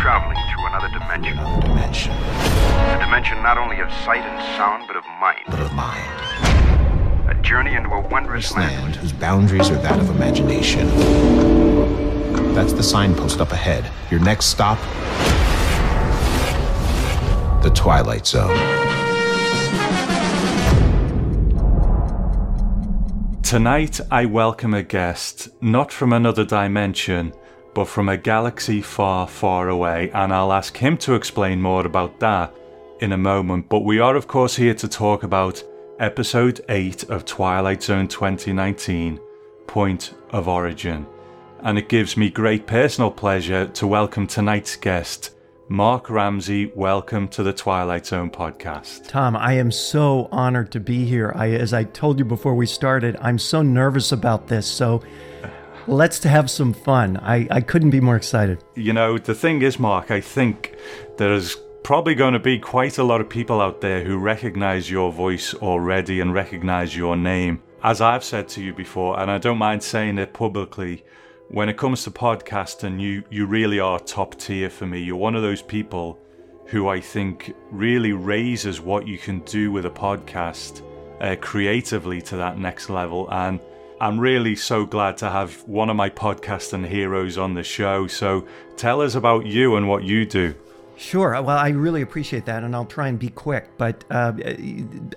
traveling 0.00 0.38
through 0.54 0.66
another 0.66 0.88
dimension. 0.88 1.38
Another 1.38 1.60
dimension. 1.60 2.12
A 2.12 2.98
dimension 3.04 3.42
not 3.42 3.58
only 3.58 3.80
of 3.80 3.92
sight 4.02 4.22
and 4.22 4.56
sound, 4.56 4.84
but 4.86 4.96
of 4.96 5.04
mind. 5.20 5.44
But 5.46 5.60
of 5.60 5.74
mind. 5.74 7.28
A 7.28 7.34
journey 7.42 7.74
into 7.74 7.90
a 7.90 8.00
wondrous 8.08 8.48
This 8.48 8.56
land 8.56 8.96
whose 8.96 9.12
boundaries 9.12 9.68
are 9.68 9.76
that 9.82 9.98
of 9.98 10.08
imagination. 10.08 10.88
That's 12.54 12.72
the 12.72 12.82
signpost 12.82 13.42
up 13.42 13.52
ahead. 13.52 13.84
Your 14.10 14.20
next 14.20 14.46
stop 14.46 14.78
the 17.62 17.70
Twilight 17.74 18.26
Zone. 18.26 18.56
Tonight, 23.42 24.00
I 24.10 24.24
welcome 24.24 24.72
a 24.72 24.82
guest, 24.82 25.50
not 25.60 25.92
from 25.92 26.14
another 26.14 26.46
dimension, 26.46 27.34
but 27.74 27.86
from 27.86 28.08
a 28.08 28.16
galaxy 28.16 28.82
far, 28.82 29.26
far 29.26 29.68
away, 29.68 30.10
and 30.12 30.32
I'll 30.32 30.52
ask 30.52 30.76
him 30.76 30.96
to 30.98 31.14
explain 31.14 31.62
more 31.62 31.86
about 31.86 32.18
that 32.20 32.54
in 33.00 33.12
a 33.12 33.18
moment. 33.18 33.68
But 33.68 33.80
we 33.80 34.00
are, 34.00 34.16
of 34.16 34.26
course, 34.26 34.56
here 34.56 34.74
to 34.74 34.88
talk 34.88 35.22
about 35.22 35.62
episode 35.98 36.60
8 36.68 37.04
of 37.04 37.24
Twilight 37.24 37.82
Zone 37.82 38.08
2019 38.08 39.20
Point 39.66 40.14
of 40.30 40.48
Origin. 40.48 41.06
And 41.60 41.78
it 41.78 41.88
gives 41.88 42.16
me 42.16 42.30
great 42.30 42.66
personal 42.66 43.10
pleasure 43.10 43.66
to 43.66 43.86
welcome 43.86 44.26
tonight's 44.26 44.76
guest, 44.76 45.36
Mark 45.68 46.10
Ramsey. 46.10 46.72
Welcome 46.74 47.28
to 47.28 47.42
the 47.42 47.52
Twilight 47.52 48.06
Zone 48.06 48.30
podcast. 48.30 49.06
Tom, 49.06 49.36
I 49.36 49.52
am 49.52 49.70
so 49.70 50.28
honored 50.32 50.72
to 50.72 50.80
be 50.80 51.04
here. 51.04 51.32
I, 51.36 51.50
as 51.50 51.72
I 51.72 51.84
told 51.84 52.18
you 52.18 52.24
before 52.24 52.54
we 52.54 52.66
started, 52.66 53.16
I'm 53.20 53.38
so 53.38 53.62
nervous 53.62 54.10
about 54.10 54.48
this. 54.48 54.66
So 54.66 55.02
let's 55.86 56.22
have 56.24 56.50
some 56.50 56.72
fun. 56.72 57.16
I, 57.18 57.46
I 57.50 57.60
couldn't 57.60 57.90
be 57.90 58.00
more 58.00 58.16
excited. 58.16 58.62
You 58.74 58.92
know, 58.92 59.18
the 59.18 59.34
thing 59.34 59.62
is, 59.62 59.78
Mark, 59.78 60.10
I 60.10 60.20
think 60.20 60.76
there's 61.16 61.56
probably 61.82 62.14
going 62.14 62.34
to 62.34 62.38
be 62.38 62.58
quite 62.58 62.98
a 62.98 63.04
lot 63.04 63.20
of 63.20 63.28
people 63.28 63.60
out 63.60 63.80
there 63.80 64.04
who 64.04 64.18
recognize 64.18 64.90
your 64.90 65.12
voice 65.12 65.54
already 65.54 66.20
and 66.20 66.32
recognize 66.32 66.96
your 66.96 67.16
name. 67.16 67.62
As 67.82 68.00
I've 68.00 68.24
said 68.24 68.48
to 68.50 68.62
you 68.62 68.74
before, 68.74 69.18
and 69.18 69.30
I 69.30 69.38
don't 69.38 69.58
mind 69.58 69.82
saying 69.82 70.18
it 70.18 70.32
publicly, 70.32 71.04
when 71.48 71.68
it 71.68 71.76
comes 71.76 72.04
to 72.04 72.10
podcasting, 72.10 73.00
you, 73.00 73.24
you 73.30 73.46
really 73.46 73.80
are 73.80 73.98
top 73.98 74.38
tier 74.38 74.70
for 74.70 74.86
me. 74.86 75.00
You're 75.00 75.16
one 75.16 75.34
of 75.34 75.42
those 75.42 75.62
people 75.62 76.20
who 76.66 76.88
I 76.88 77.00
think 77.00 77.54
really 77.70 78.12
raises 78.12 78.80
what 78.80 79.08
you 79.08 79.18
can 79.18 79.40
do 79.40 79.72
with 79.72 79.86
a 79.86 79.90
podcast 79.90 80.82
uh, 81.20 81.34
creatively 81.40 82.22
to 82.22 82.36
that 82.36 82.58
next 82.58 82.88
level. 82.88 83.28
And 83.32 83.58
I'm 84.00 84.18
really 84.18 84.56
so 84.56 84.86
glad 84.86 85.18
to 85.18 85.28
have 85.28 85.56
one 85.68 85.90
of 85.90 85.96
my 85.96 86.08
podcasting 86.08 86.86
heroes 86.86 87.36
on 87.36 87.52
the 87.52 87.62
show. 87.62 88.06
So 88.06 88.46
tell 88.78 89.02
us 89.02 89.14
about 89.14 89.44
you 89.44 89.76
and 89.76 89.88
what 89.88 90.04
you 90.04 90.24
do. 90.24 90.54
Sure. 90.96 91.32
Well, 91.42 91.50
I 91.50 91.68
really 91.70 92.00
appreciate 92.00 92.46
that, 92.46 92.64
and 92.64 92.74
I'll 92.74 92.86
try 92.86 93.08
and 93.08 93.18
be 93.18 93.28
quick. 93.28 93.68
But 93.76 94.04
uh, 94.10 94.32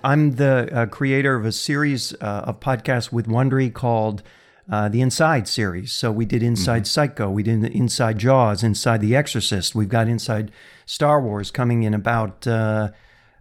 I'm 0.04 0.32
the 0.32 0.68
uh, 0.70 0.86
creator 0.86 1.34
of 1.34 1.46
a 1.46 1.52
series 1.52 2.12
uh, 2.20 2.44
of 2.44 2.60
podcasts 2.60 3.10
with 3.10 3.26
Wondery 3.26 3.72
called 3.72 4.22
uh, 4.70 4.90
the 4.90 5.00
Inside 5.00 5.48
series. 5.48 5.92
So 5.92 6.12
we 6.12 6.26
did 6.26 6.42
Inside 6.42 6.82
mm-hmm. 6.82 6.84
Psycho, 6.84 7.30
we 7.30 7.42
did 7.42 7.64
Inside 7.64 8.18
Jaws, 8.18 8.62
Inside 8.62 9.00
The 9.00 9.16
Exorcist. 9.16 9.74
We've 9.74 9.88
got 9.88 10.08
Inside 10.08 10.50
Star 10.84 11.22
Wars 11.22 11.50
coming 11.50 11.84
in 11.84 11.94
about 11.94 12.46
uh, 12.46 12.90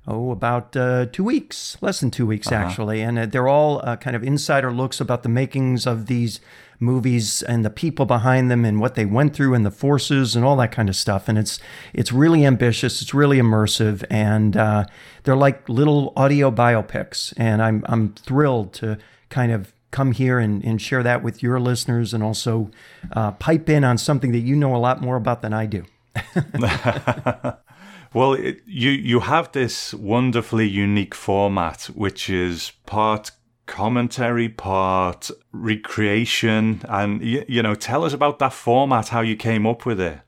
oh, 0.08 0.32
about 0.32 0.76
uh, 0.76 1.06
two 1.08 1.24
weeks, 1.24 1.78
less 1.82 2.00
than 2.00 2.12
two 2.12 2.26
weeks 2.26 2.48
uh-huh. 2.48 2.64
actually, 2.64 3.02
and 3.02 3.18
uh, 3.18 3.26
they're 3.26 3.48
all 3.48 3.82
uh, 3.84 3.96
kind 3.96 4.16
of 4.16 4.24
insider 4.24 4.72
looks 4.72 5.00
about 5.00 5.24
the 5.24 5.30
makings 5.30 5.86
of 5.86 6.08
these 6.08 6.40
movies 6.80 7.42
and 7.44 7.64
the 7.64 7.70
people 7.70 8.06
behind 8.06 8.52
them 8.52 8.66
and 8.66 8.80
what 8.80 8.96
they 8.96 9.06
went 9.06 9.34
through 9.34 9.54
and 9.54 9.66
the 9.66 9.72
forces 9.72 10.36
and 10.36 10.44
all 10.44 10.56
that 10.58 10.72
kind 10.72 10.90
of 10.90 10.96
stuff. 10.96 11.30
And 11.30 11.38
it's 11.38 11.60
it's 11.94 12.12
really 12.12 12.46
ambitious, 12.46 13.02
it's 13.02 13.14
really 13.14 13.38
immersive, 13.38 14.04
and 14.10 14.58
uh, 14.58 14.86
they're 15.24 15.36
like 15.36 15.68
little 15.70 16.14
audio 16.16 16.52
biopics. 16.52 17.34
And 17.38 17.62
I'm 17.62 17.84
I'm 17.88 18.14
thrilled 18.14 18.74
to 18.74 18.98
kind 19.30 19.52
of 19.52 19.74
come 19.92 20.12
here 20.12 20.40
and, 20.40 20.64
and 20.66 20.82
share 20.82 21.04
that 21.04 21.22
with 21.24 21.44
your 21.44 21.60
listeners 21.60 22.14
and 22.16 22.24
also 22.24 22.72
uh, 23.12 23.32
pipe 23.32 23.70
in 23.70 23.84
on 23.84 23.98
something 23.98 24.32
that 24.32 24.40
you 24.40 24.56
know 24.56 24.76
a 24.76 24.78
lot 24.78 25.02
more 25.02 25.16
about 25.16 25.42
than 25.42 25.54
I 25.54 25.68
do. 25.68 25.86
Well, 28.14 28.34
it, 28.34 28.62
you 28.66 28.92
you 28.92 29.22
have 29.22 29.52
this 29.52 29.94
wonderfully 29.94 30.68
unique 30.68 31.16
format, 31.16 31.86
which 31.96 32.30
is 32.30 32.72
part 32.86 33.32
commentary, 33.66 34.50
part 34.50 35.32
recreation, 35.52 36.82
and 36.88 37.22
you, 37.24 37.46
you 37.48 37.64
know, 37.64 37.76
tell 37.76 38.04
us 38.04 38.14
about 38.14 38.40
that 38.40 38.54
format, 38.54 39.10
how 39.10 39.22
you 39.22 39.36
came 39.36 39.66
up 39.66 39.86
with 39.86 40.00
it. 40.00 40.20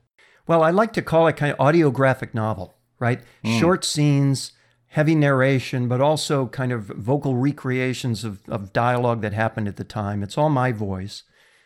Well, 0.46 0.62
I 0.62 0.70
like 0.70 0.92
to 0.94 1.02
call 1.02 1.26
it 1.26 1.36
kind 1.36 1.52
of 1.52 1.58
audiographic 1.58 2.34
novel, 2.34 2.74
right? 2.98 3.20
Mm. 3.44 3.60
Short 3.60 3.84
scenes, 3.84 4.52
heavy 4.88 5.14
narration, 5.14 5.88
but 5.88 6.00
also 6.00 6.46
kind 6.46 6.72
of 6.72 6.86
vocal 6.86 7.34
recreations 7.36 8.24
of, 8.24 8.40
of 8.48 8.72
dialogue 8.72 9.22
that 9.22 9.32
happened 9.32 9.68
at 9.68 9.76
the 9.76 9.84
time. 9.84 10.22
It's 10.22 10.38
all 10.38 10.48
my 10.48 10.72
voice. 10.72 11.24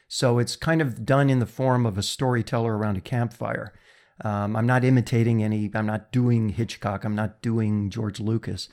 So 0.08 0.38
it's 0.38 0.56
kind 0.56 0.82
of 0.82 1.04
done 1.06 1.30
in 1.30 1.38
the 1.38 1.46
form 1.46 1.86
of 1.86 1.96
a 1.96 2.02
storyteller 2.02 2.76
around 2.76 2.96
a 2.96 3.00
campfire. 3.00 3.72
Um, 4.22 4.56
I'm 4.56 4.66
not 4.66 4.84
imitating 4.84 5.42
any, 5.42 5.70
I'm 5.74 5.86
not 5.86 6.12
doing 6.12 6.50
Hitchcock, 6.50 7.04
I'm 7.04 7.14
not 7.14 7.40
doing 7.40 7.90
George 7.90 8.20
Lucas, 8.20 8.68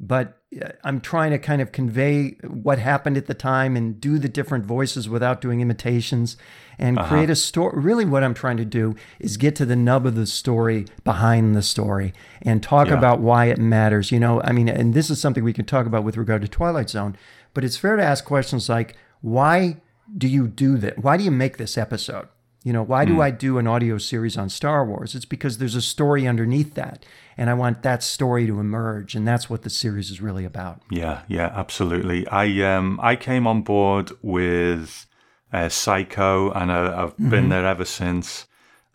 but 0.00 0.38
uh, 0.60 0.70
I'm 0.82 1.00
trying 1.00 1.30
to 1.30 1.38
kind 1.38 1.62
of 1.62 1.72
convey 1.72 2.30
what 2.42 2.78
happened 2.78 3.16
at 3.16 3.26
the 3.26 3.34
time 3.34 3.76
and 3.76 4.00
do 4.00 4.18
the 4.18 4.28
different 4.28 4.64
voices 4.64 5.08
without 5.08 5.40
doing 5.40 5.60
imitations 5.60 6.36
and 6.78 6.98
uh-huh. 6.98 7.08
create 7.08 7.30
a 7.30 7.36
story. 7.36 7.80
Really, 7.80 8.04
what 8.04 8.24
I'm 8.24 8.34
trying 8.34 8.56
to 8.56 8.64
do 8.64 8.96
is 9.20 9.36
get 9.36 9.54
to 9.56 9.66
the 9.66 9.76
nub 9.76 10.06
of 10.06 10.14
the 10.14 10.26
story 10.26 10.86
behind 11.04 11.54
the 11.54 11.62
story 11.62 12.12
and 12.42 12.62
talk 12.62 12.88
yeah. 12.88 12.94
about 12.94 13.20
why 13.20 13.46
it 13.46 13.58
matters. 13.58 14.10
You 14.10 14.20
know, 14.20 14.40
I 14.42 14.52
mean, 14.52 14.68
and 14.68 14.94
this 14.94 15.10
is 15.10 15.20
something 15.20 15.44
we 15.44 15.52
can 15.52 15.64
talk 15.64 15.86
about 15.86 16.04
with 16.04 16.16
regard 16.16 16.42
to 16.42 16.48
Twilight 16.48 16.90
Zone, 16.90 17.16
but 17.54 17.64
it's 17.64 17.76
fair 17.76 17.96
to 17.96 18.02
ask 18.02 18.24
questions 18.24 18.68
like, 18.68 18.96
why 19.20 19.76
do 20.16 20.26
you 20.26 20.48
do 20.48 20.76
that? 20.78 20.98
Why 20.98 21.16
do 21.16 21.24
you 21.24 21.30
make 21.30 21.56
this 21.56 21.76
episode? 21.76 22.28
You 22.68 22.74
know, 22.74 22.82
why 22.82 23.06
do 23.06 23.14
mm. 23.14 23.22
I 23.22 23.30
do 23.30 23.56
an 23.56 23.66
audio 23.66 23.96
series 23.96 24.36
on 24.36 24.50
Star 24.50 24.84
Wars? 24.84 25.14
It's 25.14 25.24
because 25.24 25.56
there's 25.56 25.74
a 25.74 25.80
story 25.80 26.28
underneath 26.28 26.74
that, 26.74 27.02
and 27.38 27.48
I 27.48 27.54
want 27.54 27.82
that 27.82 28.02
story 28.02 28.46
to 28.46 28.60
emerge, 28.60 29.14
and 29.14 29.26
that's 29.26 29.48
what 29.48 29.62
the 29.62 29.70
series 29.70 30.10
is 30.10 30.20
really 30.20 30.44
about. 30.44 30.82
Yeah, 30.90 31.22
yeah, 31.28 31.50
absolutely. 31.54 32.28
I 32.28 32.44
um 32.76 33.00
I 33.02 33.16
came 33.16 33.46
on 33.46 33.62
board 33.62 34.12
with 34.20 35.06
uh, 35.50 35.70
Psycho, 35.70 36.50
and 36.50 36.70
I, 36.70 36.94
have 36.94 37.14
mm-hmm. 37.14 37.30
been 37.30 37.48
there 37.48 37.64
ever 37.64 37.86
since. 37.86 38.46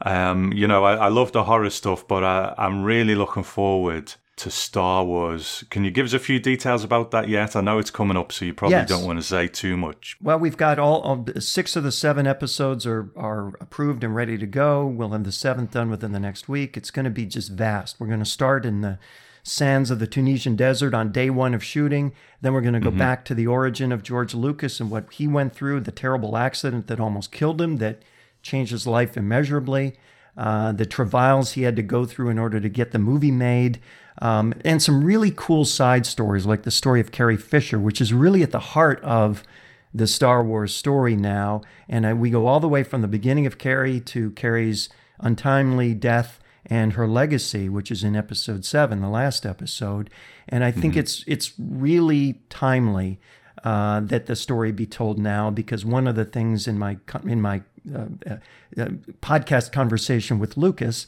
Um, 0.02 0.54
you 0.54 0.68
know, 0.68 0.84
I, 0.84 1.08
I 1.08 1.08
love 1.08 1.32
the 1.32 1.46
horror 1.46 1.72
stuff, 1.72 2.08
but 2.08 2.24
I, 2.24 2.54
I'm 2.56 2.84
really 2.84 3.16
looking 3.16 3.42
forward 3.42 4.14
to 4.36 4.50
Star 4.50 5.06
Wars. 5.06 5.64
Can 5.70 5.84
you 5.84 5.92
give 5.92 6.06
us 6.06 6.14
a 6.14 6.20
few 6.20 6.40
details 6.40 6.84
about 6.84 7.12
that 7.12 7.30
yet? 7.30 7.56
I 7.56 7.62
know 7.62 7.78
it's 7.78 7.92
coming 7.92 8.18
up, 8.18 8.32
so 8.32 8.46
you 8.46 8.54
probably 8.54 8.78
yes. 8.78 8.90
don't 8.90 9.06
want 9.06 9.20
to 9.20 9.24
say 9.24 9.48
too 9.48 9.78
much. 9.78 10.18
Well, 10.22 10.40
we've 10.40 10.58
got 10.58 10.80
all, 10.80 11.26
six 11.40 11.76
of 11.76 11.84
the 11.84 11.92
seven 11.92 12.26
episodes 12.26 12.86
are 12.86 13.10
are 13.16 13.50
approved 13.60 14.04
and 14.04 14.16
ready 14.16 14.38
to 14.38 14.48
go. 14.48 14.86
We'll 14.86 15.12
have 15.12 15.24
the 15.24 15.32
seventh 15.32 15.72
done 15.72 15.90
within 15.90 16.12
the 16.12 16.20
next 16.20 16.50
week. 16.50 16.76
It's 16.76 16.92
going 16.92 17.06
to 17.06 17.12
be 17.12 17.26
just 17.26 17.52
vast. 17.52 18.00
We're 18.00 18.08
going 18.08 18.20
to 18.20 18.26
start 18.26 18.66
in 18.66 18.82
the 18.82 18.98
sands 19.44 19.92
of 19.92 20.00
the 20.00 20.08
Tunisian 20.08 20.56
desert 20.56 20.94
on 20.94 21.12
day 21.12 21.30
one 21.30 21.54
of 21.54 21.64
shooting. 21.64 22.14
Then 22.42 22.54
we're 22.54 22.62
going 22.62 22.74
to 22.74 22.80
go 22.80 22.90
mm-hmm. 22.90 23.00
back 23.00 23.26
to 23.26 23.36
the 23.36 23.46
origin 23.46 23.92
of 23.92 24.02
George 24.02 24.34
Lucas 24.34 24.80
and 24.80 24.90
what 24.90 25.12
he 25.14 25.28
went 25.28 25.54
through, 25.54 25.82
the 25.82 25.92
terrible 25.92 26.38
accident 26.38 26.88
that 26.88 27.00
almost 27.00 27.32
killed 27.32 27.62
him, 27.62 27.78
that 27.78 28.02
changed 28.42 28.72
his 28.72 28.88
life 28.88 29.16
immeasurably, 29.18 29.96
uh, 30.38 30.72
the 30.72 30.86
travails 30.86 31.52
he 31.52 31.64
had 31.64 31.76
to 31.76 31.84
go 31.84 32.06
through 32.06 32.30
in 32.30 32.40
order 32.40 32.60
to 32.60 32.70
get 32.70 32.92
the 32.92 33.00
movie 33.00 33.32
made. 33.32 33.80
Um, 34.22 34.54
and 34.64 34.82
some 34.82 35.04
really 35.04 35.32
cool 35.36 35.66
side 35.66 36.06
stories, 36.06 36.46
like 36.46 36.64
the 36.64 36.72
story 36.72 37.02
of 37.02 37.12
Carrie 37.12 37.38
Fisher, 37.38 37.80
which 37.80 38.00
is 38.00 38.14
really 38.14 38.44
at 38.44 38.52
the 38.52 38.60
heart 38.60 39.02
of 39.02 39.44
the 39.94 40.08
Star 40.08 40.44
Wars 40.44 40.74
story 40.74 41.16
now. 41.16 41.62
And 41.88 42.06
uh, 42.06 42.16
we 42.16 42.30
go 42.30 42.48
all 42.48 42.60
the 42.60 42.70
way 42.70 42.84
from 42.84 43.02
the 43.02 43.08
beginning 43.08 43.46
of 43.46 43.58
Carrie 43.58 44.00
to 44.02 44.32
Carrie's 44.32 44.90
untimely 45.20 45.94
death 45.94 46.40
and 46.66 46.94
her 46.94 47.08
legacy, 47.08 47.70
which 47.70 47.92
is 47.92 48.04
in 48.04 48.16
episode 48.16 48.66
seven, 48.66 49.02
the 49.02 49.10
last 49.10 49.46
episode. 49.46 50.10
And 50.48 50.64
I 50.64 50.72
think 50.72 50.94
mm-hmm. 50.94 51.02
it's 51.02 51.24
it's 51.28 51.54
really 51.58 52.42
timely 52.50 53.20
uh, 53.64 54.00
that 54.02 54.26
the 54.26 54.36
story 54.36 54.72
be 54.72 54.86
told 54.86 55.20
now 55.20 55.50
because 55.50 55.86
one 55.86 56.08
of 56.08 56.16
the 56.16 56.26
things 56.26 56.68
in 56.68 56.80
my 56.80 56.98
in 57.24 57.42
my 57.42 57.62
uh, 57.94 58.06
uh, 58.30 58.36
uh 58.78 58.86
podcast 59.22 59.72
conversation 59.72 60.40
with 60.40 60.58
Lucas, 60.58 61.08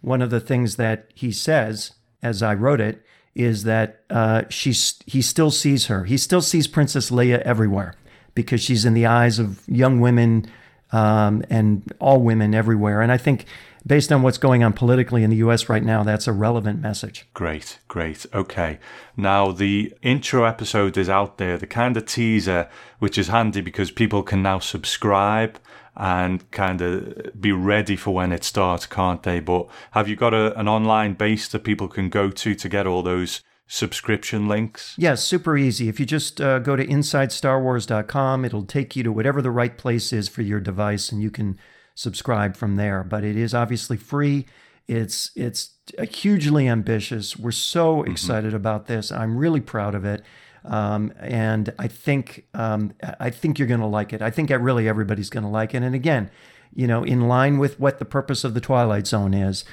one 0.00 0.22
of 0.22 0.30
the 0.30 0.40
things 0.40 0.76
that 0.76 1.10
he 1.14 1.30
says 1.30 1.92
as 2.26 2.42
I 2.42 2.54
wrote 2.54 2.80
it, 2.80 3.02
is 3.34 3.64
that 3.64 4.02
uh, 4.10 4.42
she's 4.48 4.98
he 5.06 5.22
still 5.22 5.50
sees 5.50 5.86
her. 5.86 6.04
He 6.04 6.16
still 6.16 6.42
sees 6.42 6.66
Princess 6.66 7.10
Leia 7.10 7.40
everywhere 7.42 7.94
because 8.34 8.60
she's 8.60 8.84
in 8.84 8.94
the 8.94 9.06
eyes 9.06 9.38
of 9.38 9.62
young 9.68 10.00
women 10.00 10.46
um, 10.92 11.44
and 11.50 11.92
all 11.98 12.20
women 12.20 12.54
everywhere. 12.54 13.00
And 13.02 13.12
I 13.12 13.18
think 13.18 13.46
based 13.86 14.10
on 14.12 14.22
what's 14.22 14.38
going 14.38 14.64
on 14.64 14.72
politically 14.72 15.22
in 15.22 15.30
the 15.30 15.36
US 15.36 15.68
right 15.68 15.82
now, 15.82 16.02
that's 16.02 16.26
a 16.26 16.32
relevant 16.32 16.80
message. 16.80 17.26
Great, 17.34 17.78
great. 17.88 18.26
Okay. 18.34 18.78
Now, 19.16 19.52
the 19.52 19.92
intro 20.02 20.44
episode 20.44 20.96
is 20.96 21.08
out 21.08 21.38
there, 21.38 21.56
the 21.56 21.66
kind 21.66 21.96
of 21.96 22.06
teaser, 22.06 22.68
which 22.98 23.16
is 23.18 23.28
handy 23.28 23.60
because 23.60 23.90
people 23.90 24.22
can 24.22 24.42
now 24.42 24.58
subscribe 24.58 25.58
and 25.96 26.48
kind 26.50 26.80
of 26.80 27.40
be 27.40 27.52
ready 27.52 27.96
for 27.96 28.12
when 28.12 28.32
it 28.32 28.44
starts, 28.44 28.86
can't 28.86 29.22
they? 29.22 29.40
But 29.40 29.68
have 29.92 30.08
you 30.08 30.16
got 30.16 30.34
a, 30.34 30.58
an 30.58 30.68
online 30.68 31.14
base 31.14 31.48
that 31.48 31.64
people 31.64 31.88
can 31.88 32.08
go 32.08 32.30
to 32.30 32.54
to 32.54 32.68
get 32.68 32.86
all 32.86 33.02
those 33.02 33.42
subscription 33.66 34.46
links? 34.46 34.94
Yes, 34.98 35.22
super 35.24 35.56
easy. 35.56 35.88
If 35.88 35.98
you 35.98 36.06
just 36.06 36.40
uh, 36.40 36.58
go 36.58 36.76
to 36.76 36.86
InsideStarWars.com, 36.86 38.44
it'll 38.44 38.64
take 38.64 38.94
you 38.94 39.02
to 39.02 39.12
whatever 39.12 39.40
the 39.40 39.50
right 39.50 39.76
place 39.76 40.12
is 40.12 40.28
for 40.28 40.42
your 40.42 40.60
device, 40.60 41.10
and 41.10 41.22
you 41.22 41.30
can 41.30 41.58
subscribe 41.94 42.56
from 42.56 42.76
there. 42.76 43.02
But 43.02 43.24
it 43.24 43.36
is 43.36 43.54
obviously 43.54 43.96
free. 43.96 44.46
It's 44.86 45.30
it's 45.34 45.72
hugely 46.10 46.68
ambitious. 46.68 47.36
We're 47.36 47.50
so 47.50 47.96
mm-hmm. 47.96 48.12
excited 48.12 48.54
about 48.54 48.86
this. 48.86 49.10
I'm 49.10 49.36
really 49.36 49.60
proud 49.60 49.94
of 49.94 50.04
it. 50.04 50.22
Um, 50.66 51.12
and 51.18 51.72
I 51.78 51.88
think 51.88 52.46
um, 52.54 52.92
I 53.20 53.30
think 53.30 53.58
you're 53.58 53.68
going 53.68 53.80
to 53.80 53.86
like 53.86 54.12
it. 54.12 54.20
I 54.20 54.30
think 54.30 54.50
really 54.50 54.88
everybody's 54.88 55.30
going 55.30 55.44
to 55.44 55.50
like 55.50 55.74
it. 55.74 55.82
And 55.82 55.94
again, 55.94 56.30
you 56.74 56.86
know, 56.86 57.04
in 57.04 57.28
line 57.28 57.58
with 57.58 57.78
what 57.78 57.98
the 57.98 58.04
purpose 58.04 58.44
of 58.44 58.54
the 58.54 58.60
Twilight 58.60 59.06
Zone 59.06 59.32
is, 59.32 59.64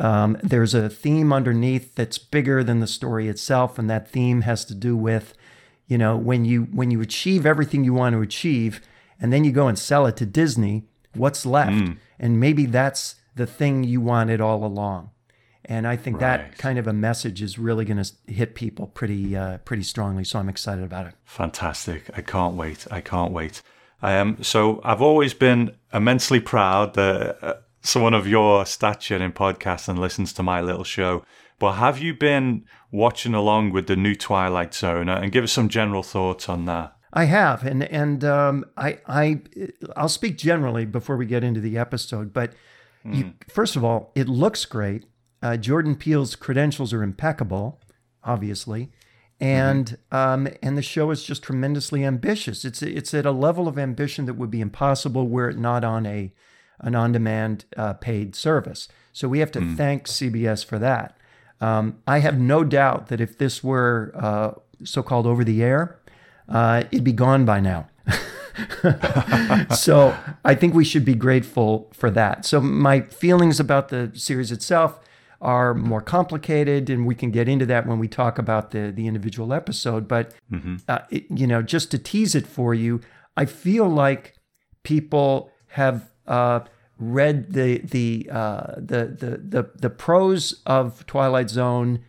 um, 0.00 0.36
there's 0.42 0.74
a 0.74 0.88
theme 0.88 1.32
underneath 1.32 1.94
that's 1.94 2.18
bigger 2.18 2.62
than 2.62 2.80
the 2.80 2.86
story 2.86 3.28
itself, 3.28 3.78
and 3.78 3.90
that 3.90 4.08
theme 4.08 4.42
has 4.42 4.64
to 4.66 4.74
do 4.74 4.96
with, 4.96 5.34
you 5.86 5.98
know, 5.98 6.16
when 6.16 6.44
you 6.44 6.64
when 6.64 6.90
you 6.90 7.00
achieve 7.00 7.46
everything 7.46 7.84
you 7.84 7.94
want 7.94 8.14
to 8.14 8.22
achieve, 8.22 8.80
and 9.20 9.32
then 9.32 9.44
you 9.44 9.52
go 9.52 9.68
and 9.68 9.78
sell 9.78 10.06
it 10.06 10.16
to 10.18 10.26
Disney, 10.26 10.84
what's 11.14 11.44
left? 11.46 11.72
Mm. 11.72 11.96
And 12.18 12.40
maybe 12.40 12.66
that's 12.66 13.16
the 13.34 13.46
thing 13.46 13.84
you 13.84 14.00
wanted 14.00 14.40
all 14.40 14.64
along. 14.64 15.10
And 15.72 15.86
I 15.86 15.96
think 15.96 16.20
right. 16.20 16.50
that 16.50 16.58
kind 16.58 16.78
of 16.78 16.86
a 16.86 16.92
message 16.92 17.40
is 17.40 17.58
really 17.58 17.86
going 17.86 18.02
to 18.02 18.12
hit 18.26 18.54
people 18.54 18.88
pretty 18.88 19.34
uh, 19.34 19.56
pretty 19.58 19.84
strongly. 19.84 20.22
So 20.22 20.38
I'm 20.38 20.50
excited 20.50 20.84
about 20.84 21.06
it. 21.06 21.14
Fantastic! 21.24 22.10
I 22.14 22.20
can't 22.20 22.56
wait. 22.56 22.86
I 22.90 23.00
can't 23.00 23.32
wait. 23.32 23.62
Um, 24.02 24.36
so 24.42 24.82
I've 24.84 25.00
always 25.00 25.32
been 25.32 25.74
immensely 25.94 26.40
proud 26.40 26.92
that 26.94 27.42
uh, 27.42 27.54
someone 27.80 28.12
of 28.12 28.26
your 28.26 28.66
stature 28.66 29.16
in 29.16 29.32
podcasting 29.32 29.96
listens 29.96 30.34
to 30.34 30.42
my 30.42 30.60
little 30.60 30.84
show. 30.84 31.24
But 31.58 31.74
have 31.74 31.98
you 31.98 32.12
been 32.12 32.66
watching 32.90 33.32
along 33.32 33.72
with 33.72 33.86
the 33.86 33.96
new 33.96 34.14
Twilight 34.14 34.74
Zone? 34.74 35.08
And 35.08 35.32
give 35.32 35.44
us 35.44 35.52
some 35.52 35.70
general 35.70 36.02
thoughts 36.02 36.50
on 36.50 36.66
that. 36.66 36.94
I 37.14 37.24
have, 37.24 37.64
and 37.64 37.82
and 37.84 38.22
um, 38.24 38.66
I 38.76 38.98
I 39.06 39.40
I'll 39.96 40.10
speak 40.10 40.36
generally 40.36 40.84
before 40.84 41.16
we 41.16 41.24
get 41.24 41.42
into 41.42 41.60
the 41.60 41.78
episode. 41.78 42.34
But 42.34 42.52
mm. 43.06 43.16
you, 43.16 43.32
first 43.48 43.74
of 43.74 43.84
all, 43.84 44.12
it 44.14 44.28
looks 44.28 44.66
great. 44.66 45.06
Uh, 45.42 45.56
Jordan 45.56 45.96
Peele's 45.96 46.36
credentials 46.36 46.92
are 46.92 47.02
impeccable, 47.02 47.80
obviously, 48.22 48.90
and 49.40 49.98
mm-hmm. 50.12 50.16
um, 50.16 50.48
and 50.62 50.78
the 50.78 50.82
show 50.82 51.10
is 51.10 51.24
just 51.24 51.42
tremendously 51.42 52.04
ambitious. 52.04 52.64
It's 52.64 52.80
it's 52.80 53.12
at 53.12 53.26
a 53.26 53.32
level 53.32 53.66
of 53.66 53.76
ambition 53.76 54.26
that 54.26 54.34
would 54.34 54.50
be 54.50 54.60
impossible 54.60 55.28
were 55.28 55.50
it 55.50 55.58
not 55.58 55.82
on 55.82 56.06
a 56.06 56.32
an 56.78 56.94
on-demand 56.94 57.64
uh, 57.76 57.94
paid 57.94 58.34
service. 58.34 58.88
So 59.12 59.28
we 59.28 59.40
have 59.40 59.52
to 59.52 59.60
mm. 59.60 59.76
thank 59.76 60.06
CBS 60.06 60.64
for 60.64 60.78
that. 60.78 61.16
Um, 61.60 61.98
I 62.06 62.18
have 62.18 62.40
no 62.40 62.64
doubt 62.64 63.06
that 63.06 63.20
if 63.20 63.38
this 63.38 63.62
were 63.62 64.10
uh, 64.16 64.52
so-called 64.82 65.26
over-the-air, 65.26 66.00
uh, 66.48 66.82
it'd 66.90 67.04
be 67.04 67.12
gone 67.12 67.44
by 67.44 67.60
now. 67.60 67.88
so 69.76 70.16
I 70.44 70.56
think 70.56 70.74
we 70.74 70.84
should 70.84 71.04
be 71.04 71.14
grateful 71.14 71.88
for 71.92 72.10
that. 72.10 72.44
So 72.44 72.60
my 72.60 73.02
feelings 73.02 73.60
about 73.60 73.90
the 73.90 74.10
series 74.14 74.50
itself 74.50 74.98
are 75.42 75.74
more 75.74 76.00
complicated, 76.00 76.88
and 76.88 77.04
we 77.04 77.14
can 77.14 77.30
get 77.30 77.48
into 77.48 77.66
that 77.66 77.86
when 77.86 77.98
we 77.98 78.08
talk 78.08 78.38
about 78.38 78.70
the 78.70 78.92
the 78.94 79.06
individual 79.06 79.52
episode. 79.52 80.08
But 80.08 80.32
mm-hmm. 80.50 80.76
uh, 80.88 81.00
it, 81.10 81.24
you 81.28 81.46
know, 81.46 81.60
just 81.60 81.90
to 81.90 81.98
tease 81.98 82.34
it 82.34 82.46
for 82.46 82.72
you, 82.72 83.00
I 83.36 83.44
feel 83.44 83.88
like 83.88 84.34
people 84.84 85.50
have 85.66 86.10
uh, 86.26 86.60
read 86.98 87.52
the 87.52 87.78
the, 87.78 88.28
uh, 88.30 88.74
the 88.76 89.06
the 89.06 89.40
the 89.42 89.70
the 89.74 89.90
prose 89.90 90.62
of 90.64 91.04
Twilight 91.06 91.50
Zone. 91.50 92.04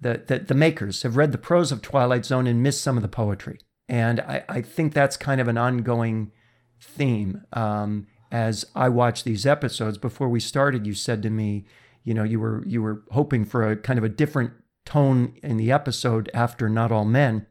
The, 0.00 0.22
the, 0.26 0.38
the 0.40 0.54
makers 0.54 1.02
have 1.02 1.16
read 1.16 1.32
the 1.32 1.38
prose 1.38 1.72
of 1.72 1.80
Twilight 1.80 2.26
Zone 2.26 2.46
and 2.46 2.62
missed 2.62 2.82
some 2.82 2.98
of 2.98 3.02
the 3.02 3.08
poetry. 3.08 3.58
And 3.88 4.20
I, 4.20 4.44
I 4.50 4.60
think 4.60 4.92
that's 4.92 5.16
kind 5.16 5.40
of 5.40 5.48
an 5.48 5.56
ongoing 5.56 6.30
theme. 6.78 7.40
Um, 7.54 8.06
as 8.30 8.66
I 8.74 8.90
watch 8.90 9.24
these 9.24 9.46
episodes, 9.46 9.96
before 9.96 10.28
we 10.28 10.40
started, 10.40 10.86
you 10.86 10.92
said 10.92 11.22
to 11.22 11.30
me, 11.30 11.64
you 12.04 12.14
know, 12.14 12.22
you 12.22 12.38
were 12.38 12.62
you 12.66 12.82
were 12.82 13.02
hoping 13.10 13.44
for 13.44 13.68
a 13.68 13.76
kind 13.76 13.98
of 13.98 14.04
a 14.04 14.08
different 14.08 14.52
tone 14.84 15.34
in 15.42 15.56
the 15.56 15.72
episode 15.72 16.30
after 16.34 16.68
Not 16.68 16.92
All 16.92 17.04
Men. 17.04 17.46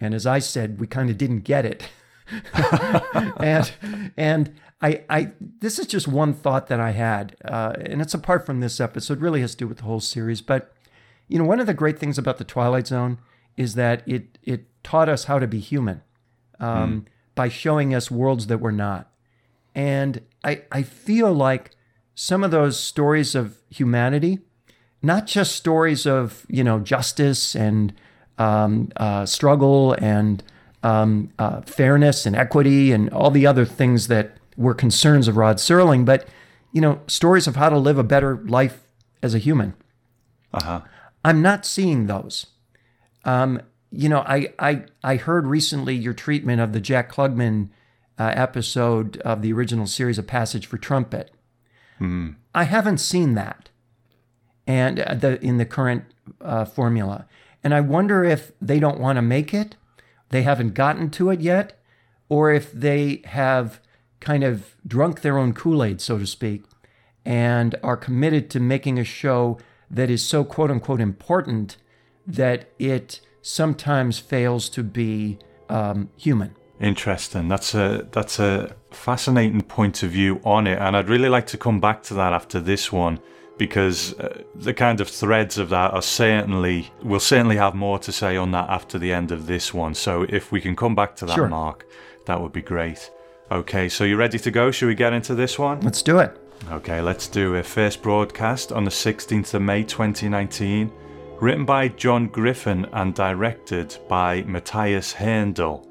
And 0.00 0.14
as 0.14 0.26
I 0.26 0.38
said, 0.38 0.80
we 0.80 0.86
kind 0.86 1.10
of 1.10 1.18
didn't 1.18 1.40
get 1.40 1.66
it. 1.66 1.88
and 3.38 3.72
and 4.16 4.54
I, 4.80 5.04
I 5.10 5.32
this 5.40 5.78
is 5.78 5.86
just 5.86 6.08
one 6.08 6.32
thought 6.32 6.68
that 6.68 6.80
I 6.80 6.92
had, 6.92 7.36
uh, 7.44 7.74
and 7.84 8.00
it's 8.00 8.14
apart 8.14 8.46
from 8.46 8.60
this 8.60 8.80
episode. 8.80 9.20
Really 9.20 9.40
has 9.40 9.52
to 9.52 9.58
do 9.58 9.68
with 9.68 9.78
the 9.78 9.84
whole 9.84 10.00
series. 10.00 10.40
But 10.40 10.72
you 11.28 11.38
know, 11.38 11.44
one 11.44 11.60
of 11.60 11.66
the 11.66 11.74
great 11.74 11.98
things 11.98 12.16
about 12.16 12.38
the 12.38 12.44
Twilight 12.44 12.86
Zone 12.86 13.18
is 13.56 13.74
that 13.74 14.06
it 14.06 14.38
it 14.42 14.66
taught 14.84 15.08
us 15.08 15.24
how 15.24 15.40
to 15.40 15.48
be 15.48 15.58
human 15.58 16.02
um, 16.60 17.02
mm. 17.02 17.06
by 17.34 17.48
showing 17.48 17.92
us 17.94 18.10
worlds 18.10 18.46
that 18.46 18.58
we're 18.58 18.70
not. 18.70 19.10
And 19.74 20.22
I 20.44 20.62
I 20.70 20.82
feel 20.84 21.32
like 21.32 21.72
some 22.20 22.44
of 22.44 22.50
those 22.50 22.78
stories 22.78 23.34
of 23.34 23.56
humanity, 23.70 24.40
not 25.00 25.26
just 25.26 25.56
stories 25.56 26.06
of 26.06 26.44
you 26.50 26.62
know 26.62 26.78
justice 26.78 27.56
and 27.56 27.94
um, 28.36 28.92
uh, 28.96 29.24
struggle 29.24 29.94
and 29.94 30.42
um, 30.82 31.30
uh, 31.38 31.62
fairness 31.62 32.26
and 32.26 32.36
equity 32.36 32.92
and 32.92 33.08
all 33.08 33.30
the 33.30 33.46
other 33.46 33.64
things 33.64 34.08
that 34.08 34.36
were 34.58 34.74
concerns 34.74 35.28
of 35.28 35.38
Rod 35.38 35.56
Serling, 35.56 36.04
but 36.04 36.28
you 36.72 36.82
know, 36.82 37.00
stories 37.06 37.46
of 37.46 37.56
how 37.56 37.70
to 37.70 37.78
live 37.78 37.96
a 37.96 38.04
better 38.04 38.36
life 38.44 38.82
as 39.22 39.34
a 39.34 39.38
human. 39.38 39.72
Uh-huh. 40.52 40.82
I'm 41.24 41.40
not 41.40 41.64
seeing 41.64 42.06
those. 42.06 42.48
Um, 43.24 43.62
you 43.90 44.10
know, 44.10 44.20
I, 44.20 44.52
I 44.58 44.82
I 45.02 45.16
heard 45.16 45.46
recently 45.46 45.94
your 45.94 46.12
treatment 46.12 46.60
of 46.60 46.74
the 46.74 46.80
Jack 46.80 47.10
Klugman 47.10 47.70
uh, 48.18 48.30
episode 48.34 49.16
of 49.22 49.40
the 49.40 49.54
original 49.54 49.86
series, 49.86 50.18
A 50.18 50.22
Passage 50.22 50.66
for 50.66 50.76
Trumpet. 50.76 51.30
Mm. 52.00 52.36
I 52.54 52.64
haven't 52.64 52.98
seen 52.98 53.34
that, 53.34 53.68
and 54.66 55.00
uh, 55.00 55.14
the 55.14 55.40
in 55.44 55.58
the 55.58 55.66
current 55.66 56.04
uh, 56.40 56.64
formula, 56.64 57.26
and 57.62 57.74
I 57.74 57.80
wonder 57.80 58.24
if 58.24 58.52
they 58.60 58.80
don't 58.80 59.00
want 59.00 59.16
to 59.16 59.22
make 59.22 59.52
it, 59.52 59.76
they 60.30 60.42
haven't 60.42 60.74
gotten 60.74 61.10
to 61.10 61.30
it 61.30 61.40
yet, 61.40 61.78
or 62.28 62.52
if 62.52 62.72
they 62.72 63.22
have 63.26 63.80
kind 64.20 64.44
of 64.44 64.74
drunk 64.86 65.20
their 65.20 65.38
own 65.38 65.52
Kool 65.52 65.82
Aid, 65.82 66.00
so 66.00 66.18
to 66.18 66.26
speak, 66.26 66.64
and 67.24 67.74
are 67.82 67.96
committed 67.96 68.50
to 68.50 68.60
making 68.60 68.98
a 68.98 69.04
show 69.04 69.58
that 69.90 70.10
is 70.10 70.24
so 70.24 70.44
quote 70.44 70.70
unquote 70.70 71.00
important 71.00 71.76
that 72.26 72.70
it 72.78 73.20
sometimes 73.42 74.18
fails 74.18 74.68
to 74.70 74.82
be 74.82 75.38
um, 75.68 76.10
human. 76.16 76.54
Interesting. 76.80 77.48
That's 77.48 77.74
a 77.74 78.08
that's 78.10 78.38
a 78.38 78.74
fascinating 78.90 79.60
point 79.60 80.02
of 80.02 80.10
view 80.10 80.40
on 80.44 80.66
it, 80.66 80.78
and 80.78 80.96
I'd 80.96 81.10
really 81.10 81.28
like 81.28 81.46
to 81.48 81.58
come 81.58 81.78
back 81.78 82.02
to 82.04 82.14
that 82.14 82.32
after 82.32 82.58
this 82.58 82.90
one 82.90 83.20
because 83.58 84.18
uh, 84.18 84.42
the 84.54 84.72
kind 84.72 85.02
of 85.02 85.08
threads 85.10 85.58
of 85.58 85.68
that 85.68 85.92
are 85.92 86.00
certainly 86.00 86.90
we'll 87.02 87.20
certainly 87.20 87.56
have 87.56 87.74
more 87.74 87.98
to 87.98 88.10
say 88.10 88.34
on 88.34 88.52
that 88.52 88.70
after 88.70 88.98
the 88.98 89.12
end 89.12 89.30
of 89.30 89.46
this 89.46 89.74
one. 89.74 89.94
So 89.94 90.24
if 90.30 90.50
we 90.50 90.62
can 90.62 90.74
come 90.74 90.94
back 90.94 91.14
to 91.16 91.26
that, 91.26 91.34
sure. 91.34 91.48
Mark, 91.48 91.86
that 92.24 92.40
would 92.40 92.52
be 92.52 92.62
great. 92.62 93.10
Okay, 93.50 93.90
so 93.90 94.04
you 94.04 94.16
ready 94.16 94.38
to 94.38 94.50
go? 94.50 94.70
Should 94.70 94.86
we 94.86 94.94
get 94.94 95.12
into 95.12 95.34
this 95.34 95.58
one? 95.58 95.80
Let's 95.82 96.02
do 96.02 96.18
it. 96.20 96.40
Okay, 96.70 97.02
let's 97.02 97.26
do 97.26 97.54
it. 97.56 97.66
First 97.66 98.00
broadcast 98.00 98.72
on 98.72 98.84
the 98.84 98.90
16th 98.90 99.52
of 99.52 99.60
May 99.60 99.82
2019, 99.82 100.90
written 101.40 101.66
by 101.66 101.88
John 101.88 102.28
Griffin 102.28 102.86
and 102.92 103.14
directed 103.14 103.98
by 104.08 104.42
Mathias 104.44 105.12
Herndl. 105.12 105.89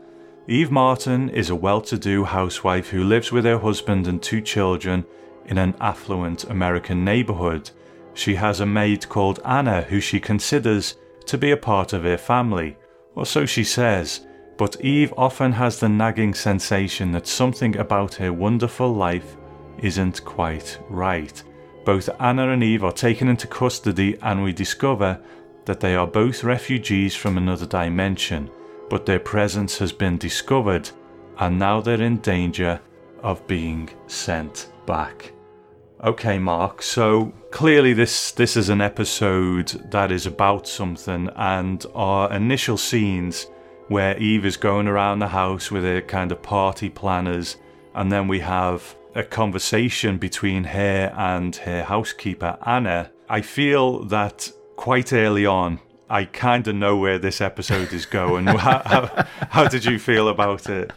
Eve 0.50 0.72
Martin 0.72 1.30
is 1.30 1.52
a 1.52 1.56
well 1.56 1.80
to 1.80 1.96
do 1.96 2.24
housewife 2.24 2.90
who 2.90 3.04
lives 3.04 3.32
with 3.32 3.46
her 3.46 3.60
husband 3.60 4.08
and 4.08 4.20
two 4.20 4.42
children 4.42 5.06
in 5.46 5.60
an 5.60 5.76
affluent 5.80 6.44
American 6.46 7.06
neighborhood. 7.06 7.70
She 8.16 8.34
has 8.34 8.60
a 8.60 8.66
maid 8.66 9.08
called 9.08 9.40
Anna 9.46 9.84
who 9.84 10.00
she 10.00 10.20
considers 10.20 10.96
to 11.28 11.38
be 11.38 11.52
a 11.52 11.58
part 11.58 11.94
of 11.94 12.02
her 12.02 12.18
family, 12.18 12.78
or 13.14 13.28
so 13.28 13.46
she 13.46 13.64
says 13.64 14.26
but 14.58 14.82
Eve 14.82 15.14
often 15.16 15.52
has 15.52 15.80
the 15.80 15.88
nagging 15.88 16.34
sensation 16.34 17.12
that 17.12 17.28
something 17.28 17.78
about 17.78 18.16
her 18.16 18.34
wonderful 18.34 18.92
life 18.92 19.38
isn't 19.78 20.26
quite 20.26 20.80
right. 20.90 21.44
Both 21.86 22.10
Anna 22.20 22.50
and 22.50 22.64
Eve 22.64 22.84
are 22.84 22.92
taken 22.92 23.28
into 23.28 23.46
custody, 23.46 24.18
and 24.24 24.44
we 24.44 24.52
discover 24.52 25.22
that 25.66 25.80
they 25.80 25.96
are 25.96 26.08
both 26.08 26.44
refugees 26.44 27.16
from 27.16 27.38
another 27.38 27.68
dimension, 27.68 28.50
but 28.90 29.06
their 29.06 29.20
presence 29.20 29.78
has 29.78 29.92
been 29.92 30.18
discovered, 30.18 30.90
and 31.38 31.58
now 31.58 31.82
they're 31.82 32.02
in 32.02 32.18
danger 32.18 32.80
of 33.22 33.46
being 33.48 33.90
sent 34.08 34.72
back. 34.86 35.34
Okay, 36.04 36.40
Mark. 36.40 36.82
So 36.82 37.34
clearly, 37.52 37.94
this 37.94 38.32
this 38.32 38.56
is 38.56 38.70
an 38.70 38.82
episode 38.82 39.68
that 39.92 40.12
is 40.12 40.26
about 40.26 40.68
something, 40.68 41.30
and 41.36 41.86
our 41.94 42.32
initial 42.34 42.78
scenes 42.78 43.48
where 43.90 44.18
Eve 44.18 44.46
is 44.46 44.58
going 44.58 44.88
around 44.88 45.20
the 45.20 45.28
house 45.28 45.72
with 45.72 45.84
her 45.84 46.02
kind 46.02 46.32
of 46.32 46.42
party 46.42 46.90
planners, 46.90 47.58
and 47.96 48.12
then 48.12 48.28
we 48.28 48.40
have 48.40 48.96
a 49.16 49.24
conversation 49.24 50.18
between 50.18 50.64
her 50.64 51.14
and 51.18 51.56
her 51.56 51.84
housekeeper, 51.84 52.58
Anna, 52.66 53.12
I 53.28 53.42
feel 53.42 54.04
that 54.06 54.52
quite 54.76 55.12
early 55.14 55.46
on, 55.46 55.80
I 56.10 56.26
kind 56.26 56.68
of 56.68 56.76
know 56.76 56.98
where 56.98 57.20
this 57.20 57.40
episode 57.40 57.94
is 57.94 58.06
going. 58.06 58.48
how, 58.48 58.82
how, 58.86 59.26
how, 59.52 59.68
did 59.68 59.86
you 59.86 60.00
feel 60.00 60.28
about 60.28 60.68
it? 60.68 60.92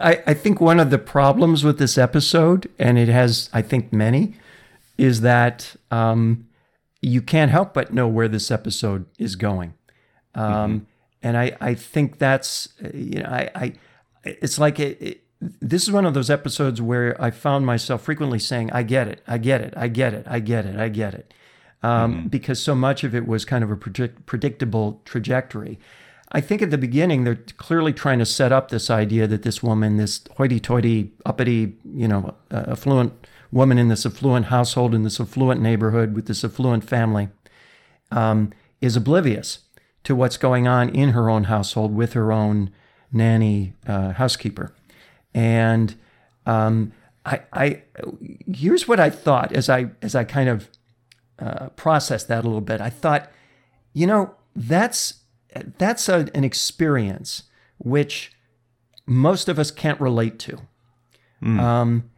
I, 0.00 0.22
I 0.26 0.34
think 0.34 0.60
one 0.60 0.80
of 0.80 0.90
the 0.90 0.98
problems 0.98 1.62
with 1.62 1.78
this 1.78 1.96
episode, 1.96 2.68
and 2.78 2.98
it 2.98 3.08
has, 3.08 3.48
I 3.52 3.62
think, 3.62 3.92
many, 3.92 4.34
is 4.98 5.20
that 5.20 5.76
um, 5.90 6.48
you 7.00 7.22
can't 7.22 7.50
help 7.50 7.74
but 7.74 7.94
know 7.94 8.08
where 8.08 8.28
this 8.28 8.50
episode 8.50 9.06
is 9.18 9.36
going. 9.36 9.74
Um, 10.34 10.44
mm-hmm. 10.44 10.84
And 11.22 11.36
I, 11.36 11.56
I 11.60 11.74
think 11.74 12.18
that's, 12.18 12.70
you 12.92 13.22
know, 13.22 13.28
I, 13.28 13.50
I 13.54 13.72
it's 14.24 14.58
like 14.58 14.80
it, 14.80 15.00
it, 15.00 15.24
this 15.40 15.82
is 15.84 15.92
one 15.92 16.06
of 16.06 16.14
those 16.14 16.28
episodes 16.28 16.82
where 16.82 17.20
I 17.22 17.30
found 17.30 17.66
myself 17.66 18.02
frequently 18.02 18.38
saying, 18.38 18.70
I 18.72 18.82
get 18.82 19.06
it, 19.06 19.22
I 19.26 19.38
get 19.38 19.60
it, 19.60 19.74
I 19.76 19.88
get 19.88 20.12
it, 20.12 20.26
I 20.28 20.40
get 20.40 20.66
it, 20.66 20.78
I 20.78 20.88
get 20.88 21.14
it 21.14 21.32
um, 21.82 22.14
mm-hmm. 22.14 22.28
because 22.28 22.62
so 22.62 22.74
much 22.74 23.04
of 23.04 23.14
it 23.14 23.26
was 23.26 23.44
kind 23.44 23.64
of 23.64 23.70
a 23.70 23.76
predict- 23.76 24.26
predictable 24.26 25.00
trajectory. 25.04 25.78
I 26.32 26.40
think 26.40 26.62
at 26.62 26.70
the 26.70 26.78
beginning 26.78 27.24
they're 27.24 27.42
clearly 27.56 27.92
trying 27.92 28.20
to 28.20 28.26
set 28.26 28.52
up 28.52 28.68
this 28.68 28.88
idea 28.90 29.26
that 29.26 29.42
this 29.42 29.62
woman, 29.62 29.96
this 29.96 30.20
hoity-toity, 30.36 31.12
uppity, 31.26 31.76
you 31.84 32.06
know, 32.06 32.34
uh, 32.50 32.64
affluent 32.68 33.26
woman 33.50 33.78
in 33.78 33.88
this 33.88 34.06
affluent 34.06 34.46
household 34.46 34.94
in 34.94 35.02
this 35.02 35.20
affluent 35.20 35.60
neighborhood 35.60 36.14
with 36.14 36.26
this 36.26 36.44
affluent 36.44 36.84
family, 36.84 37.28
um, 38.12 38.52
is 38.80 38.96
oblivious 38.96 39.60
to 40.04 40.14
what's 40.14 40.36
going 40.36 40.68
on 40.68 40.88
in 40.88 41.10
her 41.10 41.28
own 41.28 41.44
household 41.44 41.94
with 41.94 42.12
her 42.12 42.32
own 42.32 42.70
nanny 43.12 43.74
uh, 43.86 44.12
housekeeper, 44.12 44.72
and 45.34 45.96
um, 46.46 46.92
I, 47.26 47.40
I 47.52 47.82
here's 48.52 48.88
what 48.88 49.00
I 49.00 49.10
thought 49.10 49.52
as 49.52 49.68
I 49.68 49.90
as 50.00 50.14
I 50.14 50.24
kind 50.24 50.48
of 50.48 50.68
uh, 51.40 51.68
process 51.70 52.24
that 52.24 52.44
a 52.44 52.46
little 52.46 52.60
bit, 52.60 52.80
I 52.80 52.90
thought, 52.90 53.30
you 53.92 54.06
know, 54.06 54.34
that's 54.54 55.14
that's 55.78 56.08
a, 56.08 56.28
an 56.34 56.44
experience 56.44 57.44
which 57.78 58.32
most 59.06 59.48
of 59.48 59.58
us 59.58 59.70
can't 59.70 60.00
relate 60.00 60.38
to, 60.38 60.58
mm. 61.42 61.58
um, 61.58 62.10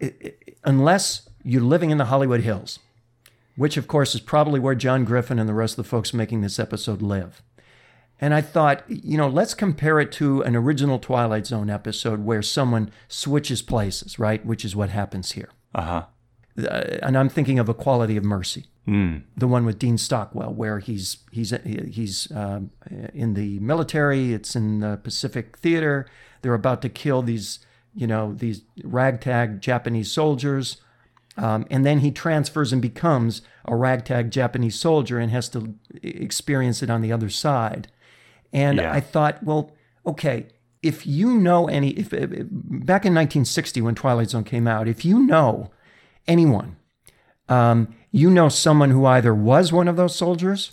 it, 0.00 0.16
it, 0.20 0.58
unless 0.64 1.28
you're 1.44 1.62
living 1.62 1.90
in 1.90 1.98
the 1.98 2.06
Hollywood 2.06 2.40
Hills, 2.40 2.80
which 3.54 3.76
of 3.76 3.86
course 3.86 4.14
is 4.14 4.20
probably 4.20 4.58
where 4.58 4.74
John 4.74 5.04
Griffin 5.04 5.38
and 5.38 5.48
the 5.48 5.54
rest 5.54 5.78
of 5.78 5.84
the 5.84 5.88
folks 5.88 6.12
making 6.12 6.40
this 6.40 6.58
episode 6.58 7.00
live. 7.00 7.42
And 8.20 8.34
I 8.34 8.40
thought, 8.40 8.82
you 8.88 9.16
know, 9.16 9.28
let's 9.28 9.54
compare 9.54 10.00
it 10.00 10.10
to 10.12 10.42
an 10.42 10.56
original 10.56 10.98
Twilight 10.98 11.46
Zone 11.46 11.70
episode 11.70 12.24
where 12.24 12.42
someone 12.42 12.90
switches 13.06 13.62
places, 13.62 14.18
right? 14.18 14.44
Which 14.44 14.64
is 14.64 14.74
what 14.74 14.88
happens 14.88 15.32
here. 15.32 15.50
Uh 15.72 15.82
huh 15.82 15.92
uh, 15.92 16.04
and 16.66 17.16
I'm 17.16 17.28
thinking 17.28 17.58
of 17.58 17.68
A 17.68 17.74
Quality 17.74 18.16
of 18.16 18.24
Mercy, 18.24 18.66
mm. 18.86 19.22
the 19.36 19.46
one 19.46 19.64
with 19.64 19.78
Dean 19.78 19.96
Stockwell, 19.96 20.52
where 20.52 20.78
he's 20.80 21.18
he's 21.30 21.54
he's 21.64 22.30
um, 22.32 22.70
in 23.14 23.34
the 23.34 23.58
military. 23.60 24.32
It's 24.32 24.56
in 24.56 24.80
the 24.80 24.98
Pacific 25.02 25.58
Theater. 25.58 26.06
They're 26.42 26.54
about 26.54 26.82
to 26.82 26.88
kill 26.88 27.22
these 27.22 27.60
you 27.94 28.06
know 28.06 28.34
these 28.34 28.62
ragtag 28.82 29.60
Japanese 29.60 30.10
soldiers, 30.10 30.78
um, 31.36 31.66
and 31.70 31.86
then 31.86 32.00
he 32.00 32.10
transfers 32.10 32.72
and 32.72 32.82
becomes 32.82 33.42
a 33.64 33.76
ragtag 33.76 34.30
Japanese 34.30 34.78
soldier 34.78 35.18
and 35.18 35.30
has 35.30 35.48
to 35.50 35.74
experience 36.02 36.82
it 36.82 36.90
on 36.90 37.02
the 37.02 37.12
other 37.12 37.30
side. 37.30 37.88
And 38.52 38.78
yeah. 38.78 38.92
I 38.92 39.00
thought, 39.00 39.42
well, 39.42 39.72
okay, 40.06 40.48
if 40.82 41.06
you 41.06 41.34
know 41.34 41.68
any, 41.68 41.90
if, 41.90 42.12
if 42.14 42.30
back 42.30 43.04
in 43.04 43.14
1960 43.14 43.82
when 43.82 43.94
Twilight 43.94 44.30
Zone 44.30 44.44
came 44.44 44.66
out, 44.66 44.88
if 44.88 45.04
you 45.04 45.18
know 45.18 45.70
anyone. 46.28 46.76
Um, 47.48 47.94
you 48.12 48.30
know 48.30 48.48
someone 48.48 48.90
who 48.90 49.04
either 49.06 49.34
was 49.34 49.72
one 49.72 49.88
of 49.88 49.96
those 49.96 50.14
soldiers 50.14 50.72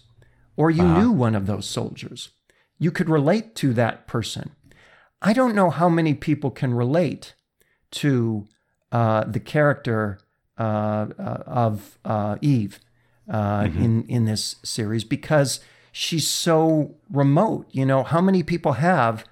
or 0.58 0.70
you 0.70 0.84
uh-huh. 0.84 1.00
knew 1.00 1.12
one 1.12 1.36
of 1.36 1.48
those 1.48 1.68
soldiers. 1.68 2.30
You 2.78 2.92
could 2.92 3.10
relate 3.10 3.56
to 3.56 3.74
that 3.74 4.08
person. 4.08 4.52
I 5.22 5.34
don't 5.34 5.56
know 5.56 5.70
how 5.70 5.90
many 5.90 6.14
people 6.14 6.52
can 6.52 6.74
relate 6.74 7.34
to 7.92 8.48
uh, 8.92 9.24
the 9.24 9.40
character 9.40 10.20
uh, 10.58 11.08
uh, 11.18 11.44
of 11.46 11.98
uh, 12.06 12.38
Eve 12.42 12.80
uh, 13.30 13.64
mm-hmm. 13.64 13.84
in 13.84 14.04
in 14.04 14.26
this 14.26 14.58
series 14.64 15.04
because 15.04 15.60
she's 15.92 16.28
so 16.28 16.96
remote. 17.10 17.68
You 17.72 17.86
know, 17.86 18.04
how 18.04 18.22
many 18.22 18.44
people 18.44 18.74
have 18.74 19.26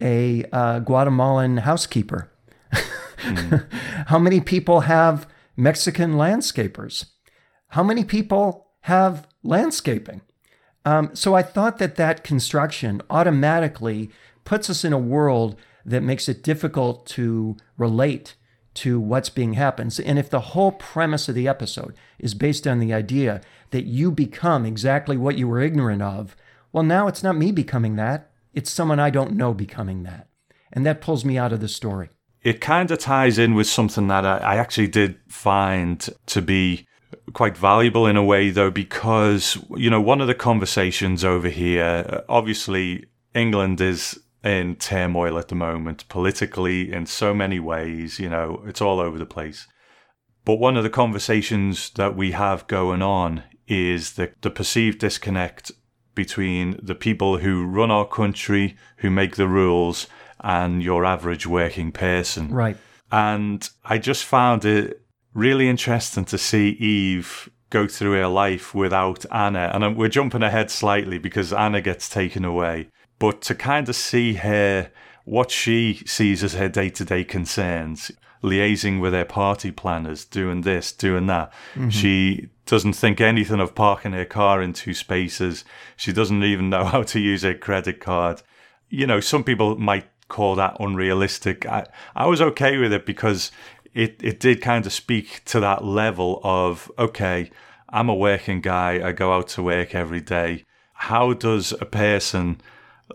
a 0.00 0.44
uh, 0.52 0.78
Guatemalan 0.80 1.58
housekeeper? 1.58 2.30
mm. 3.18 3.66
how 4.06 4.18
many 4.18 4.40
people 4.40 4.80
have 4.80 5.26
Mexican 5.56 6.14
landscapers. 6.14 7.06
How 7.68 7.82
many 7.82 8.04
people 8.04 8.68
have 8.80 9.26
landscaping? 9.42 10.20
Um, 10.84 11.10
so 11.14 11.34
I 11.34 11.42
thought 11.42 11.78
that 11.78 11.96
that 11.96 12.24
construction 12.24 13.00
automatically 13.08 14.10
puts 14.44 14.68
us 14.68 14.84
in 14.84 14.92
a 14.92 14.98
world 14.98 15.56
that 15.84 16.02
makes 16.02 16.28
it 16.28 16.42
difficult 16.42 17.06
to 17.06 17.56
relate 17.78 18.34
to 18.74 18.98
what's 18.98 19.28
being 19.28 19.54
happened. 19.54 19.98
And 20.04 20.18
if 20.18 20.28
the 20.28 20.40
whole 20.40 20.72
premise 20.72 21.28
of 21.28 21.34
the 21.34 21.48
episode 21.48 21.94
is 22.18 22.34
based 22.34 22.66
on 22.66 22.80
the 22.80 22.92
idea 22.92 23.40
that 23.70 23.84
you 23.84 24.10
become 24.10 24.66
exactly 24.66 25.16
what 25.16 25.38
you 25.38 25.46
were 25.46 25.60
ignorant 25.60 26.02
of, 26.02 26.36
well, 26.72 26.82
now 26.82 27.06
it's 27.06 27.22
not 27.22 27.36
me 27.36 27.52
becoming 27.52 27.96
that. 27.96 28.30
It's 28.52 28.70
someone 28.70 28.98
I 28.98 29.10
don't 29.10 29.36
know 29.36 29.54
becoming 29.54 30.02
that. 30.02 30.28
And 30.72 30.84
that 30.84 31.00
pulls 31.00 31.24
me 31.24 31.38
out 31.38 31.52
of 31.52 31.60
the 31.60 31.68
story 31.68 32.10
it 32.44 32.60
kind 32.60 32.90
of 32.90 32.98
ties 32.98 33.38
in 33.38 33.54
with 33.54 33.66
something 33.66 34.06
that 34.08 34.24
I, 34.24 34.36
I 34.36 34.56
actually 34.56 34.88
did 34.88 35.18
find 35.28 36.06
to 36.26 36.42
be 36.42 36.86
quite 37.32 37.56
valuable 37.56 38.06
in 38.06 38.16
a 38.16 38.22
way, 38.22 38.50
though, 38.50 38.70
because, 38.70 39.58
you 39.76 39.88
know, 39.88 40.00
one 40.00 40.20
of 40.20 40.26
the 40.26 40.34
conversations 40.34 41.24
over 41.24 41.48
here, 41.48 42.22
obviously, 42.28 43.06
England 43.34 43.80
is 43.80 44.20
in 44.44 44.76
turmoil 44.76 45.38
at 45.38 45.48
the 45.48 45.54
moment, 45.54 46.06
politically, 46.10 46.92
in 46.92 47.06
so 47.06 47.32
many 47.32 47.58
ways, 47.58 48.18
you 48.18 48.28
know, 48.28 48.62
it's 48.66 48.82
all 48.82 49.00
over 49.00 49.18
the 49.18 49.24
place. 49.24 49.66
But 50.44 50.56
one 50.56 50.76
of 50.76 50.82
the 50.82 50.90
conversations 50.90 51.90
that 51.90 52.14
we 52.14 52.32
have 52.32 52.66
going 52.66 53.00
on 53.00 53.42
is 53.66 54.12
the, 54.12 54.32
the 54.42 54.50
perceived 54.50 54.98
disconnect 54.98 55.72
between 56.14 56.78
the 56.82 56.94
people 56.94 57.38
who 57.38 57.66
run 57.66 57.90
our 57.90 58.06
country, 58.06 58.76
who 58.98 59.10
make 59.10 59.36
the 59.36 59.48
rules, 59.48 60.06
and 60.44 60.82
your 60.82 61.04
average 61.04 61.46
working 61.46 61.90
person. 61.90 62.52
Right. 62.52 62.76
And 63.10 63.68
I 63.84 63.98
just 63.98 64.24
found 64.24 64.64
it 64.64 65.00
really 65.32 65.68
interesting 65.68 66.24
to 66.26 66.38
see 66.38 66.68
Eve 66.70 67.48
go 67.70 67.88
through 67.88 68.12
her 68.12 68.28
life 68.28 68.74
without 68.74 69.24
Anna. 69.32 69.70
And 69.72 69.96
we're 69.96 70.08
jumping 70.08 70.42
ahead 70.42 70.70
slightly 70.70 71.18
because 71.18 71.52
Anna 71.52 71.80
gets 71.80 72.08
taken 72.08 72.44
away. 72.44 72.90
But 73.18 73.40
to 73.42 73.54
kind 73.54 73.88
of 73.88 73.96
see 73.96 74.34
her, 74.34 74.90
what 75.24 75.50
she 75.50 76.02
sees 76.06 76.44
as 76.44 76.54
her 76.54 76.68
day 76.68 76.90
to 76.90 77.04
day 77.04 77.24
concerns, 77.24 78.12
liaising 78.42 79.00
with 79.00 79.14
her 79.14 79.24
party 79.24 79.70
planners, 79.70 80.26
doing 80.26 80.60
this, 80.60 80.92
doing 80.92 81.26
that. 81.26 81.50
Mm-hmm. 81.74 81.88
She 81.88 82.50
doesn't 82.66 82.92
think 82.92 83.20
anything 83.20 83.60
of 83.60 83.74
parking 83.74 84.12
her 84.12 84.26
car 84.26 84.60
in 84.62 84.74
two 84.74 84.92
spaces. 84.92 85.64
She 85.96 86.12
doesn't 86.12 86.44
even 86.44 86.68
know 86.68 86.84
how 86.94 87.02
to 87.04 87.18
use 87.18 87.42
her 87.42 87.54
credit 87.54 88.00
card. 88.00 88.42
You 88.90 89.06
know, 89.06 89.20
some 89.20 89.42
people 89.42 89.76
might 89.78 90.06
call 90.34 90.56
that 90.56 90.76
unrealistic. 90.80 91.64
I, 91.64 91.86
I 92.16 92.26
was 92.26 92.40
okay 92.40 92.76
with 92.76 92.92
it 92.92 93.06
because 93.06 93.52
it, 93.94 94.20
it 94.20 94.40
did 94.40 94.60
kind 94.60 94.84
of 94.84 94.92
speak 94.92 95.44
to 95.44 95.60
that 95.60 95.84
level 95.84 96.40
of, 96.42 96.90
okay, 96.98 97.50
I'm 97.88 98.08
a 98.08 98.14
working 98.14 98.60
guy, 98.60 99.06
I 99.08 99.12
go 99.12 99.32
out 99.32 99.46
to 99.50 99.62
work 99.62 99.94
every 99.94 100.20
day. 100.20 100.64
How 100.94 101.34
does 101.34 101.70
a 101.80 101.84
person 101.84 102.60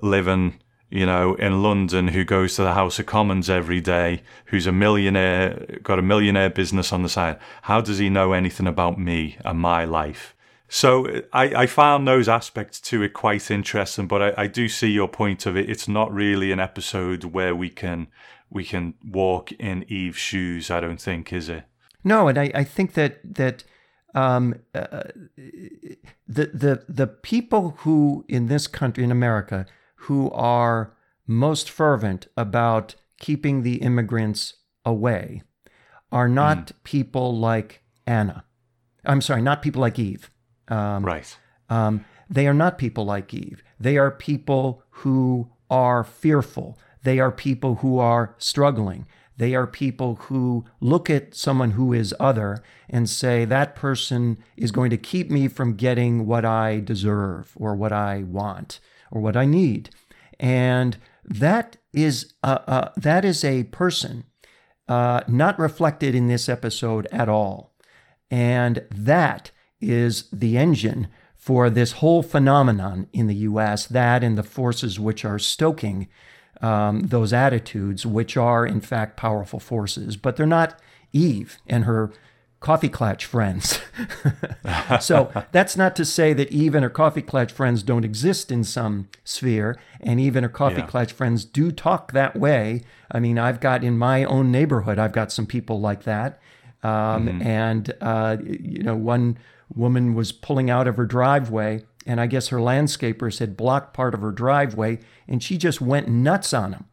living, 0.01 0.61
you 0.89 1.05
know, 1.05 1.35
in 1.35 1.61
London 1.61 2.07
who 2.07 2.23
goes 2.23 2.55
to 2.55 2.61
the 2.61 2.73
House 2.73 2.99
of 2.99 3.05
Commons 3.05 3.49
every 3.49 3.81
day, 3.81 4.21
who's 4.45 4.67
a 4.67 4.71
millionaire, 4.71 5.79
got 5.83 5.99
a 5.99 6.09
millionaire 6.13 6.49
business 6.49 6.93
on 6.93 7.03
the 7.03 7.09
side, 7.09 7.37
how 7.63 7.81
does 7.81 7.97
he 7.97 8.09
know 8.09 8.31
anything 8.31 8.67
about 8.67 8.97
me 8.97 9.37
and 9.43 9.59
my 9.59 9.83
life? 9.83 10.33
So 10.71 11.23
I, 11.33 11.63
I 11.63 11.65
found 11.65 12.07
those 12.07 12.29
aspects 12.29 12.79
to 12.81 13.01
it 13.01 13.13
quite 13.13 13.49
interesting, 13.49 14.07
but 14.07 14.21
I, 14.21 14.43
I 14.43 14.47
do 14.47 14.69
see 14.69 14.89
your 14.91 15.07
point 15.07 15.47
of 15.47 15.57
it. 15.57 15.67
It's 15.67 15.87
not 15.87 16.13
really 16.13 16.51
an 16.51 16.59
episode 16.59 17.23
where 17.23 17.55
we 17.55 17.69
can 17.69 18.07
we 18.51 18.63
can 18.63 18.93
walk 19.03 19.51
in 19.53 19.83
Eve's 19.87 20.17
shoes. 20.17 20.69
I 20.69 20.79
don't 20.79 21.01
think, 21.01 21.33
is 21.33 21.49
it? 21.49 21.63
No, 22.03 22.27
and 22.27 22.37
I, 22.37 22.51
I 22.53 22.63
think 22.63 22.93
that 22.93 23.19
that 23.23 23.63
um, 24.13 24.55
uh, 24.75 25.03
the 26.27 26.45
the 26.53 26.83
the 26.87 27.07
people 27.07 27.75
who 27.79 28.23
in 28.27 28.45
this 28.45 28.67
country 28.67 29.03
in 29.03 29.11
America 29.11 29.65
who 30.03 30.29
are 30.31 30.95
most 31.25 31.69
fervent 31.69 32.27
about 32.37 32.93
keeping 33.19 33.63
the 33.63 33.77
immigrants 33.77 34.53
away 34.85 35.41
are 36.11 36.27
not 36.27 36.67
mm. 36.67 36.73
people 36.83 37.35
like 37.37 37.81
Anna. 38.05 38.45
I'm 39.03 39.21
sorry, 39.21 39.41
not 39.41 39.61
people 39.61 39.81
like 39.81 39.97
Eve. 39.97 40.29
Um, 40.69 41.05
right. 41.05 41.37
Um, 41.69 42.05
they 42.29 42.47
are 42.47 42.53
not 42.53 42.77
people 42.77 43.05
like 43.05 43.33
Eve. 43.33 43.63
They 43.79 43.97
are 43.97 44.11
people 44.11 44.83
who 44.89 45.49
are 45.69 46.03
fearful. 46.03 46.77
They 47.03 47.19
are 47.19 47.31
people 47.31 47.75
who 47.75 47.99
are 47.99 48.35
struggling. 48.37 49.07
They 49.37 49.55
are 49.55 49.65
people 49.65 50.15
who 50.15 50.65
look 50.81 51.09
at 51.09 51.33
someone 51.33 51.71
who 51.71 51.93
is 51.93 52.13
other 52.19 52.61
and 52.89 53.09
say, 53.09 53.45
that 53.45 53.75
person 53.75 54.37
is 54.57 54.71
going 54.71 54.89
to 54.89 54.97
keep 54.97 55.31
me 55.31 55.47
from 55.47 55.75
getting 55.75 56.25
what 56.25 56.43
I 56.43 56.81
deserve 56.81 57.53
or 57.55 57.73
what 57.73 57.93
I 57.93 58.23
want 58.23 58.81
or 59.11 59.21
what 59.21 59.37
I 59.37 59.45
need. 59.45 59.91
And 60.39 60.97
that 61.23 61.77
is 61.93 62.33
a, 62.43 62.91
that 62.97 63.23
is 63.23 63.45
a 63.45 63.63
person 63.65 64.25
uh, 64.89 65.21
not 65.27 65.57
reflected 65.57 66.15
in 66.15 66.27
this 66.27 66.49
episode 66.49 67.07
at 67.11 67.29
all. 67.29 67.73
And 68.29 68.85
that 68.91 69.51
is 69.81 70.25
the 70.31 70.57
engine 70.57 71.07
for 71.35 71.69
this 71.69 71.93
whole 71.93 72.21
phenomenon 72.21 73.07
in 73.13 73.27
the 73.27 73.35
US, 73.35 73.87
that 73.87 74.23
and 74.23 74.37
the 74.37 74.43
forces 74.43 74.99
which 74.99 75.23
are 75.23 75.39
stoking 75.39 76.07
um, 76.61 77.01
those 77.01 77.31
attitudes, 77.31 78.05
which 78.05 78.35
are 78.35 78.65
in 78.65 78.81
fact 78.81 79.15
powerful 79.15 79.59
forces, 79.59 80.17
but 80.17 80.35
they're 80.35 80.45
not 80.45 80.79
Eve 81.13 81.57
and 81.65 81.85
her 81.85 82.11
coffee 82.59 82.89
clatch 82.89 83.25
friends. 83.25 83.79
so 84.99 85.31
that's 85.51 85.77
not 85.77 85.95
to 85.95 86.03
say 86.03 86.33
that 86.33 86.51
Eve 86.51 86.75
and 86.75 86.83
her 86.83 86.89
coffee 86.89 87.21
clatch 87.21 87.51
friends 87.51 87.83
don't 87.83 88.03
exist 88.03 88.51
in 88.51 88.63
some 88.63 89.07
sphere, 89.23 89.77
and 90.01 90.19
Eve 90.19 90.35
and 90.35 90.43
her 90.43 90.49
coffee 90.49 90.81
yeah. 90.81 90.87
clatch 90.87 91.13
friends 91.13 91.45
do 91.45 91.71
talk 91.71 92.11
that 92.11 92.35
way. 92.35 92.81
I 93.11 93.19
mean, 93.19 93.39
I've 93.39 93.59
got 93.59 93.83
in 93.83 93.97
my 93.97 94.25
own 94.25 94.51
neighborhood, 94.51 94.99
I've 94.99 95.13
got 95.13 95.31
some 95.31 95.45
people 95.45 95.79
like 95.79 96.03
that. 96.03 96.39
Um, 96.81 97.27
mm-hmm. 97.27 97.41
And, 97.41 97.93
uh, 97.99 98.37
you 98.41 98.83
know, 98.83 98.95
one 98.95 99.37
woman 99.75 100.15
was 100.15 100.31
pulling 100.31 100.69
out 100.69 100.87
of 100.87 100.97
her 100.97 101.05
driveway, 101.05 101.83
and 102.05 102.19
I 102.19 102.27
guess 102.27 102.47
her 102.47 102.57
landscapers 102.57 103.39
had 103.39 103.57
blocked 103.57 103.93
part 103.93 104.13
of 104.13 104.21
her 104.21 104.31
driveway, 104.31 104.99
and 105.27 105.43
she 105.43 105.57
just 105.57 105.81
went 105.81 106.07
nuts 106.07 106.53
on 106.53 106.71
them. 106.71 106.85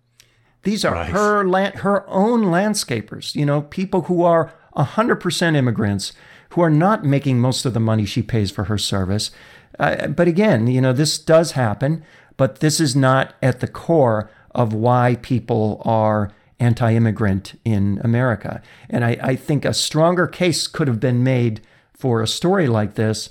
These 0.63 0.85
are 0.85 1.05
her 1.05 1.45
land, 1.45 1.77
her 1.77 2.09
own 2.09 2.47
landscapers, 2.47 3.35
you 3.35 3.47
know, 3.47 3.63
people 3.63 4.03
who 4.03 4.25
are 4.25 4.53
100% 4.77 5.57
immigrants 5.57 6.13
who 6.51 6.61
are 6.61 6.71
not 6.71 7.05
making 7.05 7.39
most 7.39 7.65
of 7.65 7.75
the 7.75 7.81
money 7.81 8.05
she 8.05 8.23
pays 8.23 8.51
for 8.51 8.65
her 8.65 8.79
service. 8.79 9.31
Uh, 9.79 10.09
but 10.09 10.29
again, 10.29 10.67
you 10.67 10.81
know, 10.81 10.93
this 10.93 11.19
does 11.19 11.53
happen, 11.53 12.05
but 12.37 12.61
this 12.61 12.81
is 12.81 12.97
not 12.97 13.35
at 13.43 13.61
the 13.61 13.69
core 13.69 14.31
of 14.55 14.73
why 14.73 15.19
people 15.23 15.83
are 15.85 16.33
anti 16.59 16.95
immigrant 16.95 17.59
in 17.65 18.01
America. 18.03 18.63
And 18.89 19.05
I, 19.05 19.19
I, 19.23 19.37
think 19.37 19.65
a 19.65 19.75
stronger 19.75 20.27
case 20.27 20.67
could 20.67 20.89
have 20.89 21.01
been 21.01 21.23
made 21.23 21.61
for 21.97 22.23
a 22.23 22.27
story 22.27 22.67
like 22.67 22.95
this 22.95 23.31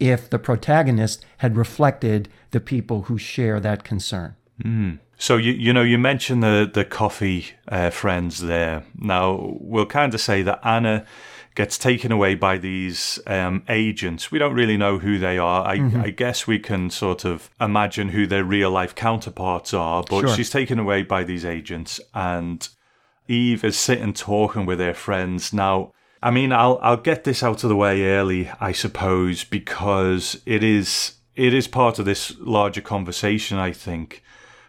if 0.00 0.28
the 0.28 0.38
protagonist 0.38 1.24
had 1.38 1.56
reflected 1.56 2.28
the 2.50 2.60
people 2.60 3.02
who 3.02 3.18
share 3.18 3.60
that 3.60 3.84
concern. 3.84 4.36
Mm. 4.62 4.98
So 5.16 5.36
you 5.36 5.52
you 5.52 5.72
know 5.72 5.82
you 5.82 5.98
mentioned 5.98 6.42
the 6.42 6.70
the 6.72 6.84
coffee 6.84 7.46
uh, 7.68 7.90
friends 7.90 8.40
there. 8.40 8.84
Now 8.96 9.56
we'll 9.60 9.86
kind 9.86 10.12
of 10.14 10.20
say 10.20 10.42
that 10.42 10.60
Anna 10.64 11.06
gets 11.54 11.78
taken 11.78 12.10
away 12.10 12.34
by 12.34 12.58
these 12.58 13.20
um, 13.26 13.62
agents. 13.68 14.32
We 14.32 14.38
don't 14.38 14.54
really 14.54 14.76
know 14.76 14.98
who 14.98 15.18
they 15.18 15.38
are. 15.38 15.64
I, 15.64 15.78
mm-hmm. 15.78 16.00
I, 16.00 16.10
guess 16.10 16.48
we 16.48 16.58
can 16.58 16.90
sort 16.90 17.24
of 17.24 17.48
imagine 17.60 18.08
who 18.08 18.26
their 18.26 18.42
real 18.42 18.72
life 18.72 18.96
counterparts 18.96 19.72
are, 19.72 20.02
but 20.10 20.22
sure. 20.22 20.34
she's 20.34 20.50
taken 20.50 20.80
away 20.80 21.04
by 21.04 21.22
these 21.22 21.44
agents, 21.44 22.00
and 22.12 22.68
Eve 23.28 23.62
is 23.62 23.78
sitting 23.78 24.12
talking 24.12 24.66
with 24.66 24.80
her 24.80 24.94
friends. 24.94 25.52
Now, 25.52 25.92
I 26.24 26.30
mean, 26.30 26.52
I'll 26.52 26.78
I'll 26.80 26.96
get 26.96 27.24
this 27.24 27.42
out 27.42 27.64
of 27.64 27.68
the 27.68 27.76
way 27.76 28.02
early, 28.02 28.50
I 28.58 28.72
suppose, 28.72 29.44
because 29.44 30.40
it 30.46 30.64
is 30.64 31.16
it 31.36 31.52
is 31.52 31.68
part 31.68 31.98
of 31.98 32.06
this 32.06 32.34
larger 32.38 32.80
conversation. 32.80 33.58
I 33.58 33.72
think 33.72 34.22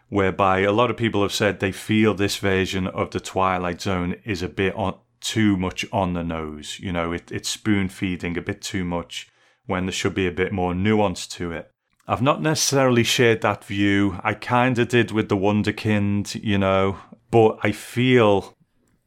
whereby 0.09 0.59
a 0.59 0.73
lot 0.73 0.91
of 0.91 0.97
people 0.97 1.21
have 1.21 1.31
said 1.31 1.59
they 1.61 1.71
feel 1.71 2.13
this 2.13 2.35
version 2.35 2.87
of 2.87 3.11
the 3.11 3.21
Twilight 3.21 3.79
Zone 3.79 4.15
is 4.25 4.41
a 4.41 4.49
bit 4.49 4.75
on, 4.75 4.97
too 5.21 5.55
much 5.55 5.85
on 5.93 6.11
the 6.11 6.25
nose. 6.25 6.77
You 6.81 6.91
know, 6.91 7.13
it, 7.13 7.31
it's 7.31 7.47
spoon 7.47 7.87
feeding 7.87 8.37
a 8.37 8.41
bit 8.41 8.61
too 8.61 8.83
much 8.83 9.29
when 9.65 9.85
there 9.85 9.93
should 9.93 10.13
be 10.13 10.27
a 10.27 10.31
bit 10.31 10.51
more 10.51 10.75
nuance 10.75 11.25
to 11.27 11.53
it. 11.53 11.71
I've 12.05 12.21
not 12.21 12.41
necessarily 12.41 13.03
shared 13.03 13.41
that 13.41 13.63
view. 13.63 14.19
I 14.25 14.33
kind 14.33 14.77
of 14.77 14.89
did 14.89 15.11
with 15.11 15.29
the 15.29 15.37
Wunderkind, 15.37 16.35
you 16.43 16.57
know, 16.57 16.97
but 17.31 17.59
I 17.63 17.71
feel 17.71 18.54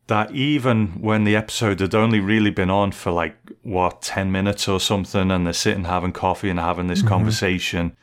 that 0.08 0.32
even 0.32 1.00
when 1.00 1.24
the 1.24 1.36
episode 1.36 1.80
had 1.80 1.94
only 1.94 2.20
really 2.20 2.50
been 2.50 2.70
on 2.70 2.92
for 2.92 3.12
like, 3.12 3.36
what, 3.62 4.02
10 4.02 4.32
minutes 4.32 4.68
or 4.68 4.80
something, 4.80 5.30
and 5.30 5.46
they're 5.46 5.52
sitting 5.52 5.84
having 5.84 6.12
coffee 6.12 6.50
and 6.50 6.58
having 6.58 6.88
this 6.88 7.00
mm-hmm. 7.00 7.08
conversation, 7.08 7.96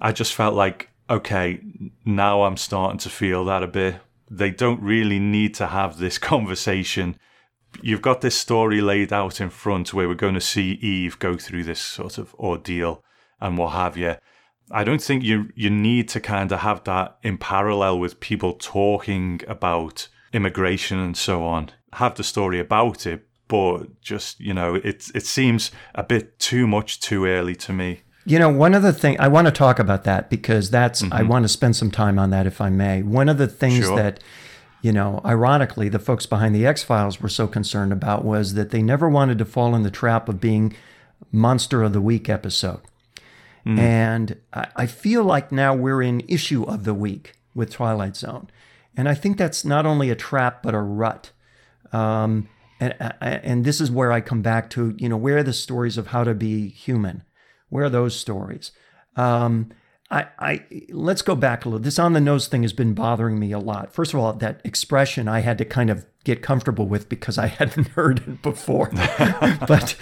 I 0.00 0.12
just 0.12 0.34
felt 0.34 0.54
like 0.54 0.90
okay, 1.08 1.60
now 2.04 2.42
I'm 2.42 2.56
starting 2.56 2.98
to 2.98 3.10
feel 3.10 3.44
that 3.44 3.62
a 3.62 3.68
bit. 3.68 3.96
They 4.30 4.50
don't 4.50 4.82
really 4.82 5.18
need 5.18 5.54
to 5.56 5.68
have 5.68 5.98
this 5.98 6.18
conversation. 6.32 7.16
You've 7.82 8.02
got 8.02 8.20
this 8.20 8.36
story 8.36 8.80
laid 8.80 9.12
out 9.12 9.40
in 9.40 9.50
front 9.50 9.92
where 9.92 10.08
we're 10.08 10.14
going 10.14 10.34
to 10.34 10.40
see 10.40 10.72
Eve 10.72 11.18
go 11.18 11.36
through 11.36 11.64
this 11.64 11.80
sort 11.80 12.18
of 12.18 12.34
ordeal 12.34 13.04
and 13.40 13.58
what 13.58 13.72
have 13.72 13.96
you. 13.96 14.16
I 14.70 14.82
don't 14.82 15.02
think 15.02 15.22
you 15.22 15.50
you 15.54 15.70
need 15.70 16.08
to 16.08 16.20
kind 16.20 16.50
of 16.50 16.60
have 16.60 16.82
that 16.84 17.18
in 17.22 17.38
parallel 17.38 18.00
with 18.00 18.18
people 18.18 18.54
talking 18.54 19.40
about 19.46 20.08
immigration 20.36 20.98
and 20.98 21.16
so 21.16 21.42
on. 21.42 21.70
Have 21.94 22.14
the 22.14 22.22
story 22.22 22.60
about 22.60 23.06
it, 23.06 23.26
but 23.48 24.00
just 24.00 24.38
you 24.38 24.52
know, 24.54 24.74
it 24.76 25.10
it 25.14 25.24
seems 25.24 25.70
a 25.94 26.02
bit 26.02 26.38
too 26.38 26.66
much 26.66 27.00
too 27.00 27.24
early 27.24 27.56
to 27.56 27.72
me. 27.72 28.02
You 28.24 28.38
know, 28.38 28.48
one 28.48 28.74
of 28.74 28.82
the 28.82 28.92
things 28.92 29.16
I 29.20 29.28
want 29.28 29.46
to 29.46 29.52
talk 29.52 29.78
about 29.78 30.04
that 30.04 30.28
because 30.30 30.70
that's 30.70 31.02
mm-hmm. 31.02 31.12
I 31.12 31.22
want 31.22 31.44
to 31.44 31.48
spend 31.48 31.76
some 31.76 31.90
time 31.90 32.18
on 32.18 32.30
that 32.30 32.46
if 32.46 32.60
I 32.60 32.70
may. 32.70 33.02
One 33.02 33.28
of 33.28 33.38
the 33.38 33.46
things 33.46 33.84
sure. 33.84 33.96
that 33.96 34.20
you 34.82 34.92
know, 34.92 35.20
ironically, 35.24 35.88
the 35.88 35.98
folks 35.98 36.26
behind 36.26 36.54
the 36.54 36.66
X 36.66 36.82
Files 36.82 37.20
were 37.20 37.28
so 37.28 37.48
concerned 37.48 37.92
about 37.92 38.24
was 38.24 38.54
that 38.54 38.70
they 38.70 38.82
never 38.82 39.08
wanted 39.08 39.38
to 39.38 39.44
fall 39.44 39.74
in 39.74 39.82
the 39.82 39.90
trap 39.90 40.28
of 40.28 40.40
being 40.40 40.76
Monster 41.32 41.82
of 41.82 41.92
the 41.92 42.00
Week 42.00 42.28
episode. 42.28 42.82
Mm. 43.66 43.78
And 43.78 44.40
I, 44.52 44.68
I 44.76 44.86
feel 44.86 45.24
like 45.24 45.50
now 45.50 45.74
we're 45.74 46.02
in 46.02 46.20
issue 46.28 46.62
of 46.62 46.84
the 46.84 46.94
week 46.94 47.32
with 47.54 47.72
Twilight 47.72 48.16
Zone. 48.16 48.48
And 48.96 49.08
I 49.08 49.14
think 49.14 49.36
that's 49.36 49.64
not 49.64 49.86
only 49.86 50.10
a 50.10 50.14
trap, 50.14 50.62
but 50.62 50.74
a 50.74 50.80
rut. 50.80 51.32
Um, 51.92 52.48
and, 52.80 52.94
and 53.20 53.64
this 53.64 53.80
is 53.80 53.90
where 53.90 54.12
I 54.12 54.20
come 54.20 54.42
back 54.42 54.70
to, 54.70 54.94
you 54.98 55.08
know, 55.08 55.16
where 55.16 55.38
are 55.38 55.42
the 55.42 55.52
stories 55.52 55.98
of 55.98 56.08
how 56.08 56.24
to 56.24 56.34
be 56.34 56.68
human? 56.68 57.22
Where 57.68 57.84
are 57.84 57.90
those 57.90 58.16
stories? 58.16 58.72
Um, 59.16 59.72
I, 60.10 60.26
I 60.38 60.64
let's 60.90 61.22
go 61.22 61.34
back 61.34 61.64
a 61.64 61.68
little. 61.68 61.82
This 61.82 61.98
on 61.98 62.12
the 62.12 62.20
nose 62.20 62.46
thing 62.46 62.62
has 62.62 62.72
been 62.72 62.94
bothering 62.94 63.38
me 63.38 63.50
a 63.52 63.58
lot. 63.58 63.92
First 63.92 64.14
of 64.14 64.20
all, 64.20 64.32
that 64.34 64.60
expression 64.64 65.26
I 65.26 65.40
had 65.40 65.58
to 65.58 65.64
kind 65.64 65.90
of 65.90 66.06
get 66.22 66.42
comfortable 66.42 66.86
with 66.86 67.08
because 67.08 67.38
I 67.38 67.46
hadn't 67.58 67.88
heard 67.88 68.18
it 68.20 68.42
before. 68.42 68.90
but 69.66 69.96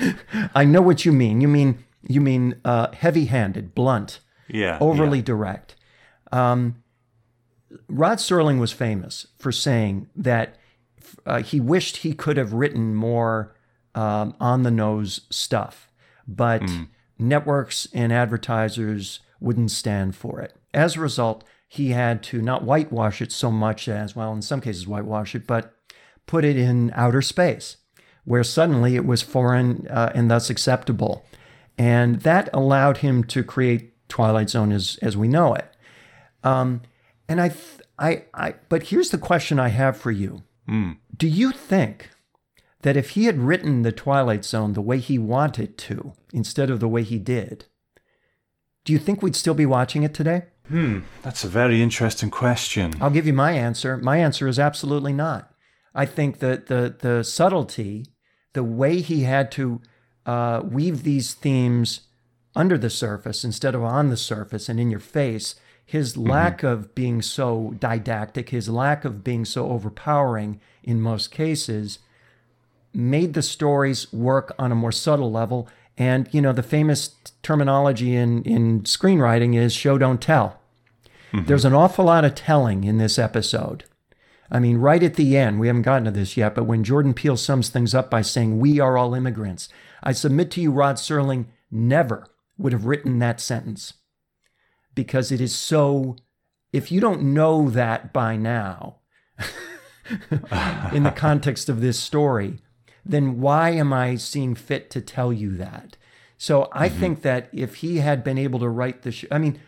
I 0.55 0.65
know 0.65 0.83
what 0.83 1.05
you 1.05 1.13
mean. 1.13 1.41
You 1.41 1.49
mean 1.49 1.85
you 2.07 2.21
mean 2.21 2.61
uh, 2.67 2.93
heavy-handed, 2.93 3.75
blunt, 3.75 4.21
yeah, 4.49 4.77
overly 4.81 5.19
yeah. 5.19 5.25
direct. 5.25 5.75
Um, 6.33 6.83
Rod 7.89 8.19
Serling 8.19 8.59
was 8.59 8.73
famous 8.73 9.27
for 9.37 9.53
saying 9.53 10.09
that 10.17 10.57
uh, 11.27 11.43
he 11.43 11.61
wished 11.61 11.99
he 11.99 12.15
could 12.15 12.37
have 12.37 12.53
written 12.53 12.95
more 12.95 13.55
um, 13.95 14.35
on 14.41 14.63
the 14.63 14.71
nose 14.71 15.23
stuff, 15.31 15.91
but. 16.27 16.63
Mm 16.63 16.89
networks 17.19 17.87
and 17.93 18.13
advertisers 18.13 19.21
wouldn't 19.41 19.71
stand 19.71 20.17
for 20.17 20.41
it. 20.41 20.55
As 20.73 20.97
a 20.97 21.01
result, 21.01 21.45
he 21.69 21.91
had 21.91 22.23
to 22.25 22.41
not 22.41 22.65
whitewash 22.65 23.21
it 23.21 23.33
so 23.33 23.51
much 23.51 23.89
as, 23.89 24.15
well, 24.15 24.33
in 24.33 24.43
some 24.43 24.61
cases, 24.61 24.87
whitewash 24.87 25.35
it, 25.35 25.47
but 25.47 25.75
put 26.27 26.45
it 26.45 26.57
in 26.57 26.93
outer 26.95 27.23
space, 27.23 27.77
where 28.25 28.45
suddenly 28.45 28.97
it 28.97 29.07
was 29.07 29.23
foreign 29.23 29.87
uh, 29.89 30.13
and 30.15 30.31
thus 30.31 30.51
acceptable. 30.51 31.25
And 31.77 32.21
that 32.21 32.49
allowed 32.53 32.99
him 32.99 33.25
to 33.25 33.43
create 33.43 34.09
Twilight 34.09 34.51
Zone 34.51 34.73
as, 34.73 34.99
as 35.03 35.17
we 35.17 35.29
know 35.29 35.55
it. 35.55 35.77
Um, 36.43 36.83
and 37.29 37.41
I, 37.41 37.53
I, 37.99 38.25
I, 38.35 38.55
but 38.69 38.85
here's 38.85 39.11
the 39.11 39.19
question 39.19 39.59
I 39.59 39.69
have 39.69 39.97
for 39.97 40.11
you. 40.11 40.43
Mm. 40.69 40.99
Do 41.17 41.29
you 41.29 41.53
think 41.53 42.11
that 42.83 42.97
if 42.97 43.11
he 43.11 43.25
had 43.25 43.39
written 43.39 43.83
The 43.83 43.93
Twilight 43.93 44.45
Zone 44.45 44.73
the 44.73 44.83
way 44.83 44.99
he 44.99 45.19
wanted 45.19 45.79
to, 45.79 46.13
instead 46.33 46.71
of 46.71 46.81
the 46.81 46.89
way 46.89 47.03
he 47.03 47.19
did, 47.19 47.67
do 48.85 48.93
you 48.93 48.99
think 48.99 49.23
we'd 49.23 49.37
still 49.37 49.55
be 49.55 49.67
watching 49.67 50.03
it 50.03 50.13
today? 50.13 50.45
Hmm, 50.69 51.01
that's 51.23 51.45
a 51.45 51.49
very 51.49 51.83
interesting 51.83 52.31
question. 52.31 52.95
I'll 53.01 53.11
give 53.11 53.27
you 53.27 53.33
my 53.33 53.53
answer. 53.53 53.97
My 53.99 54.19
answer 54.19 54.49
is 54.49 54.59
absolutely 54.59 55.13
not. 55.13 55.51
I 55.95 56.07
think 56.07 56.39
that 56.39 56.67
the 56.67 56.95
the 56.99 57.23
subtlety, 57.23 58.07
the 58.55 58.65
way 58.65 59.01
he 59.01 59.23
had 59.23 59.53
to 59.53 59.81
uh, 60.27 60.63
weave 60.65 61.03
these 61.03 61.35
themes 61.35 62.01
under 62.57 62.79
the 62.79 62.91
surface 62.91 63.45
instead 63.45 63.75
of 63.75 63.83
on 63.83 64.09
the 64.09 64.17
surface 64.17 64.69
and 64.69 64.81
in 64.81 64.91
your 64.91 65.01
face, 65.01 65.55
his 65.85 66.15
mm-hmm. 66.15 66.31
lack 66.31 66.63
of 66.63 66.95
being 66.95 67.23
so 67.23 67.75
didactic, 67.79 68.51
his 68.51 68.69
lack 68.69 69.05
of 69.05 69.23
being 69.23 69.45
so 69.45 69.69
overpowering 69.69 70.61
in 70.83 71.01
most 71.01 71.31
cases, 71.31 71.99
made 72.93 73.35
the 73.35 73.43
stories 73.43 74.13
work 74.13 74.55
on 74.59 74.73
a 74.73 74.77
more 74.77 74.93
subtle 74.93 75.31
level. 75.31 75.69
And, 75.97 76.29
you 76.33 76.41
know, 76.41 76.53
the 76.53 76.63
famous 76.63 77.15
terminology 77.43 78.15
in, 78.15 78.43
in 78.45 78.83
screenwriting 78.83 79.57
is 79.57 79.73
show, 79.73 79.99
don't 79.99 80.21
tell. 80.21 80.61
Mm-hmm. 81.33 81.47
There's 81.47 81.65
an 81.65 81.75
awful 81.75 82.07
lot 82.07 82.25
of 82.25 82.35
telling 82.35 82.85
in 82.85 82.99
this 82.99 83.19
episode. 83.19 83.85
I 84.51 84.61
mean, 84.61 84.79
right 84.79 85.03
at 85.03 85.15
the 85.15 85.37
end, 85.37 85.59
we 85.59 85.67
haven't 85.67 85.83
gotten 85.83 86.05
to 86.05 86.11
this 86.11 86.37
yet, 86.37 86.55
but 86.55 86.65
when 86.65 86.85
Jordan 86.85 87.15
Peele 87.15 87.37
sums 87.37 87.69
things 87.71 87.95
up 87.95 88.11
by 88.11 88.23
saying, 88.23 88.61
We 88.61 88.79
are 88.79 88.97
all 88.97 89.15
immigrants, 89.15 89.69
I 90.03 90.13
submit 90.13 90.51
to 90.53 90.61
you, 90.61 90.71
Rod 90.71 90.97
Serling 90.97 91.47
never 91.71 92.27
would 92.59 92.73
have 92.73 92.85
written 92.85 93.19
that 93.19 93.41
sentence 93.41 93.95
because 94.95 95.33
it 95.33 95.41
is 95.41 95.55
so. 95.55 96.17
If 96.73 96.91
you 96.91 97.01
don't 97.01 97.23
know 97.23 97.71
that 97.71 98.13
by 98.13 98.37
now, 98.37 98.97
in 100.93 101.05
the 101.05 101.15
context 101.15 101.69
of 101.69 101.81
this 101.81 101.99
story, 101.99 102.59
then 103.05 103.41
why 103.41 103.71
am 103.71 103.93
I 103.93 104.17
seeing 104.17 104.55
fit 104.55 104.91
to 104.91 105.01
tell 105.01 105.33
you 105.33 105.57
that? 105.57 105.97
So 106.37 106.69
I 106.73 106.89
mm-hmm. 106.89 107.01
think 107.01 107.23
that 107.23 107.49
if 107.53 107.77
he 107.77 107.99
had 107.99 108.25
been 108.25 108.39
able 108.39 108.59
to 108.61 108.69
write 108.69 109.03
the, 109.03 109.13
sh- 109.13 109.25
I 109.31 109.39
mean, 109.39 109.61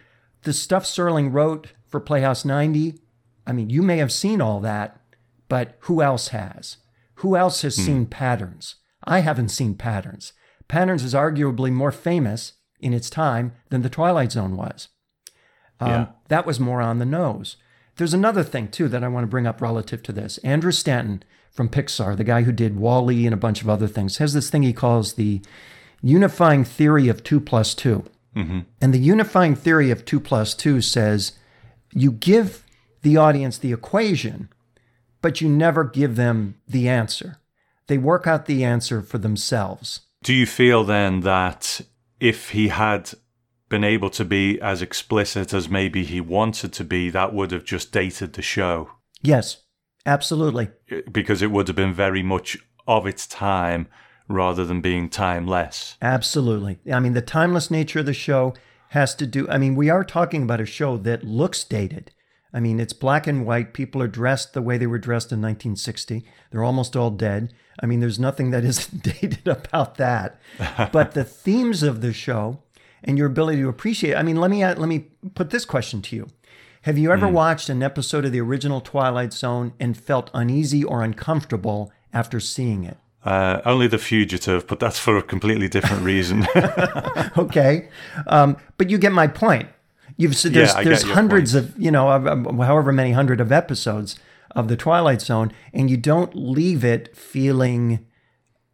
the 0.43 0.53
stuff 0.53 0.85
Serling 0.85 1.33
wrote 1.33 1.69
for 1.87 2.01
Playhouse 2.01 2.45
90, 2.45 2.99
I 3.47 3.53
mean, 3.53 3.71
you 3.71 3.83
may 3.83 3.99
have 3.99 4.13
seen 4.13 4.41
all 4.41 4.61
that, 4.61 5.01
but 5.49 5.77
who 5.81 6.03
else 6.03 6.29
has? 6.29 6.79
Who 7.17 7.37
else 7.37 7.63
has 7.63 7.77
mm. 7.77 7.85
seen 7.85 8.07
patterns? 8.07 8.77
I 9.05 9.21
haven't 9.21 9.51
seen 9.51 9.75
patterns. 9.75 10.33
Patterns 10.69 11.05
is 11.05 11.15
arguably 11.15 11.73
more 11.73 11.93
famous 11.93 12.55
in 12.81 12.93
its 12.93 13.09
time 13.09 13.53
than 13.71 13.83
The 13.83 13.89
Twilight 13.89 14.33
Zone 14.33 14.57
was. 14.57 14.89
Um, 15.81 15.91
yeah. 15.91 16.07
That 16.29 16.47
was 16.47 16.61
more 16.61 16.81
on 16.81 16.99
the 16.99 17.05
nose. 17.05 17.57
There's 17.97 18.15
another 18.15 18.43
thing, 18.43 18.69
too, 18.69 18.89
that 18.89 19.03
I 19.03 19.09
want 19.09 19.25
to 19.25 19.29
bring 19.29 19.47
up 19.47 19.63
relative 19.63 20.03
to 20.05 20.13
this. 20.13 20.39
Andrew 20.39 20.73
Stanton 20.73 21.23
from 21.51 21.69
Pixar, 21.69 22.17
the 22.17 22.25
guy 22.25 22.43
who 22.43 22.53
did 22.53 22.77
WALL-E 22.77 23.27
and 23.27 23.33
a 23.35 23.39
bunch 23.39 23.63
of 23.63 23.69
other 23.69 23.87
things, 23.87 24.19
has 24.19 24.35
this 24.35 24.51
thing 24.51 24.63
he 24.63 24.75
calls 24.75 25.15
the 25.15 25.41
unifying 26.03 26.65
theory 26.65 27.09
of 27.09 27.25
2 27.25 27.41
plus 27.41 27.75
2. 27.75 28.05
Mm-hmm. 28.37 28.61
And 28.81 28.95
the 28.95 28.99
unifying 28.99 29.55
theory 29.55 29.91
of 29.91 30.05
2 30.05 30.21
plus 30.21 30.55
2 30.55 30.83
says 30.83 31.33
you 31.93 32.13
give 32.13 32.65
the 33.03 33.17
audience 33.17 33.57
the 33.57 33.73
equation, 33.73 34.51
but 35.23 35.41
you 35.41 35.49
never 35.49 35.85
give 35.85 36.17
them 36.17 36.57
the 36.69 36.89
answer. 36.89 37.39
They 37.87 37.99
work 37.99 38.27
out 38.27 38.47
the 38.47 38.65
answer 38.65 39.01
for 39.01 39.19
themselves. 39.19 40.03
Do 40.23 40.35
you 40.35 40.45
feel 40.45 40.85
then 40.85 41.21
that 41.21 41.81
if 42.21 42.51
he 42.51 42.69
had 42.69 43.13
been 43.69 43.85
able 43.85 44.11
to 44.11 44.25
be 44.25 44.61
as 44.61 44.83
explicit 44.83 45.53
as 45.53 45.69
maybe 45.69 46.05
he 46.05 46.21
wanted 46.21 46.73
to 46.75 46.85
be, 46.85 47.11
that 47.11 47.35
would 47.35 47.51
have 47.51 47.65
just 47.65 47.93
dated 47.93 48.35
the 48.35 48.43
show? 48.43 48.91
Yes, 49.23 49.63
absolutely. 50.05 50.71
Uh, 50.91 51.01
because 51.11 51.43
it 51.43 51.51
would 51.51 51.67
have 51.69 51.77
been 51.77 51.95
very 51.95 52.23
much 52.23 52.59
of 52.87 53.07
its 53.07 53.27
time 53.27 53.89
rather 54.29 54.65
than 54.65 54.81
being 54.81 55.09
timeless. 55.09 55.97
Absolutely. 56.01 56.79
I 56.93 57.01
mean, 57.01 57.15
the 57.15 57.23
timeless 57.23 57.71
nature 57.71 58.01
of 58.01 58.07
the 58.07 58.15
show 58.15 58.55
has 58.91 59.15
to 59.17 59.27
do, 59.27 59.49
I 59.49 59.59
mean, 59.59 59.75
we 59.75 59.91
are 59.91 60.05
talking 60.05 60.43
about 60.43 60.61
a 60.61 60.67
show 60.67 60.97
that 60.99 61.25
looks 61.25 61.65
dated. 61.65 62.13
I 62.53 62.61
mean, 62.61 62.81
it's 62.81 62.93
black 62.93 63.27
and 63.27 63.45
white. 63.45 63.75
People 63.75 64.03
are 64.03 64.09
dressed 64.09 64.55
the 64.55 64.63
way 64.63 64.79
they 64.79 64.87
were 64.87 64.99
dressed 64.99 65.33
in 65.33 65.41
1960. 65.41 66.25
They're 66.51 66.65
almost 66.65 66.97
all 66.97 67.11
dead. 67.11 67.53
I 67.83 67.87
mean, 67.87 68.01
there's 68.01 68.19
nothing 68.19 68.51
that 68.51 68.65
isn't 68.65 69.03
dated 69.21 69.47
about 69.47 69.97
that. 69.97 70.41
but 70.93 71.13
the 71.13 71.25
themes 71.25 71.83
of 71.83 72.01
the 72.01 72.13
show 72.13 72.63
and 73.07 73.17
your 73.17 73.29
ability 73.29 73.63
to 73.63 73.69
appreciate. 73.69 74.13
It. 74.13 74.17
I 74.17 74.23
mean, 74.23 74.37
let 74.37 74.51
me 74.51 74.65
let 74.65 74.89
me 74.89 75.07
put 75.35 75.51
this 75.51 75.65
question 75.65 76.03
to 76.03 76.17
you. 76.17 76.29
Have 76.83 76.99
you 76.99 77.11
ever 77.11 77.27
mm. 77.27 77.33
watched 77.33 77.69
an 77.69 77.83
episode 77.83 78.25
of 78.25 78.33
the 78.33 78.41
original 78.41 78.81
Twilight 78.81 79.33
Zone 79.33 79.73
and 79.81 79.97
felt 79.97 80.31
uneasy 80.35 80.85
or 80.85 81.03
uncomfortable 81.03 81.93
after 82.13 82.39
seeing 82.39 82.85
it? 82.85 82.97
Uh, 83.25 83.61
only 83.65 83.89
The 83.89 83.99
Fugitive, 83.99 84.69
but 84.69 84.79
that's 84.79 84.99
for 84.99 85.17
a 85.17 85.23
completely 85.23 85.69
different 85.69 86.05
reason. 86.05 86.47
okay, 87.39 87.89
um, 88.29 88.57
but 88.79 88.89
you 88.89 88.99
get 88.99 89.13
my 89.13 89.27
point. 89.27 89.69
You've 90.17 90.37
said 90.37 90.53
there's, 90.53 90.75
yeah, 90.75 90.85
there's 90.85 91.03
hundreds 91.03 91.55
point. 91.55 91.65
of 91.65 91.79
you 91.79 91.91
know 91.91 92.07
however 92.09 92.93
many 92.93 93.13
hundred 93.13 93.41
of 93.41 93.51
episodes 93.51 94.17
of 94.53 94.69
the 94.69 94.77
Twilight 94.77 95.21
Zone, 95.21 95.53
and 95.73 95.91
you 95.91 95.97
don't 95.97 96.35
leave 96.37 96.85
it 96.85 97.17
feeling 97.17 98.07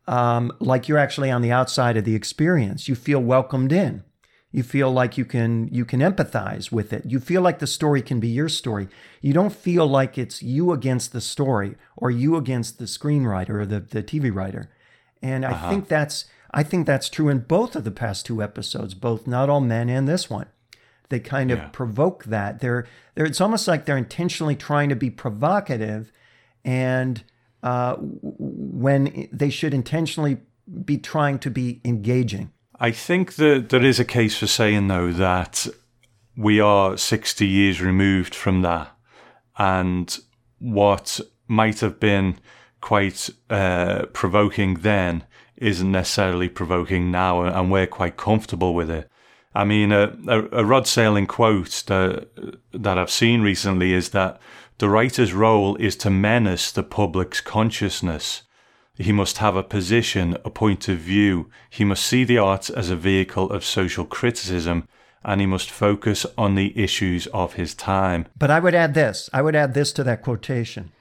um, 0.06 0.52
like 0.60 0.86
you're 0.86 0.98
actually 0.98 1.30
on 1.30 1.40
the 1.40 1.50
outside 1.50 1.96
of 1.96 2.04
the 2.04 2.14
experience. 2.14 2.88
You 2.88 2.94
feel 2.94 3.20
welcomed 3.20 3.72
in. 3.72 4.04
You 4.52 4.62
feel 4.62 4.90
like 4.90 5.16
you 5.16 5.24
can 5.24 5.68
you 5.72 5.86
can 5.86 6.00
empathize 6.00 6.70
with 6.70 6.92
it. 6.92 7.06
You 7.06 7.18
feel 7.20 7.40
like 7.40 7.58
the 7.58 7.66
story 7.66 8.02
can 8.02 8.20
be 8.20 8.28
your 8.28 8.50
story. 8.50 8.88
You 9.22 9.32
don't 9.32 9.52
feel 9.52 9.86
like 9.86 10.18
it's 10.18 10.42
you 10.42 10.72
against 10.72 11.12
the 11.12 11.22
story 11.22 11.76
or 11.96 12.10
you 12.10 12.36
against 12.36 12.78
the 12.78 12.84
screenwriter 12.84 13.50
or 13.50 13.66
the, 13.66 13.80
the 13.80 14.02
TV 14.02 14.32
writer. 14.32 14.70
And 15.22 15.46
I 15.46 15.52
uh-huh. 15.52 15.70
think 15.70 15.88
that's 15.88 16.26
I 16.52 16.62
think 16.62 16.86
that's 16.86 17.08
true 17.08 17.30
in 17.30 17.40
both 17.40 17.74
of 17.74 17.84
the 17.84 17.90
past 17.90 18.26
two 18.26 18.42
episodes, 18.42 18.92
both 18.92 19.26
Not 19.26 19.48
All 19.48 19.62
Men 19.62 19.88
and 19.88 20.06
this 20.06 20.28
one. 20.28 20.46
They 21.08 21.20
kind 21.20 21.50
of 21.50 21.58
yeah. 21.58 21.68
provoke 21.72 22.24
that. 22.24 22.60
They're, 22.60 22.86
they're 23.14 23.26
it's 23.26 23.40
almost 23.40 23.66
like 23.68 23.84
they're 23.84 23.96
intentionally 23.96 24.56
trying 24.56 24.88
to 24.90 24.96
be 24.96 25.10
provocative 25.10 26.12
and 26.64 27.22
uh, 27.62 27.96
when 27.98 29.28
they 29.32 29.50
should 29.50 29.72
intentionally 29.72 30.38
be 30.84 30.98
trying 30.98 31.38
to 31.40 31.50
be 31.50 31.80
engaging. 31.84 32.52
I 32.82 32.90
think 32.90 33.36
that 33.36 33.68
there 33.68 33.84
is 33.84 34.00
a 34.00 34.04
case 34.04 34.36
for 34.36 34.48
saying, 34.48 34.88
though, 34.88 35.12
that 35.12 35.68
we 36.36 36.58
are 36.58 36.96
60 36.96 37.46
years 37.46 37.80
removed 37.80 38.34
from 38.34 38.62
that. 38.62 38.90
And 39.56 40.18
what 40.58 41.20
might 41.46 41.78
have 41.78 42.00
been 42.00 42.40
quite 42.80 43.30
uh, 43.48 44.06
provoking 44.12 44.80
then 44.80 45.22
isn't 45.58 45.92
necessarily 45.92 46.48
provoking 46.48 47.12
now, 47.12 47.44
and 47.44 47.70
we're 47.70 47.86
quite 47.86 48.16
comfortable 48.16 48.74
with 48.74 48.90
it. 48.90 49.08
I 49.54 49.62
mean, 49.62 49.92
a, 49.92 50.16
a, 50.26 50.62
a 50.62 50.64
Rod 50.64 50.86
Serling 50.86 51.28
quote 51.28 51.84
that, 51.86 52.30
that 52.72 52.98
I've 52.98 53.10
seen 53.12 53.42
recently 53.42 53.92
is 53.92 54.08
that 54.08 54.40
the 54.78 54.88
writer's 54.88 55.32
role 55.32 55.76
is 55.76 55.94
to 55.98 56.10
menace 56.10 56.72
the 56.72 56.82
public's 56.82 57.40
consciousness. 57.40 58.42
He 58.94 59.12
must 59.12 59.38
have 59.38 59.57
a 59.57 59.62
position, 59.62 60.37
a 60.44 60.50
point 60.50 60.87
of 60.88 60.98
view. 60.98 61.50
He 61.70 61.85
must 61.85 62.05
see 62.05 62.24
the 62.24 62.38
arts 62.38 62.68
as 62.68 62.90
a 62.90 62.96
vehicle 62.96 63.50
of 63.50 63.64
social 63.64 64.05
criticism, 64.05 64.87
and 65.24 65.40
he 65.40 65.46
must 65.46 65.70
focus 65.70 66.26
on 66.37 66.55
the 66.55 66.78
issues 66.78 67.26
of 67.28 67.55
his 67.55 67.74
time. 67.74 68.26
But 68.37 68.50
I 68.50 68.61
would 68.61 68.74
add 68.74 68.94
this 68.94 69.31
I 69.33 69.40
would 69.42 69.57
add 69.57 69.74
this 69.74 69.92
to 69.92 70.05
that 70.05 70.22
quotation. 70.22 70.92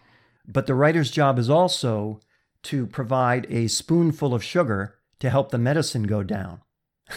But 0.47 0.67
the 0.67 0.75
writer's 0.75 1.11
job 1.11 1.37
is 1.37 1.49
also 1.49 2.21
to 2.63 2.87
provide 2.87 3.45
a 3.49 3.67
spoonful 3.67 4.33
of 4.33 4.43
sugar 4.43 4.95
to 5.19 5.29
help 5.29 5.51
the 5.51 5.57
medicine 5.57 6.03
go 6.03 6.23
down. 6.23 6.61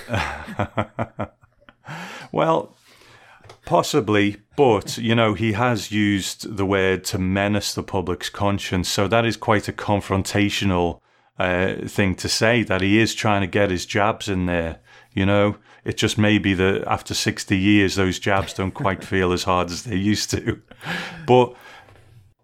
well, 2.33 2.77
Possibly, 3.65 4.37
but 4.57 4.99
you 4.99 5.15
know, 5.15 5.35
he 5.35 5.53
has 5.53 5.91
used 5.91 6.57
the 6.57 6.67
word 6.67 7.05
to 7.05 7.19
menace 7.19 7.75
the 7.75 7.83
public's 7.83 8.29
conscience, 8.29 8.89
so 8.89 9.09
that 9.09 9.25
is 9.25 9.37
quite 9.37 9.69
a 9.69 9.73
confrontational 9.73 11.01
uh, 11.39 11.75
thing 11.87 12.15
to 12.17 12.29
say. 12.29 12.63
That 12.63 12.83
he 12.83 12.99
is 12.99 13.15
trying 13.15 13.41
to 13.41 13.47
get 13.47 13.71
his 13.71 13.87
jabs 13.87 14.29
in 14.29 14.47
there. 14.47 14.81
You 15.13 15.25
know, 15.27 15.57
it 15.85 15.97
just 15.97 16.19
may 16.19 16.39
be 16.39 16.53
that 16.55 16.85
after 16.87 17.15
sixty 17.15 17.57
years, 17.57 17.95
those 17.95 18.19
jabs 18.19 18.53
don't 18.53 18.75
quite 18.75 19.03
feel 19.13 19.33
as 19.33 19.45
hard 19.45 19.71
as 19.71 19.85
they 19.85 19.97
used 19.97 20.31
to. 20.31 20.61
But 21.27 21.55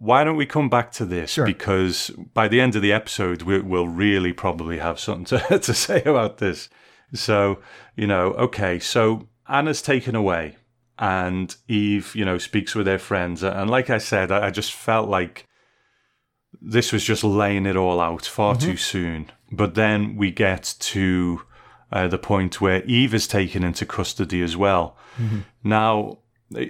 why 0.00 0.24
don't 0.24 0.36
we 0.36 0.46
come 0.46 0.70
back 0.70 0.92
to 0.92 1.04
this? 1.04 1.32
Sure. 1.32 1.44
Because 1.44 2.10
by 2.32 2.48
the 2.48 2.60
end 2.60 2.74
of 2.74 2.80
the 2.80 2.92
episode, 2.92 3.42
we, 3.42 3.60
will 3.60 3.86
really 3.86 4.32
probably 4.32 4.78
have 4.78 4.98
something 4.98 5.38
to, 5.38 5.58
to 5.62 5.74
say 5.74 6.02
about 6.04 6.38
this. 6.38 6.70
So, 7.12 7.58
you 7.96 8.06
know, 8.06 8.32
okay, 8.32 8.78
so 8.78 9.28
Anna's 9.46 9.82
taken 9.82 10.14
away 10.14 10.56
and 11.00 11.56
Eve, 11.66 12.14
you 12.14 12.26
know, 12.26 12.36
speaks 12.36 12.74
with 12.74 12.84
their 12.84 12.98
friends. 12.98 13.42
And 13.42 13.70
like 13.70 13.88
I 13.88 13.96
said, 13.96 14.30
I 14.30 14.50
just 14.50 14.72
felt 14.74 15.08
like 15.08 15.46
this 16.60 16.92
was 16.92 17.02
just 17.02 17.24
laying 17.24 17.64
it 17.64 17.74
all 17.74 18.00
out 18.00 18.26
far 18.26 18.54
mm-hmm. 18.54 18.72
too 18.72 18.76
soon. 18.76 19.32
But 19.50 19.74
then 19.74 20.14
we 20.14 20.30
get 20.30 20.74
to 20.78 21.42
uh, 21.90 22.06
the 22.06 22.18
point 22.18 22.60
where 22.60 22.84
Eve 22.84 23.14
is 23.14 23.26
taken 23.26 23.64
into 23.64 23.86
custody 23.86 24.42
as 24.42 24.58
well. 24.58 24.94
Mm-hmm. 25.16 25.38
Now, 25.64 26.18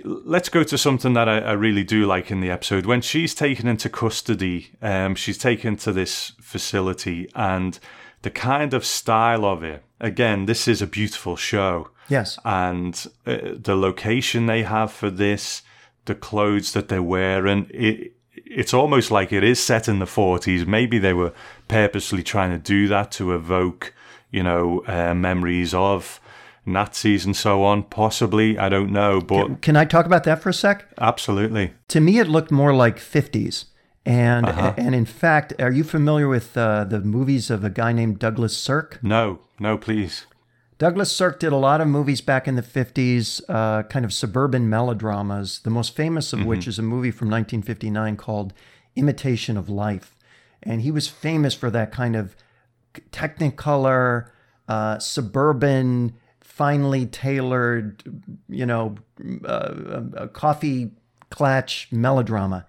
let's 0.04 0.48
go 0.48 0.62
to 0.62 0.78
something 0.78 1.14
that 1.14 1.28
I, 1.28 1.38
I, 1.38 1.52
really 1.52 1.84
do 1.84 2.06
like 2.06 2.30
in 2.30 2.40
the 2.40 2.50
episode. 2.50 2.86
When 2.86 3.00
she's 3.00 3.34
taken 3.34 3.66
into 3.66 3.88
custody, 3.88 4.70
um, 4.80 5.14
she's 5.14 5.38
taken 5.38 5.76
to 5.78 5.92
this 5.92 6.32
facility, 6.40 7.28
and 7.34 7.78
the 8.22 8.30
kind 8.30 8.74
of 8.74 8.84
style 8.84 9.44
of 9.44 9.62
it. 9.62 9.82
Again, 10.00 10.46
this 10.46 10.66
is 10.68 10.82
a 10.82 10.86
beautiful 10.86 11.36
show. 11.36 11.90
Yes. 12.08 12.38
And 12.44 13.06
uh, 13.26 13.38
the 13.54 13.76
location 13.76 14.46
they 14.46 14.62
have 14.62 14.92
for 14.92 15.10
this, 15.10 15.62
the 16.06 16.14
clothes 16.14 16.72
that 16.72 16.88
they're 16.88 17.02
wearing, 17.02 17.70
it, 17.70 18.14
it's 18.34 18.74
almost 18.74 19.10
like 19.10 19.32
it 19.32 19.44
is 19.44 19.62
set 19.62 19.88
in 19.88 19.98
the 19.98 20.06
40s. 20.06 20.66
Maybe 20.66 20.98
they 20.98 21.12
were 21.12 21.32
purposely 21.68 22.22
trying 22.22 22.50
to 22.50 22.58
do 22.58 22.88
that 22.88 23.12
to 23.12 23.34
evoke, 23.34 23.94
you 24.30 24.42
know, 24.42 24.82
uh, 24.86 25.14
memories 25.14 25.72
of 25.72 26.20
Nazis 26.66 27.24
and 27.24 27.36
so 27.36 27.62
on. 27.62 27.84
Possibly, 27.84 28.58
I 28.58 28.68
don't 28.68 28.90
know. 28.90 29.20
But 29.20 29.46
can, 29.46 29.56
can, 29.56 29.76
I 29.76 29.84
talk 29.84 30.06
about 30.06 30.24
that 30.24 30.42
for 30.42 30.48
a 30.48 30.54
sec? 30.54 30.86
Absolutely. 30.98 31.74
To 31.88 32.00
me, 32.00 32.18
it 32.18 32.28
looked 32.28 32.50
more 32.50 32.74
like 32.74 32.98
50s. 32.98 33.66
And 34.06 34.46
uh-huh. 34.46 34.74
and 34.76 34.94
in 34.94 35.04
fact, 35.04 35.52
are 35.60 35.70
you 35.70 35.84
familiar 35.84 36.28
with 36.28 36.56
uh, 36.56 36.84
the 36.84 37.00
movies 37.00 37.50
of 37.50 37.64
a 37.64 37.70
guy 37.70 37.92
named 37.92 38.18
Douglas 38.18 38.56
Sirk? 38.56 38.98
No, 39.02 39.40
no, 39.58 39.76
please. 39.76 40.26
Douglas 40.78 41.12
Sirk 41.12 41.38
did 41.38 41.52
a 41.52 41.56
lot 41.56 41.82
of 41.82 41.88
movies 41.88 42.22
back 42.22 42.48
in 42.48 42.56
the 42.56 42.62
50s, 42.62 43.42
uh, 43.50 43.82
kind 43.82 44.02
of 44.02 44.14
suburban 44.14 44.70
melodramas, 44.70 45.58
the 45.58 45.68
most 45.68 45.94
famous 45.94 46.32
of 46.32 46.46
which 46.46 46.66
is 46.66 46.78
a 46.78 46.82
movie 46.82 47.10
from 47.10 47.28
1959 47.28 48.16
called 48.16 48.54
Imitation 48.96 49.58
of 49.58 49.68
Life. 49.68 50.16
And 50.62 50.80
he 50.80 50.90
was 50.90 51.06
famous 51.06 51.52
for 51.54 51.70
that 51.70 51.92
kind 51.92 52.16
of 52.16 52.34
technicolor, 53.12 54.30
uh, 54.68 54.98
suburban, 54.98 56.14
finely 56.40 57.04
tailored, 57.04 58.02
you 58.48 58.64
know, 58.64 58.94
uh, 59.44 60.02
a 60.14 60.28
coffee 60.28 60.92
clatch 61.28 61.88
melodrama. 61.92 62.66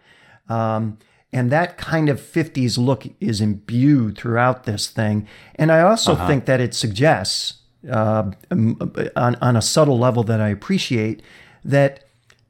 Um, 0.50 0.98
and 1.34 1.52
that 1.52 1.78
kind 1.78 2.10
of 2.10 2.20
50s 2.20 2.78
look 2.78 3.06
is 3.20 3.40
imbued 3.42 4.18
throughout 4.18 4.66
this 4.66 4.88
thing. 4.88 5.28
And 5.56 5.72
I 5.72 5.82
also 5.82 6.16
think 6.28 6.46
that 6.46 6.60
it 6.60 6.74
suggests, 6.74 7.62
uh, 7.90 8.32
um, 8.50 8.94
on, 9.16 9.36
on 9.36 9.56
a 9.56 9.62
subtle 9.62 9.98
level 9.98 10.24
that 10.24 10.42
I 10.42 10.50
appreciate, 10.50 11.22
that, 11.64 12.04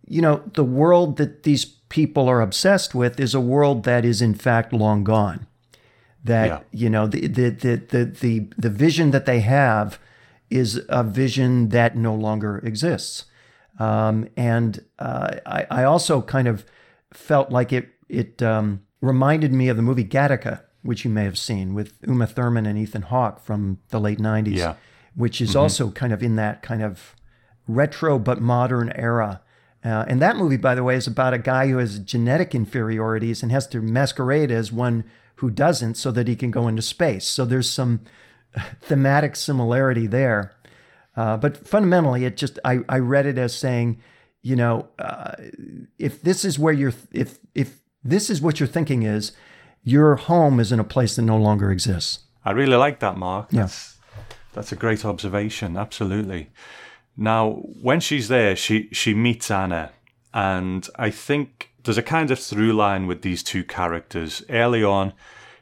you 0.08 0.22
know, 0.22 0.42
the 0.54 0.64
world 0.64 1.18
that 1.18 1.44
these 1.44 1.66
people 1.66 2.28
are 2.28 2.42
obsessed 2.42 2.96
with 2.96 3.20
is 3.20 3.36
a 3.36 3.40
world 3.42 3.84
that 3.84 4.04
is 4.04 4.22
in 4.22 4.34
fact 4.34 4.74
long 4.74 5.04
gone. 5.04 5.46
That, 6.24 6.48
Yeah. 6.48 6.60
you 6.72 6.90
know, 6.90 7.08
the, 7.08 7.28
the, 7.28 7.50
the, 7.50 7.76
the, 7.90 8.06
the, 8.06 8.48
the 8.58 8.70
vision 8.70 9.12
that 9.12 9.26
they 9.26 9.42
have 9.42 10.00
is 10.50 10.82
a 10.90 11.04
vision 11.04 11.70
that 11.70 11.96
no 11.96 12.14
longer 12.16 12.58
exists. 12.60 13.26
Um, 13.80 14.28
and 14.36 14.84
uh, 15.00 15.36
I, 15.46 15.66
I 15.72 15.84
also 15.84 16.22
kind 16.22 16.48
of 16.48 16.66
felt 17.14 17.52
like 17.52 17.72
it 17.74 17.90
it 18.12 18.42
um, 18.44 18.82
reminded 19.02 19.52
me 19.54 19.70
of 19.70 19.78
the 19.78 19.84
movie 19.84 20.04
Gattaca, 20.06 20.62
which 20.84 21.06
you 21.06 21.12
may 21.12 21.24
have 21.24 21.38
seen 21.38 21.74
with 21.74 21.94
Uma 22.08 22.28
Thurman 22.28 22.66
and 22.66 22.78
Ethan 22.78 23.04
Hawke 23.04 23.40
from 23.40 23.80
the 23.90 24.00
late 24.00 24.20
'90s, 24.20 24.56
Yeah. 24.58 24.76
which 25.16 25.42
is 25.42 25.56
also 25.56 25.92
kind 25.92 26.14
of 26.14 26.22
in 26.22 26.36
that 26.36 26.62
kind 26.62 26.82
of 26.84 27.16
retro 27.68 28.20
but 28.20 28.42
modern 28.42 28.92
era. 28.96 29.42
Uh, 29.84 30.06
and 30.08 30.22
that 30.22 30.36
movie, 30.36 30.58
by 30.58 30.76
the 30.76 30.84
way, 30.84 30.96
is 30.96 31.08
about 31.08 31.34
a 31.34 31.40
guy 31.40 31.68
who 31.68 31.78
has 31.78 31.98
genetic 32.00 32.54
inferiorities 32.54 33.42
and 33.42 33.52
has 33.52 33.66
to 33.68 33.82
masquerade 33.82 34.52
as 34.52 34.72
one 34.72 35.04
who 35.38 35.50
doesn't 35.50 35.96
so 35.96 36.12
that 36.12 36.28
he 36.28 36.36
can 36.36 36.52
go 36.52 36.68
into 36.68 36.82
space. 36.84 37.26
So 37.26 37.46
there's 37.46 37.70
some 37.70 38.02
thematic 38.82 39.36
similarity 39.36 40.06
there. 40.08 40.54
Uh, 41.16 41.36
but 41.38 41.68
fundamentally, 41.68 42.26
it 42.26 42.38
just 42.38 42.60
I, 42.64 42.80
I 42.88 43.00
read 43.00 43.26
it 43.26 43.38
as 43.38 43.54
saying, 43.56 44.00
you 44.44 44.56
know, 44.56 44.88
uh, 45.00 45.34
if 45.98 46.22
this 46.22 46.46
is 46.46 46.58
where 46.60 46.74
you're 46.74 46.94
if 47.12 47.40
if 47.54 47.81
this 48.04 48.30
is 48.30 48.42
what 48.42 48.60
you're 48.60 48.68
thinking 48.68 49.04
is, 49.04 49.32
your 49.84 50.16
home 50.16 50.60
is 50.60 50.72
in 50.72 50.80
a 50.80 50.84
place 50.84 51.16
that 51.16 51.24
no 51.24 51.38
longer 51.38 51.72
exists. 51.72 52.20
I 52.46 52.52
really 52.52 52.76
like 52.76 53.00
that, 53.00 53.18
Mark. 53.18 53.48
Yeah. 53.52 53.62
That's, 53.62 53.98
that's 54.54 54.72
a 54.72 54.76
great 54.76 55.06
observation. 55.06 55.78
Absolutely. 55.78 56.50
Now, 57.18 57.62
when 57.82 58.00
she's 58.00 58.28
there, 58.28 58.56
she 58.56 58.88
she 58.92 59.14
meets 59.14 59.52
Anna, 59.52 59.92
and 60.34 60.88
I 60.96 61.10
think 61.10 61.72
there's 61.84 61.98
a 61.98 62.04
kind 62.04 62.32
of 62.32 62.40
through 62.40 62.74
line 62.74 63.06
with 63.06 63.22
these 63.22 63.44
two 63.44 63.64
characters. 63.64 64.44
Early 64.50 64.84
on, 64.84 65.14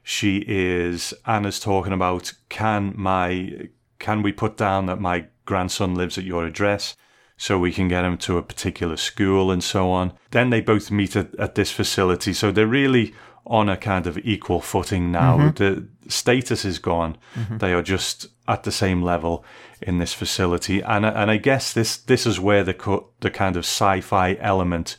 she 0.03 0.43
is 0.47 1.13
Anna's 1.25 1.59
talking 1.59 1.93
about 1.93 2.33
can 2.49 2.93
my 2.95 3.69
can 3.97 4.21
we 4.21 4.31
put 4.31 4.57
down 4.57 4.85
that 4.85 5.01
my 5.01 5.25
grandson 5.45 5.95
lives 5.95 6.17
at 6.17 6.23
your 6.23 6.45
address 6.45 6.95
so 7.39 7.57
we 7.57 7.71
can 7.71 7.87
get 7.87 8.03
him 8.03 8.17
to 8.17 8.37
a 8.37 8.43
particular 8.43 8.97
school 8.97 9.49
and 9.49 9.63
so 9.63 9.89
on. 9.89 10.11
Then 10.31 10.49
they 10.49 10.59
both 10.59 10.91
meet 10.91 11.15
at, 11.15 11.33
at 11.39 11.55
this 11.55 11.71
facility, 11.71 12.33
so 12.33 12.51
they're 12.51 12.67
really 12.67 13.15
on 13.45 13.69
a 13.69 13.77
kind 13.77 14.05
of 14.07 14.17
equal 14.19 14.59
footing 14.59 15.09
now. 15.09 15.37
Mm-hmm. 15.37 15.55
The 15.55 15.87
status 16.11 16.65
is 16.65 16.79
gone; 16.79 17.17
mm-hmm. 17.35 17.57
they 17.57 17.73
are 17.73 17.81
just 17.81 18.27
at 18.47 18.63
the 18.63 18.71
same 18.71 19.01
level 19.01 19.45
in 19.81 19.99
this 19.99 20.13
facility, 20.13 20.81
and 20.81 21.05
I- 21.05 21.21
and 21.21 21.31
I 21.31 21.37
guess 21.37 21.71
this 21.73 21.95
this 21.97 22.25
is 22.25 22.39
where 22.39 22.63
the 22.65 22.73
co- 22.73 23.09
the 23.21 23.31
kind 23.31 23.55
of 23.55 23.63
sci-fi 23.63 24.37
element 24.41 24.97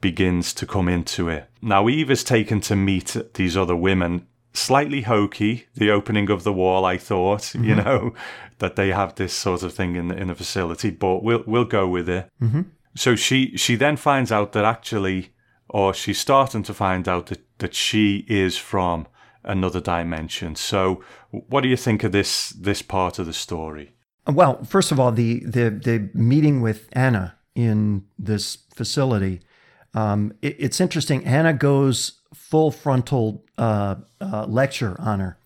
begins 0.00 0.54
to 0.54 0.66
come 0.66 0.88
into 0.88 1.28
it. 1.28 1.50
Now, 1.60 1.88
Eve 1.88 2.10
is 2.10 2.24
taken 2.24 2.60
to 2.62 2.76
meet 2.76 3.16
these 3.34 3.56
other 3.56 3.76
women. 3.76 4.26
Slightly 4.52 5.02
hokey, 5.02 5.66
the 5.74 5.90
opening 5.90 6.28
of 6.30 6.42
the 6.42 6.52
wall. 6.52 6.84
I 6.84 6.98
thought, 6.98 7.54
you 7.54 7.74
know, 7.76 8.14
that 8.58 8.74
they 8.76 8.90
have 8.90 9.14
this 9.14 9.32
sort 9.32 9.62
of 9.62 9.72
thing 9.72 9.96
in 9.96 10.08
the, 10.08 10.16
in 10.16 10.28
the 10.28 10.34
facility, 10.34 10.90
but 10.90 11.22
we'll 11.22 11.44
we'll 11.46 11.64
go 11.64 11.86
with 11.86 12.08
it. 12.08 12.28
Mm-hmm. 12.42 12.62
So 12.96 13.14
she 13.16 13.56
she 13.56 13.76
then 13.76 13.96
finds 13.96 14.32
out 14.32 14.52
that 14.52 14.64
actually, 14.64 15.32
or 15.68 15.94
she's 15.94 16.18
starting 16.18 16.64
to 16.64 16.74
find 16.74 17.08
out 17.08 17.26
that 17.26 17.40
that 17.58 17.74
she 17.74 18.24
is 18.28 18.56
from 18.58 19.06
another 19.44 19.80
dimension. 19.80 20.56
So, 20.56 21.02
what 21.30 21.60
do 21.62 21.68
you 21.68 21.76
think 21.76 22.02
of 22.04 22.10
this 22.12 22.50
this 22.50 22.82
part 22.82 23.18
of 23.20 23.26
the 23.26 23.32
story? 23.32 23.94
Well, 24.26 24.64
first 24.64 24.90
of 24.92 24.98
all, 24.98 25.12
the 25.12 25.40
the 25.44 25.70
the 25.70 26.10
meeting 26.12 26.60
with 26.60 26.88
Anna 26.92 27.36
in 27.54 28.04
this 28.18 28.58
facility, 28.74 29.40
um, 29.94 30.32
it- 30.42 30.56
it's 30.58 30.80
interesting. 30.80 31.24
Anna 31.24 31.52
goes 31.52 32.19
full 32.34 32.70
frontal 32.70 33.44
uh, 33.58 33.96
uh, 34.20 34.46
lecture 34.46 34.96
on 35.00 35.20
her. 35.20 35.36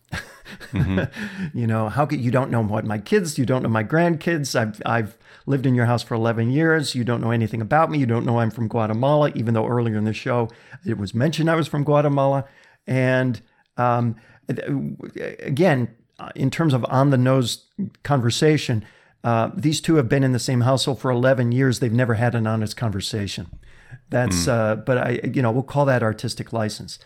you 1.54 1.66
know, 1.66 1.88
how 1.88 2.06
could 2.06 2.20
you 2.20 2.30
don't 2.30 2.50
know 2.50 2.62
what 2.62 2.84
my 2.84 2.98
kids, 2.98 3.38
you 3.38 3.46
don't 3.46 3.62
know 3.62 3.68
my 3.68 3.84
grandkids. 3.84 4.54
I've 4.58 4.80
I've 4.84 5.16
lived 5.46 5.66
in 5.66 5.74
your 5.74 5.86
house 5.86 6.02
for 6.02 6.14
11 6.14 6.50
years. 6.50 6.94
You 6.94 7.04
don't 7.04 7.20
know 7.20 7.30
anything 7.30 7.60
about 7.60 7.90
me. 7.90 7.98
You 7.98 8.06
don't 8.06 8.24
know 8.24 8.38
I'm 8.38 8.50
from 8.50 8.68
Guatemala, 8.68 9.30
even 9.34 9.54
though 9.54 9.66
earlier 9.66 9.96
in 9.96 10.04
the 10.04 10.12
show 10.12 10.48
it 10.84 10.98
was 10.98 11.14
mentioned 11.14 11.50
I 11.50 11.54
was 11.54 11.68
from 11.68 11.84
Guatemala. 11.84 12.44
And 12.86 13.40
um, 13.76 14.16
again, 14.48 15.94
uh, 16.18 16.30
in 16.34 16.50
terms 16.50 16.74
of 16.74 16.84
on 16.88 17.10
the 17.10 17.18
nose 17.18 17.64
conversation, 18.02 18.84
uh, 19.24 19.50
these 19.54 19.80
two 19.80 19.96
have 19.96 20.08
been 20.08 20.22
in 20.22 20.32
the 20.32 20.38
same 20.38 20.60
household 20.60 21.00
for 21.00 21.10
11 21.10 21.52
years. 21.52 21.80
They've 21.80 21.92
never 21.92 22.14
had 22.14 22.34
an 22.34 22.46
honest 22.46 22.76
conversation. 22.76 23.48
That's, 24.10 24.46
uh, 24.48 24.76
but 24.76 24.98
I, 24.98 25.20
you 25.32 25.42
know, 25.42 25.50
we'll 25.50 25.62
call 25.62 25.84
that 25.86 26.02
artistic 26.02 26.52
license. 26.52 26.98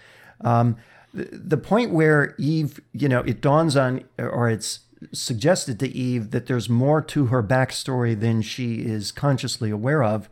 Um, 0.42 0.77
the, 1.14 1.29
the 1.33 1.57
point 1.57 1.90
where 1.90 2.35
Eve, 2.38 2.81
you 2.92 3.09
know, 3.09 3.20
it 3.20 3.40
dawns 3.40 3.77
on, 3.77 4.05
or 4.18 4.48
it's 4.48 4.81
suggested 5.12 5.79
to 5.81 5.88
Eve 5.88 6.31
that 6.31 6.46
there's 6.46 6.68
more 6.68 7.01
to 7.03 7.27
her 7.27 7.42
backstory 7.42 8.18
than 8.18 8.42
she 8.42 8.77
is 8.77 9.12
consciously 9.12 9.70
aware 9.70 10.03
of. 10.03 10.29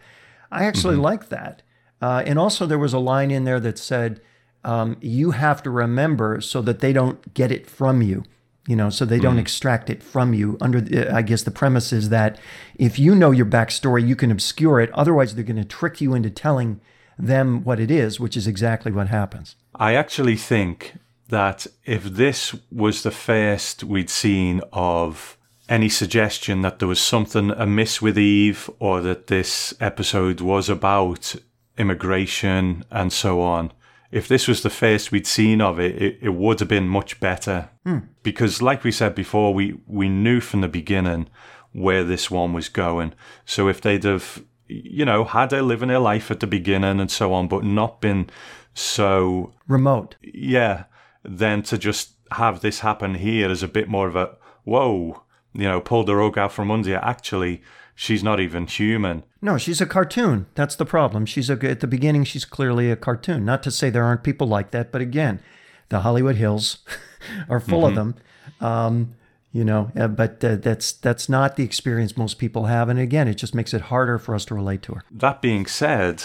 I 0.51 0.65
actually 0.65 0.97
like 0.97 1.29
that. 1.29 1.63
Uh, 2.01 2.23
and 2.27 2.39
also, 2.39 2.67
there 2.67 2.79
was 2.79 2.93
a 2.93 2.99
line 2.99 3.31
in 3.31 3.45
there 3.45 3.61
that 3.61 3.79
said, 3.79 4.21
um, 4.65 4.97
you 5.01 5.31
have 5.31 5.63
to 5.63 5.71
remember 5.71 6.41
so 6.41 6.61
that 6.63 6.81
they 6.81 6.93
don't 6.93 7.33
get 7.35 7.53
it 7.53 7.71
from 7.71 8.03
you 8.03 8.25
you 8.67 8.77
know 8.77 8.91
so 8.91 9.05
they 9.05 9.19
don't 9.19 9.37
mm. 9.37 9.41
extract 9.41 9.89
it 9.89 10.03
from 10.03 10.35
you 10.35 10.57
under 10.61 10.81
the, 10.81 11.15
i 11.15 11.23
guess 11.23 11.43
the 11.45 11.51
premise 11.51 11.93
is 11.93 12.09
that 12.09 12.39
if 12.79 12.99
you 12.99 13.15
know 13.15 13.31
your 13.31 13.47
backstory 13.47 14.07
you 14.07 14.17
can 14.17 14.31
obscure 14.31 14.81
it. 14.81 14.91
Otherwise 14.93 15.35
they're 15.35 15.45
going 15.45 15.57
to 15.57 15.65
trick 15.65 16.01
you 16.01 16.15
into 16.15 16.31
telling 16.31 16.81
them 17.19 17.65
what 17.65 17.81
it 17.81 17.91
is 17.91 18.21
which 18.21 18.37
is 18.37 18.47
exactly 18.47 18.93
what 18.93 19.09
happens. 19.09 19.57
I 19.75 19.95
actually 19.95 20.37
think 20.37 20.95
that 21.29 21.67
if 21.85 22.05
this 22.05 22.55
was 22.71 23.03
the 23.03 23.11
first 23.11 23.83
we'd 23.83 24.11
seen 24.11 24.61
of 24.73 25.37
any 25.69 25.89
suggestion 25.89 26.63
that 26.63 26.79
there 26.79 26.87
was 26.87 27.01
something 27.01 27.51
amiss 27.51 28.01
with 28.01 28.17
Eve 28.17 28.71
or 28.79 29.01
that 29.01 29.27
this 29.27 29.75
episode 29.81 30.41
was 30.41 30.69
about 30.69 31.35
immigration 31.77 32.85
and 32.91 33.13
so 33.13 33.41
on, 33.41 33.73
if 34.11 34.29
this 34.29 34.47
was 34.47 34.63
the 34.63 34.71
first 34.71 35.13
we'd 35.13 35.27
seen 35.27 35.61
of 35.61 35.79
it, 35.81 36.01
it, 36.01 36.19
it 36.23 36.35
would 36.35 36.61
have 36.61 36.69
been 36.69 36.89
much 36.89 37.21
better. 37.21 37.71
Hmm. 37.85 37.99
Because, 38.23 38.63
like 38.63 38.85
we 38.85 38.93
said 38.93 39.15
before, 39.15 39.53
we, 39.53 39.79
we 39.87 40.09
knew 40.09 40.41
from 40.41 40.61
the 40.61 40.69
beginning 40.69 41.29
where 41.73 42.05
this 42.05 42.31
one 42.31 42.53
was 42.53 42.69
going. 42.69 43.13
So 43.45 43.69
if 43.69 43.81
they'd 43.81 44.05
have, 44.05 44.43
you 44.67 45.05
know, 45.05 45.25
had 45.25 45.53
her 45.53 45.63
living 45.63 45.91
her 45.91 45.99
life 45.99 46.31
at 46.31 46.41
the 46.41 46.47
beginning 46.47 47.01
and 47.01 47.11
so 47.11 47.33
on, 47.33 47.49
but 47.49 47.65
not 47.65 48.01
been 48.01 48.31
so 48.73 49.55
remote 49.67 50.17
yeah, 50.23 50.85
then 51.25 51.63
to 51.63 51.79
just 51.79 52.13
have 52.33 52.61
this 52.61 52.81
happen 52.81 53.15
here 53.15 53.51
is 53.51 53.63
a 53.63 53.69
bit 53.69 53.89
more 53.89 54.09
of 54.09 54.17
a 54.17 54.37
whoa, 54.65 55.23
you 55.55 55.65
know, 55.65 55.81
pull 55.81 56.05
the 56.05 56.15
rug 56.15 56.37
out 56.37 56.53
from 56.53 56.71
under 56.71 56.91
you. 56.91 56.97
Actually, 56.97 57.63
she's 57.95 58.23
not 58.23 58.41
even 58.41 58.67
human. 58.67 59.25
No 59.47 59.57
she's 59.57 59.81
a 59.81 59.87
cartoon. 59.87 60.47
That's 60.55 60.77
the 60.77 60.85
problem. 60.85 61.25
She's 61.25 61.49
a 61.49 61.59
at 61.69 61.81
the 61.81 61.87
beginning 61.87 62.25
she's 62.25 62.45
clearly 62.45 62.91
a 62.91 62.97
cartoon. 62.97 63.45
Not 63.45 63.63
to 63.63 63.71
say 63.71 63.89
there 63.89 64.05
aren't 64.05 64.23
people 64.23 64.47
like 64.47 64.73
that 64.73 64.93
but 64.93 65.01
again 65.01 65.41
the 65.89 66.01
hollywood 66.01 66.37
hills 66.37 66.79
are 67.49 67.61
full 67.61 67.87
of 67.87 67.95
them. 67.95 68.17
Um, 68.61 69.15
you 69.53 69.65
know 69.65 69.91
uh, 69.97 70.09
but 70.09 70.45
uh, 70.45 70.57
that's 70.57 70.93
that's 70.93 71.29
not 71.29 71.57
the 71.57 71.65
experience 71.65 72.17
most 72.17 72.39
people 72.39 72.67
have 72.67 72.91
and 72.91 72.99
again 72.99 73.27
it 73.27 73.35
just 73.35 73.55
makes 73.55 73.73
it 73.73 73.81
harder 73.93 74.19
for 74.19 74.35
us 74.35 74.45
to 74.47 74.55
relate 74.55 74.83
to 74.83 74.93
her. 74.95 75.03
That 75.11 75.41
being 75.41 75.65
said, 75.67 76.23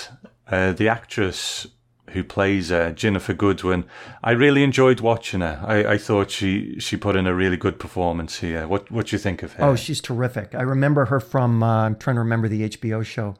uh, 0.48 0.74
the 0.74 0.90
actress 0.90 1.68
who 2.13 2.24
plays 2.24 2.71
uh, 2.71 2.91
Ginnifer 2.91 3.38
Goodwin, 3.38 3.86
I 4.24 4.32
really 4.32 4.63
enjoyed 4.63 5.00
watching 5.00 5.41
her. 5.41 5.63
I, 5.65 5.93
I 5.93 5.97
thought 5.97 6.32
she, 6.32 6.80
she 6.80 6.97
put 6.97 7.15
in 7.15 7.28
a 7.28 7.34
really 7.34 7.58
good 7.58 7.80
performance 7.80 8.39
here. 8.39 8.67
What 8.67 8.91
what 8.91 9.08
do 9.08 9.15
you 9.15 9.19
think 9.19 9.43
of 9.43 9.54
her? 9.54 9.63
Oh, 9.63 9.76
she's 9.76 10.02
terrific. 10.02 10.56
I 10.56 10.62
remember 10.62 11.06
her 11.06 11.19
from, 11.19 11.63
uh, 11.63 11.86
I'm 11.86 11.95
trying 11.95 12.15
to 12.15 12.21
remember 12.21 12.47
the 12.47 12.69
HBO 12.69 13.06
show 13.06 13.36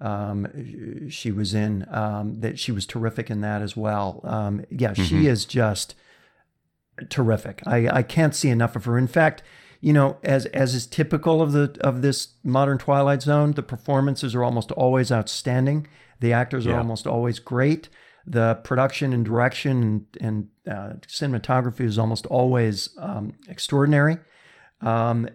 um, 0.00 1.10
she 1.10 1.30
was 1.30 1.54
in, 1.54 1.86
um, 1.90 2.40
that 2.40 2.58
she 2.58 2.72
was 2.72 2.86
terrific 2.86 3.30
in 3.30 3.40
that 3.42 3.62
as 3.62 3.76
well. 3.76 4.20
Um, 4.24 4.64
yeah, 4.70 4.94
she 4.94 5.26
is 5.26 5.44
just 5.44 5.94
terrific. 7.08 7.62
I, 7.66 7.88
I 7.88 8.02
can't 8.02 8.34
see 8.34 8.48
enough 8.48 8.76
of 8.76 8.84
her. 8.84 8.98
In 8.98 9.06
fact, 9.06 9.42
you 9.80 9.92
know, 9.92 10.18
as 10.22 10.46
as 10.46 10.74
is 10.74 10.86
typical 10.86 11.40
of 11.40 11.52
the 11.52 11.76
of 11.80 12.02
this 12.02 12.34
modern 12.44 12.76
Twilight 12.76 13.22
Zone, 13.22 13.52
the 13.52 13.62
performances 13.62 14.34
are 14.34 14.44
almost 14.44 14.70
always 14.72 15.10
outstanding. 15.10 15.86
The 16.20 16.32
actors 16.32 16.66
are 16.66 16.76
almost 16.76 17.06
always 17.06 17.38
great. 17.38 17.88
The 18.26 18.60
production 18.64 19.12
and 19.12 19.24
direction 19.24 19.82
and, 19.82 20.06
and 20.20 20.48
uh, 20.70 20.92
cinematography 21.06 21.80
is 21.80 21.98
almost 21.98 22.26
always 22.26 22.90
um, 22.98 23.32
extraordinary. 23.48 24.18
Um, 24.82 25.28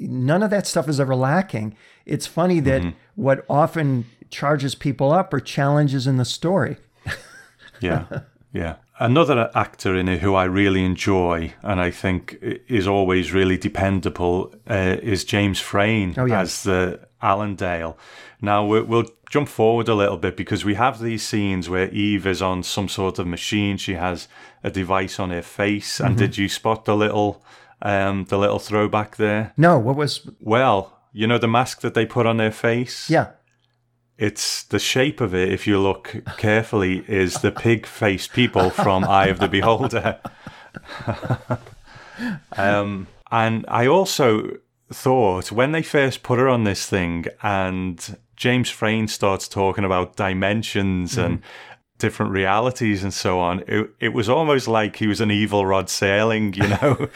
none 0.00 0.42
of 0.42 0.50
that 0.50 0.66
stuff 0.66 0.88
is 0.88 0.98
ever 1.00 1.14
lacking. 1.14 1.76
It's 2.06 2.26
funny 2.26 2.60
that 2.60 2.94
what 3.16 3.44
often 3.48 4.06
charges 4.30 4.74
people 4.74 5.12
up 5.12 5.32
are 5.34 5.40
challenges 5.40 6.06
in 6.06 6.16
the 6.16 6.24
story. 6.24 6.76
Yeah, 7.80 8.06
yeah. 8.52 8.76
Another 8.98 9.50
actor 9.54 9.94
in 9.94 10.08
it 10.08 10.20
who 10.20 10.34
I 10.34 10.44
really 10.44 10.84
enjoy 10.84 11.52
and 11.62 11.80
I 11.80 11.92
think 11.92 12.36
is 12.42 12.88
always 12.88 13.32
really 13.32 13.56
dependable 13.56 14.52
uh, 14.68 14.96
is 15.00 15.24
James 15.24 15.60
Frain 15.60 16.14
Oh, 16.18 16.24
yeah. 16.24 16.40
as 16.40 16.64
the 16.64 16.98
Allendale. 17.22 17.96
Now 18.40 18.64
we- 18.64 18.82
we'll 18.82 19.06
jump 19.30 19.48
forward 19.48 19.88
a 19.88 19.94
little 19.94 20.16
bit 20.16 20.36
because 20.36 20.64
we 20.64 20.74
have 20.74 21.00
these 21.00 21.26
scenes 21.26 21.68
where 21.68 21.88
Eve 21.90 22.26
is 22.26 22.40
on 22.40 22.62
some 22.62 22.88
sort 22.88 23.18
of 23.18 23.26
machine. 23.26 23.76
She 23.76 23.94
has 23.94 24.28
a 24.64 24.70
device 24.70 25.18
on 25.20 25.30
her 25.30 25.42
face, 25.42 25.98
Mm-hmm. 25.98 26.06
and 26.06 26.16
did 26.16 26.38
you 26.38 26.48
spot 26.48 26.84
the 26.84 26.96
little, 26.96 27.42
um, 27.82 28.24
the 28.28 28.38
little 28.38 28.58
throwback 28.58 29.16
there? 29.16 29.52
No, 29.56 29.78
what 29.78 29.96
was? 29.96 30.28
Well, 30.40 30.98
you 31.12 31.26
know 31.26 31.38
the 31.38 31.48
mask 31.48 31.80
that 31.82 31.94
they 31.94 32.06
put 32.06 32.26
on 32.26 32.36
their 32.38 32.52
face. 32.52 33.10
Yeah, 33.10 33.28
It's 34.16 34.62
the 34.64 34.78
shape 34.78 35.20
of 35.20 35.34
it, 35.34 35.52
if 35.52 35.66
you 35.66 35.78
look 35.80 36.22
carefully, 36.38 37.04
is 37.06 37.34
the 37.40 37.52
pig 37.52 37.86
faced 37.86 38.32
people 38.32 38.70
from 38.70 39.04
Eye 39.08 39.26
of 39.28 39.38
the 39.38 39.48
Beholder. 39.48 40.18
um, 42.56 43.06
and 43.30 43.64
I 43.68 43.86
also 43.86 44.56
thought 44.92 45.52
when 45.52 45.72
they 45.72 45.82
first 45.82 46.22
put 46.22 46.38
her 46.38 46.48
on 46.48 46.64
this 46.64 46.86
thing 46.86 47.26
and 47.42 48.16
James 48.36 48.70
Frain 48.70 49.08
starts 49.08 49.48
talking 49.48 49.84
about 49.84 50.16
dimensions 50.16 51.18
and 51.18 51.38
mm-hmm. 51.40 51.78
different 51.98 52.32
realities 52.32 53.02
and 53.02 53.12
so 53.12 53.40
on, 53.40 53.64
it, 53.66 53.90
it 54.00 54.08
was 54.10 54.28
almost 54.28 54.68
like 54.68 54.96
he 54.96 55.06
was 55.06 55.20
an 55.20 55.30
evil 55.30 55.66
Rod 55.66 55.86
Serling, 55.86 56.56
you 56.56 56.68
know. 56.68 57.08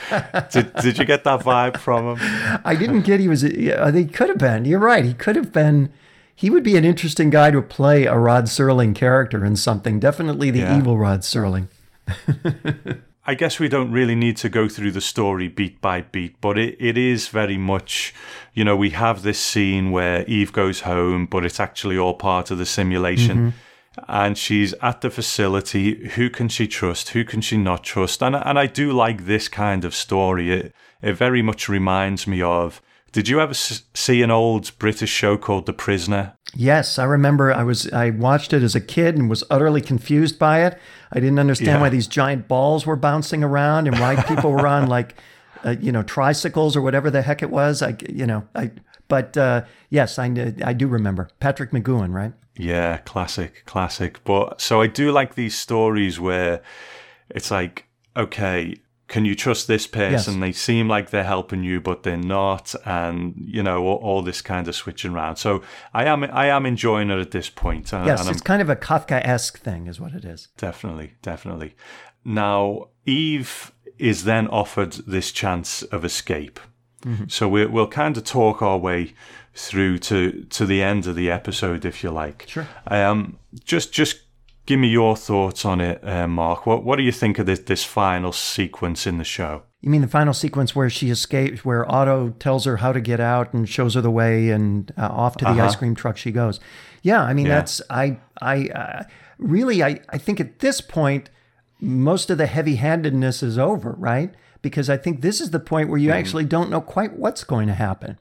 did, 0.50 0.74
did 0.82 0.98
you 0.98 1.04
get 1.04 1.24
that 1.24 1.40
vibe 1.40 1.78
from 1.78 2.16
him? 2.16 2.60
I 2.64 2.74
didn't 2.74 3.02
get 3.02 3.20
he 3.20 3.28
was. 3.28 3.42
Think 3.42 3.94
he 3.94 4.06
could 4.06 4.28
have 4.28 4.38
been. 4.38 4.64
You're 4.64 4.80
right. 4.80 5.04
He 5.04 5.14
could 5.14 5.36
have 5.36 5.52
been. 5.52 5.92
He 6.34 6.50
would 6.50 6.64
be 6.64 6.76
an 6.76 6.84
interesting 6.84 7.30
guy 7.30 7.52
to 7.52 7.62
play 7.62 8.06
a 8.06 8.16
Rod 8.16 8.46
Serling 8.46 8.94
character 8.94 9.44
in 9.44 9.54
something. 9.54 10.00
Definitely 10.00 10.50
the 10.50 10.60
Yeah. 10.60 10.78
evil 10.78 10.98
Rod 10.98 11.20
Serling. 11.20 11.68
I 13.24 13.34
guess 13.34 13.60
we 13.60 13.68
don't 13.68 13.92
really 13.92 14.16
need 14.16 14.36
to 14.38 14.48
go 14.48 14.68
through 14.68 14.92
the 14.92 15.00
story 15.00 15.46
beat 15.46 15.80
by 15.80 16.00
beat, 16.00 16.40
but 16.40 16.58
it, 16.58 16.76
it 16.80 16.98
is 16.98 17.28
very 17.28 17.56
much, 17.56 18.12
you 18.52 18.64
know, 18.64 18.76
we 18.76 18.90
have 18.90 19.22
this 19.22 19.38
scene 19.38 19.92
where 19.92 20.24
Eve 20.26 20.52
goes 20.52 20.80
home, 20.80 21.26
but 21.26 21.44
it's 21.44 21.60
actually 21.60 21.96
all 21.96 22.14
part 22.14 22.50
of 22.50 22.58
the 22.58 22.66
simulation. 22.66 23.38
Mm-hmm. 23.38 24.04
And 24.08 24.38
she's 24.38 24.72
at 24.80 25.02
the 25.02 25.10
facility. 25.10 26.08
Who 26.10 26.30
can 26.30 26.48
she 26.48 26.66
trust? 26.66 27.10
Who 27.10 27.24
can 27.24 27.42
she 27.42 27.58
not 27.58 27.84
trust? 27.84 28.22
And, 28.22 28.34
and 28.34 28.58
I 28.58 28.66
do 28.66 28.90
like 28.90 29.26
this 29.26 29.48
kind 29.48 29.84
of 29.84 29.94
story. 29.94 30.50
It, 30.50 30.74
it 31.02 31.12
very 31.12 31.42
much 31.42 31.68
reminds 31.68 32.26
me 32.26 32.42
of. 32.42 32.80
Did 33.12 33.28
you 33.28 33.40
ever 33.40 33.50
s- 33.50 33.82
see 33.94 34.22
an 34.22 34.30
old 34.30 34.76
British 34.78 35.10
show 35.10 35.36
called 35.36 35.66
The 35.66 35.72
Prisoner? 35.72 36.34
Yes, 36.54 36.98
I 36.98 37.04
remember. 37.04 37.52
I 37.52 37.62
was. 37.62 37.90
I 37.92 38.10
watched 38.10 38.52
it 38.52 38.62
as 38.62 38.74
a 38.74 38.80
kid 38.80 39.16
and 39.16 39.28
was 39.30 39.44
utterly 39.50 39.80
confused 39.80 40.38
by 40.38 40.64
it. 40.64 40.78
I 41.12 41.20
didn't 41.20 41.38
understand 41.38 41.68
Yeah. 41.76 41.80
why 41.80 41.88
these 41.90 42.06
giant 42.06 42.48
balls 42.48 42.84
were 42.86 42.96
bouncing 42.96 43.42
around 43.44 43.86
and 43.88 43.98
why 43.98 44.16
people 44.22 44.50
were 44.52 44.66
on 44.66 44.86
like, 44.86 45.14
uh, 45.64 45.76
you 45.80 45.92
know, 45.92 46.02
tricycles 46.02 46.74
or 46.76 46.82
whatever 46.82 47.10
the 47.10 47.22
heck 47.22 47.42
it 47.42 47.50
was. 47.50 47.82
I, 47.82 47.96
you 48.08 48.26
know, 48.26 48.46
I. 48.54 48.70
But 49.08 49.36
uh, 49.36 49.64
yes, 49.90 50.18
I 50.18 50.26
I 50.64 50.72
do 50.72 50.86
remember 50.88 51.28
Patrick 51.40 51.70
McGoohan, 51.70 52.12
right? 52.14 52.32
Yeah, 52.56 52.98
classic, 52.98 53.62
classic. 53.66 54.22
But 54.24 54.60
so 54.60 54.80
I 54.80 54.86
do 54.86 55.10
like 55.12 55.34
these 55.34 55.54
stories 55.56 56.18
where 56.20 56.60
it's 57.30 57.50
like, 57.50 57.86
okay, 58.16 58.76
can 59.12 59.26
you 59.26 59.34
trust 59.34 59.68
this 59.68 59.86
person? 59.86 60.34
Yes. 60.34 60.40
They 60.40 60.52
seem 60.52 60.88
like 60.88 61.10
they're 61.10 61.22
helping 61.22 61.62
you, 61.62 61.82
but 61.82 62.02
they're 62.02 62.16
not, 62.16 62.74
and 62.86 63.34
you 63.36 63.62
know 63.62 63.84
all, 63.84 63.98
all 63.98 64.22
this 64.22 64.40
kind 64.40 64.66
of 64.66 64.74
switching 64.74 65.12
around. 65.12 65.36
So 65.36 65.62
I 65.92 66.06
am, 66.06 66.24
I 66.24 66.46
am 66.46 66.64
enjoying 66.64 67.10
it 67.10 67.18
at 67.18 67.30
this 67.30 67.50
point, 67.50 67.92
and, 67.92 68.06
Yes, 68.06 68.20
and 68.20 68.30
I'm 68.30 68.32
it's 68.32 68.40
kind 68.40 68.62
of 68.62 68.70
a 68.70 68.74
Kafka-esque 68.74 69.58
thing, 69.58 69.86
is 69.86 70.00
what 70.00 70.14
it 70.14 70.24
is. 70.24 70.48
Definitely, 70.56 71.12
definitely. 71.20 71.76
Now, 72.24 72.88
Eve 73.04 73.72
is 73.98 74.24
then 74.24 74.48
offered 74.48 74.92
this 75.06 75.30
chance 75.30 75.82
of 75.82 76.04
escape. 76.04 76.58
So 77.26 77.48
we, 77.48 77.66
we'll 77.66 77.88
kind 77.88 78.16
of 78.16 78.22
talk 78.22 78.62
our 78.62 78.78
way 78.78 79.14
through 79.54 79.98
to, 79.98 80.44
to 80.44 80.64
the 80.64 80.82
end 80.82 81.08
of 81.08 81.16
the 81.16 81.32
episode, 81.32 81.84
if 81.84 82.04
you 82.04 82.12
like. 82.12 82.46
Sure. 82.48 82.68
Um, 82.86 83.38
just 83.64 83.92
just 83.92 84.20
give 84.66 84.78
me 84.80 84.88
your 84.88 85.16
thoughts 85.16 85.64
on 85.64 85.80
it, 85.80 86.06
uh, 86.06 86.26
Mark. 86.28 86.66
What 86.66 86.84
what 86.84 86.96
do 86.96 87.02
you 87.02 87.12
think 87.12 87.38
of 87.38 87.46
this 87.46 87.60
this 87.60 87.84
final 87.84 88.32
sequence 88.32 89.06
in 89.06 89.18
the 89.18 89.24
show? 89.24 89.62
You 89.80 89.90
mean 89.90 90.00
the 90.02 90.08
final 90.08 90.32
sequence 90.34 90.76
where 90.76 90.88
she 90.88 91.10
escapes, 91.10 91.64
where 91.64 91.90
Otto 91.90 92.30
tells 92.38 92.64
her 92.66 92.76
how 92.76 92.92
to 92.92 93.00
get 93.00 93.18
out 93.18 93.52
and 93.52 93.68
shows 93.68 93.94
her 93.94 94.00
the 94.00 94.10
way, 94.12 94.50
and 94.50 94.92
uh, 94.96 95.08
off 95.08 95.36
to 95.38 95.44
the 95.44 95.50
Uh-huh. 95.50 95.64
ice 95.64 95.76
cream 95.76 95.94
truck 95.94 96.16
she 96.16 96.30
goes. 96.30 96.60
Yeah, 97.02 97.22
I 97.22 97.34
mean 97.34 97.46
Yeah. 97.46 97.56
that's 97.56 97.82
I 97.90 98.18
I 98.40 98.68
uh, 98.68 99.02
really 99.38 99.82
I 99.82 100.00
I 100.08 100.18
think 100.18 100.40
at 100.40 100.60
this 100.60 100.80
point 100.80 101.30
most 101.80 102.30
of 102.30 102.38
the 102.38 102.46
heavy-handedness 102.46 103.42
is 103.42 103.58
over, 103.58 103.96
right? 103.98 104.32
Because 104.62 104.88
I 104.88 104.96
think 104.96 105.20
this 105.20 105.40
is 105.40 105.50
the 105.50 105.58
point 105.58 105.88
where 105.88 105.98
you 105.98 106.10
Mm-hmm. 106.10 106.18
actually 106.18 106.44
don't 106.44 106.70
know 106.70 106.80
quite 106.80 107.18
what's 107.18 107.42
going 107.42 107.66
to 107.66 107.74
happen. 107.74 108.18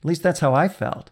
At 0.00 0.04
least 0.06 0.22
that's 0.22 0.40
how 0.40 0.54
I 0.54 0.68
felt. 0.68 1.10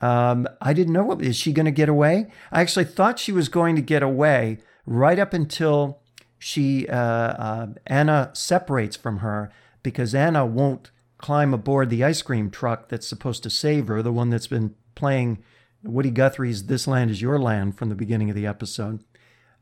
Um, 0.00 0.46
I 0.60 0.72
didn't 0.72 0.92
know 0.92 1.04
what 1.04 1.22
is 1.22 1.36
she 1.36 1.52
going 1.52 1.66
to 1.66 1.72
get 1.72 1.88
away. 1.88 2.26
I 2.52 2.60
actually 2.60 2.84
thought 2.84 3.18
she 3.18 3.32
was 3.32 3.48
going 3.48 3.76
to 3.76 3.82
get 3.82 4.02
away 4.02 4.58
right 4.84 5.18
up 5.18 5.32
until 5.32 6.00
she 6.38 6.86
uh, 6.88 6.96
uh, 6.96 7.66
Anna 7.86 8.30
separates 8.34 8.96
from 8.96 9.18
her 9.18 9.50
because 9.82 10.14
Anna 10.14 10.44
won't 10.44 10.90
climb 11.18 11.54
aboard 11.54 11.88
the 11.88 12.04
ice 12.04 12.20
cream 12.20 12.50
truck 12.50 12.88
that's 12.88 13.06
supposed 13.08 13.42
to 13.44 13.50
save 13.50 13.88
her, 13.88 14.02
the 14.02 14.12
one 14.12 14.28
that's 14.30 14.46
been 14.46 14.74
playing 14.94 15.42
Woody 15.82 16.10
Guthrie's 16.10 16.66
"This 16.66 16.86
Land 16.86 17.10
Is 17.10 17.22
Your 17.22 17.38
Land" 17.38 17.78
from 17.78 17.88
the 17.88 17.94
beginning 17.94 18.28
of 18.28 18.36
the 18.36 18.46
episode. 18.46 19.02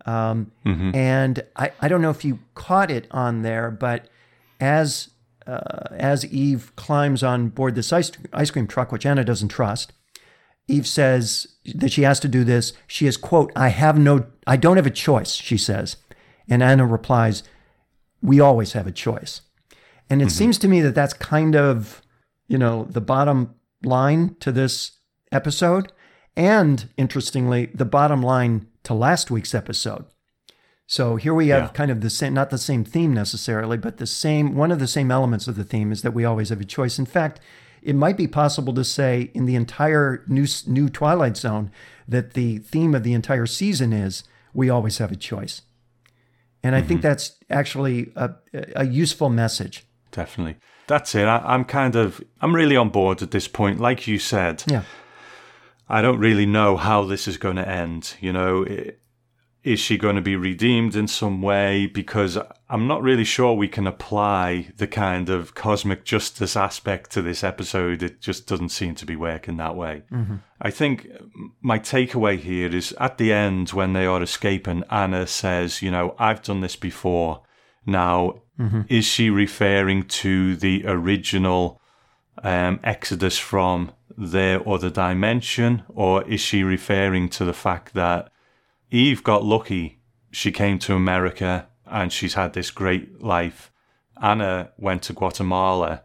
Um, 0.05 0.51
And 0.95 1.45
I, 1.57 1.73
I 1.81 1.89
don't 1.89 2.03
know 2.03 2.11
if 2.11 2.25
you 2.25 2.41
caught 2.55 2.91
it 2.91 3.07
on 3.11 3.43
there, 3.43 3.71
but 3.71 4.09
as 4.61 5.11
uh, 5.47 5.89
as 5.93 6.27
Eve 6.27 6.73
climbs 6.77 7.23
on 7.23 7.49
board 7.49 7.75
this 7.75 7.93
ice, 7.93 8.11
ice 8.33 8.51
cream 8.51 8.67
truck, 8.67 8.91
which 8.91 9.07
Anna 9.07 9.25
doesn't 9.25 9.49
trust, 9.49 9.93
Eve 10.69 10.87
says 10.87 11.47
that 11.75 11.93
she 11.93 12.03
has 12.03 12.21
to 12.21 12.29
do 12.29 12.45
this. 12.45 12.73
She 12.87 13.07
is, 13.07 13.17
quote, 13.17 13.53
I 13.55 13.69
have 13.69 13.99
no, 13.99 14.27
I 14.47 14.57
don't 14.57 14.77
have 14.77 14.87
a 14.87 14.91
choice, 14.91 15.35
she 15.35 15.59
says. 15.59 15.97
And 16.49 16.63
Anna 16.63 16.87
replies, 16.87 17.43
We 18.23 18.41
always 18.41 18.73
have 18.73 18.87
a 18.87 18.93
choice. 18.93 19.43
And 20.09 20.21
it 20.21 20.27
mm-hmm. 20.27 20.31
seems 20.31 20.59
to 20.59 20.69
me 20.69 20.81
that 20.83 20.95
that's 20.95 21.15
kind 21.15 21.57
of, 21.57 22.03
you 22.49 22.59
know, 22.59 22.85
the 22.91 23.01
bottom 23.01 23.55
line 23.83 24.37
to 24.41 24.53
this 24.53 24.93
episode. 25.33 25.93
And 26.37 26.89
interestingly, 26.97 27.67
the 27.67 27.85
bottom 27.85 28.23
line 28.23 28.67
to 28.85 28.95
last 28.95 29.31
week's 29.31 29.55
episode. 29.55 30.05
So 30.87 31.17
here 31.17 31.33
we 31.33 31.49
have 31.49 31.63
Yeah. 31.63 31.69
kind 31.69 31.91
of 31.91 32.01
the 32.01 32.11
same, 32.11 32.35
not 32.35 32.51
the 32.51 32.59
same 32.59 32.85
theme 32.85 33.15
necessarily, 33.15 33.79
but 33.79 33.97
the 33.97 34.07
same, 34.07 34.55
one 34.55 34.71
of 34.71 34.79
the 34.79 34.87
same 34.87 35.11
elements 35.11 35.49
of 35.49 35.57
the 35.57 35.65
theme 35.65 35.93
is 35.93 36.03
that 36.03 36.13
we 36.13 36.25
always 36.25 36.51
have 36.51 36.61
a 36.61 36.65
choice. 36.65 36.99
In 36.99 37.07
fact, 37.07 37.41
it 37.85 37.95
might 37.95 38.17
be 38.17 38.27
possible 38.27 38.73
to 38.75 38.85
say 38.85 39.31
in 39.35 39.45
the 39.45 39.55
entire 39.55 40.25
new, 40.27 40.47
new 40.67 40.89
Twilight 40.89 41.37
Zone 41.37 41.71
that 42.09 42.33
the 42.33 42.59
theme 42.59 42.95
of 42.95 43.03
the 43.03 43.13
entire 43.13 43.47
season 43.47 43.93
is 43.93 44.25
we 44.55 44.71
always 44.71 44.99
have 44.99 45.13
a 45.13 45.17
choice. 45.17 45.63
And 46.63 46.75
I 46.75 46.81
think 46.81 47.01
mm-hmm. 47.01 47.09
that's 47.09 47.39
actually 47.51 48.11
a, 48.17 48.31
a 48.75 48.87
useful 48.87 49.29
message. 49.29 49.85
Definitely. 50.11 50.57
That's 50.87 51.15
it. 51.15 51.25
I, 51.25 51.43
I'm 51.45 51.65
kind 51.65 51.95
of, 51.95 52.23
I'm 52.41 52.55
really 52.55 52.77
on 52.77 52.89
board 52.89 53.23
at 53.23 53.33
this 53.33 53.49
point. 53.49 53.81
Like 53.81 54.07
you 54.07 54.19
said, 54.19 54.65
Yeah. 54.67 54.85
I 55.87 56.01
don't 56.01 56.19
really 56.19 56.47
know 56.47 56.79
how 56.79 57.05
this 57.05 57.29
is 57.29 57.37
going 57.37 57.57
to 57.57 57.69
end. 57.69 58.15
You 58.21 58.33
know, 58.33 58.65
I- 58.67 58.93
is 59.65 59.81
she 59.81 59.97
going 59.97 60.17
to 60.17 60.23
be 60.23 60.37
redeemed 60.37 60.95
in 60.95 61.09
some 61.09 61.41
way? 61.41 61.87
Because 61.87 62.37
I'm 62.69 62.87
not 62.87 63.03
really 63.03 63.25
sure 63.25 63.55
we 63.55 63.67
can 63.67 63.87
apply 63.87 64.69
the 64.77 64.87
kind 64.87 65.31
of 65.31 65.55
cosmic 65.55 66.05
justice 66.05 66.55
aspect 66.55 67.11
to 67.13 67.23
this 67.23 67.43
episode. 67.43 68.03
It 68.03 68.21
just 68.21 68.47
doesn't 68.47 68.69
seem 68.69 68.95
to 68.97 69.07
be 69.07 69.17
working 69.17 69.57
that 69.57 69.75
way. 69.75 70.03
I 70.61 70.71
think 70.71 71.09
my 71.63 71.79
takeaway 71.79 72.39
here 72.39 72.75
is 72.75 72.95
at 73.01 73.17
the 73.17 73.33
end 73.33 73.71
when 73.71 73.95
they 73.95 74.05
are 74.05 74.23
escaping, 74.23 74.85
Anna 74.91 75.27
says, 75.27 75.81
You 75.81 75.91
know, 75.91 76.15
I've 76.19 76.43
done 76.43 76.61
this 76.61 76.77
before. 76.77 77.43
Now, 77.87 78.43
is 78.89 79.07
she 79.07 79.31
referring 79.31 80.05
to 80.05 80.57
the 80.57 80.85
original 80.87 81.81
um, 82.43 82.81
exodus 82.85 83.39
from 83.39 83.93
their 84.17 84.67
other 84.69 84.91
dimension, 84.91 85.85
or 85.89 86.23
is 86.29 86.41
she 86.41 86.63
referring 86.63 87.31
to 87.31 87.45
the 87.45 87.53
fact 87.55 87.95
that 87.95 88.31
Eve 88.91 89.23
got 89.25 89.45
lucky? 89.45 90.01
She 90.31 90.53
came 90.53 90.79
to 90.81 90.95
America 90.95 91.69
and 91.87 92.13
she's 92.13 92.35
had 92.35 92.53
this 92.53 92.71
great 92.71 93.23
life. 93.23 93.71
Anna 94.21 94.71
went 94.79 95.03
to 95.05 95.13
Guatemala 95.13 96.03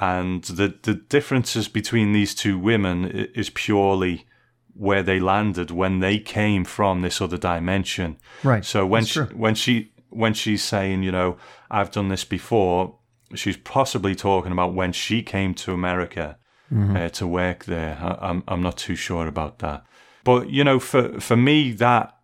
and 0.00 0.42
the 0.44 0.74
the 0.82 0.94
differences 0.94 1.68
between 1.68 2.12
these 2.12 2.34
two 2.34 2.58
women 2.58 3.04
is 3.34 3.50
purely 3.50 4.26
where 4.74 5.02
they 5.02 5.20
landed 5.20 5.70
when 5.70 6.00
they 6.00 6.18
came 6.18 6.64
from 6.64 7.02
this 7.02 7.20
other 7.20 7.36
dimension. 7.36 8.16
Right. 8.42 8.64
So 8.64 8.86
when 8.86 9.02
That's 9.02 9.10
she, 9.12 9.20
true. 9.20 9.26
when 9.36 9.54
she 9.54 9.92
when 10.08 10.34
she's 10.34 10.62
saying, 10.62 11.02
you 11.02 11.12
know, 11.12 11.36
I've 11.70 11.90
done 11.90 12.08
this 12.08 12.24
before, 12.24 12.96
she's 13.34 13.56
possibly 13.58 14.14
talking 14.14 14.52
about 14.52 14.74
when 14.74 14.92
she 14.92 15.22
came 15.22 15.54
to 15.54 15.72
America 15.72 16.36
Mm-hmm. 16.72 16.96
uh, 16.96 17.08
to 17.08 17.26
work 17.26 17.64
there. 17.64 17.98
I, 18.00 18.28
I'm 18.28 18.44
I'm 18.46 18.62
not 18.62 18.76
too 18.76 18.94
sure 18.94 19.26
about 19.26 19.58
that, 19.58 19.84
but 20.24 20.50
you 20.50 20.64
know, 20.64 20.78
for 20.78 21.20
for 21.20 21.36
me 21.36 21.72
that 21.72 22.16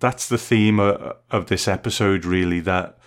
that's 0.00 0.28
the 0.28 0.38
theme 0.38 0.80
of, 0.80 1.16
of 1.30 1.46
this 1.46 1.68
episode 1.68 2.24
really 2.24 2.60
that 2.60 2.98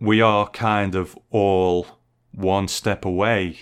we 0.00 0.20
are 0.20 0.48
kind 0.48 0.94
of 0.94 1.18
all 1.30 1.86
one 2.32 2.68
step 2.68 3.04
away 3.04 3.58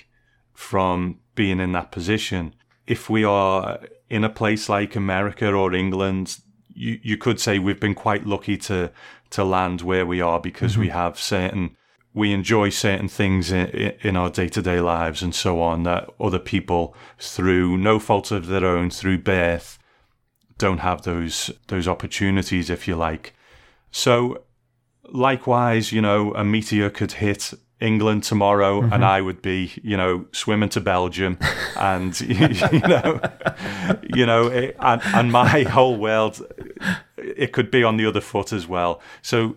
from 0.53 1.21
being 1.35 1.61
in 1.61 1.73
that 1.73 1.93
position. 1.93 2.55
If 2.87 3.11
we 3.11 3.25
are 3.25 3.81
in 4.09 4.25
a 4.25 4.29
place 4.29 4.69
like 4.69 4.95
America 4.95 5.53
or 5.53 5.75
England, 5.75 6.39
you, 6.69 6.99
you 7.03 7.17
could 7.17 7.41
say 7.41 7.59
we've 7.59 7.81
been 7.81 7.95
quite 7.95 8.27
lucky 8.27 8.57
to 8.59 8.91
to 9.31 9.45
land 9.45 9.83
where 9.83 10.07
we 10.07 10.21
are 10.21 10.39
because 10.39 10.79
we 10.79 10.87
mm-hmm. 10.87 10.99
have 10.99 11.19
certain 11.19 11.77
we 12.15 12.33
enjoy 12.33 12.71
certain 12.71 13.09
things 13.09 13.51
in, 13.51 13.67
in 14.03 14.17
our 14.17 14.31
day 14.31 14.49
to 14.49 14.63
day 14.63 14.81
lives 14.81 15.23
and 15.23 15.35
so 15.35 15.61
on 15.61 15.83
that 15.83 16.09
other 16.21 16.39
people 16.39 16.95
through 17.19 17.77
no 17.77 17.99
fault 17.99 18.31
of 18.31 18.47
their 18.47 18.65
own 18.65 18.89
through 18.89 19.19
birth 19.19 19.79
don't 20.57 20.79
have 20.79 21.03
those 21.03 21.51
those 21.67 21.89
opportunities 21.89 22.71
if 22.71 22.87
you 22.87 22.95
like. 22.95 23.35
So 23.91 24.45
likewise, 25.05 25.93
you 25.93 26.01
know, 26.01 26.33
a 26.35 26.45
meteor 26.45 26.91
could 26.91 27.13
hit 27.13 27.53
England 27.81 28.23
tomorrow 28.23 28.81
mm-hmm. 28.81 28.93
and 28.93 29.05
I 29.05 29.21
would 29.21 29.43
be, 29.43 29.73
you 29.83 29.97
know, 29.97 30.27
swimming 30.31 30.69
to 30.71 30.81
Belgium 30.81 31.39
and 31.77 32.19
you 32.73 32.79
know, 32.81 33.21
you 34.15 34.25
know, 34.25 34.47
it, 34.47 34.77
and, 34.79 35.03
and 35.07 35.33
my 35.33 35.63
whole 35.65 35.97
world 35.97 36.41
it 37.17 37.53
could 37.53 37.71
be 37.71 37.83
on 37.83 37.97
the 37.97 38.07
other 38.07 38.21
foot 38.21 38.53
as 38.53 38.69
well. 38.69 39.01
So 39.23 39.57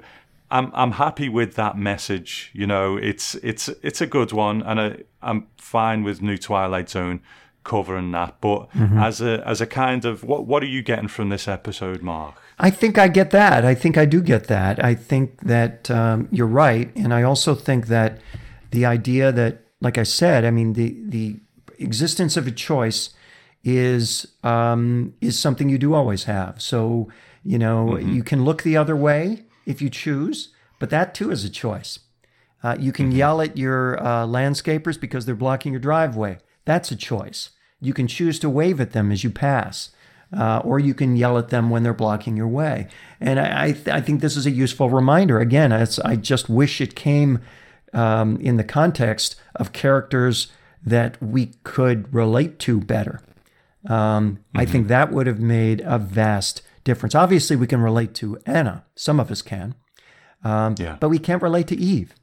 I'm 0.50 0.72
I'm 0.74 0.92
happy 0.94 1.30
with 1.30 1.56
that 1.56 1.78
message. 1.78 2.52
You 2.54 2.68
know, 2.68 2.98
it's 2.98 3.36
it's 3.36 3.70
it's 3.82 4.02
a 4.02 4.08
good 4.08 4.32
one, 4.32 4.62
and 4.64 4.80
I, 4.80 4.98
I'm 5.22 5.48
fine 5.58 6.04
with 6.04 6.22
New 6.22 6.38
Twilight 6.38 6.90
Zone 6.90 7.22
covering 7.64 8.12
that. 8.12 8.40
But 8.40 8.70
as 8.96 9.22
a 9.22 9.46
as 9.46 9.62
a 9.62 9.66
kind 9.66 10.06
of 10.06 10.24
what 10.24 10.46
what 10.46 10.64
are 10.64 10.68
you 10.68 10.82
getting 10.82 11.10
from 11.10 11.30
this 11.30 11.48
episode, 11.48 12.02
Mark? 12.02 12.36
I 12.60 12.70
think 12.70 12.98
I 12.98 13.08
get 13.08 13.32
that. 13.32 13.66
I 13.66 13.76
think 13.76 13.98
I 13.98 14.06
do 14.06 14.22
get 14.22 14.48
that. 14.48 14.84
I 14.84 14.96
think 14.96 15.42
that 15.42 15.92
um, 15.92 16.28
you're 16.32 16.48
right, 16.48 16.90
and 16.96 17.14
I 17.14 17.24
also 17.24 17.54
think 17.54 17.88
that 17.88 18.20
the 18.72 18.86
idea 18.86 19.32
that, 19.32 19.66
like 19.82 19.98
I 19.98 20.04
said, 20.04 20.46
I 20.46 20.52
mean 20.52 20.74
the 20.74 20.96
the 21.04 21.40
existence 21.78 22.38
of 22.38 22.48
a 22.48 22.52
choice 22.52 23.10
is 23.64 24.28
um, 24.44 25.14
is 25.20 25.38
something 25.38 25.68
you 25.68 25.78
do 25.78 25.94
always 25.94 26.24
have. 26.24 26.62
So 26.62 27.10
you 27.44 27.60
know 27.60 27.98
you 27.98 28.24
can 28.24 28.46
look 28.46 28.64
the 28.64 28.78
other 28.78 28.96
way 28.96 29.44
if 29.68 29.82
you 29.82 29.90
choose, 29.90 30.50
but 30.80 30.90
that 30.90 31.14
too 31.14 31.30
is 31.30 31.44
a 31.44 31.50
choice. 31.50 32.00
Uh, 32.64 32.76
you 32.80 32.92
can 32.92 33.12
yell 33.12 33.40
at 33.42 33.58
your 33.58 34.00
uh, 34.00 34.26
landscapers 34.26 35.00
because 35.00 35.26
they're 35.26 35.36
blocking 35.36 35.74
your 35.74 35.80
driveway. 35.80 36.40
That's 36.66 36.90
a 36.92 36.96
choice. 36.96 37.52
You 37.80 37.94
can 37.94 38.08
choose 38.08 38.40
to 38.40 38.50
wave 38.50 38.82
at 38.82 38.94
them 38.94 39.12
as 39.12 39.24
you 39.24 39.30
pass, 39.30 39.92
uh, 40.36 40.62
or 40.64 40.80
you 40.80 40.96
can 40.96 41.16
yell 41.16 41.38
at 41.38 41.50
them 41.50 41.70
when 41.70 41.84
they're 41.84 41.94
blocking 41.94 42.36
your 42.36 42.48
way. 42.48 42.88
And 43.20 43.40
I, 43.40 43.66
I, 43.66 43.72
th- 43.74 43.88
I 43.90 44.02
think 44.02 44.22
this 44.22 44.36
is 44.36 44.48
a 44.48 44.52
useful 44.52 44.90
reminder. 44.90 45.40
Again, 45.40 45.72
it's, 45.72 46.00
I 46.00 46.16
just 46.16 46.50
wish 46.50 46.82
it 46.82 46.96
came 46.96 47.42
um, 47.94 48.38
in 48.42 48.58
the 48.58 48.64
context 48.64 49.36
of 49.56 49.74
characters 49.74 50.48
that 50.84 51.22
we 51.22 51.54
could 51.64 52.12
relate 52.14 52.58
to 52.60 52.80
better. 52.80 53.22
Um, 53.88 54.40
I 54.56 54.66
think 54.66 54.88
that 54.88 55.12
would 55.12 55.28
have 55.28 55.40
made 55.40 55.82
a 55.86 55.98
vast 56.00 56.62
difference. 56.88 57.14
Obviously, 57.14 57.56
we 57.56 57.68
can 57.68 57.82
relate 57.82 58.16
to 58.16 58.40
Anna. 58.46 58.86
Some 58.96 59.20
of 59.20 59.30
us 59.30 59.42
can, 59.42 59.76
Yeah, 60.80 60.98
but 61.00 61.10
we 61.10 61.20
can't 61.20 61.44
relate 61.44 61.68
to 61.68 61.76
Eve. 61.76 62.16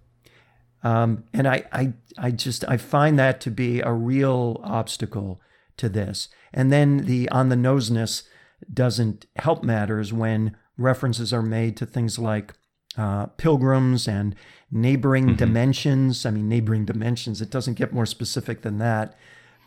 Um, 0.83 1.25
and 1.33 1.47
I, 1.47 1.65
I, 1.73 1.93
I 2.19 2.31
just 2.31 2.65
I 2.67 2.77
find 2.79 3.19
that 3.19 3.41
to 3.43 3.51
be 3.51 3.81
a 3.81 3.93
real 3.93 4.61
obstacle 4.65 5.41
to 5.77 5.89
this. 5.89 6.29
And 6.53 6.73
then 6.73 7.07
the 7.07 7.29
on 7.29 7.49
the 7.51 7.57
noseness 7.57 8.25
doesn't 8.73 9.27
help 9.37 9.63
matters 9.63 10.13
when 10.13 10.57
references 10.79 11.33
are 11.33 11.43
made 11.43 11.77
to 11.77 11.87
things 11.87 12.19
like 12.19 12.55
uh, 12.97 13.27
pilgrims 13.37 14.09
and 14.09 14.35
neighboring 14.71 15.37
dimensions. 15.37 16.25
I 16.25 16.31
mean, 16.31 16.49
neighboring 16.49 16.87
dimensions. 16.87 17.43
It 17.43 17.51
doesn't 17.51 17.75
get 17.75 17.93
more 17.93 18.07
specific 18.07 18.63
than 18.63 18.79
that 18.79 19.17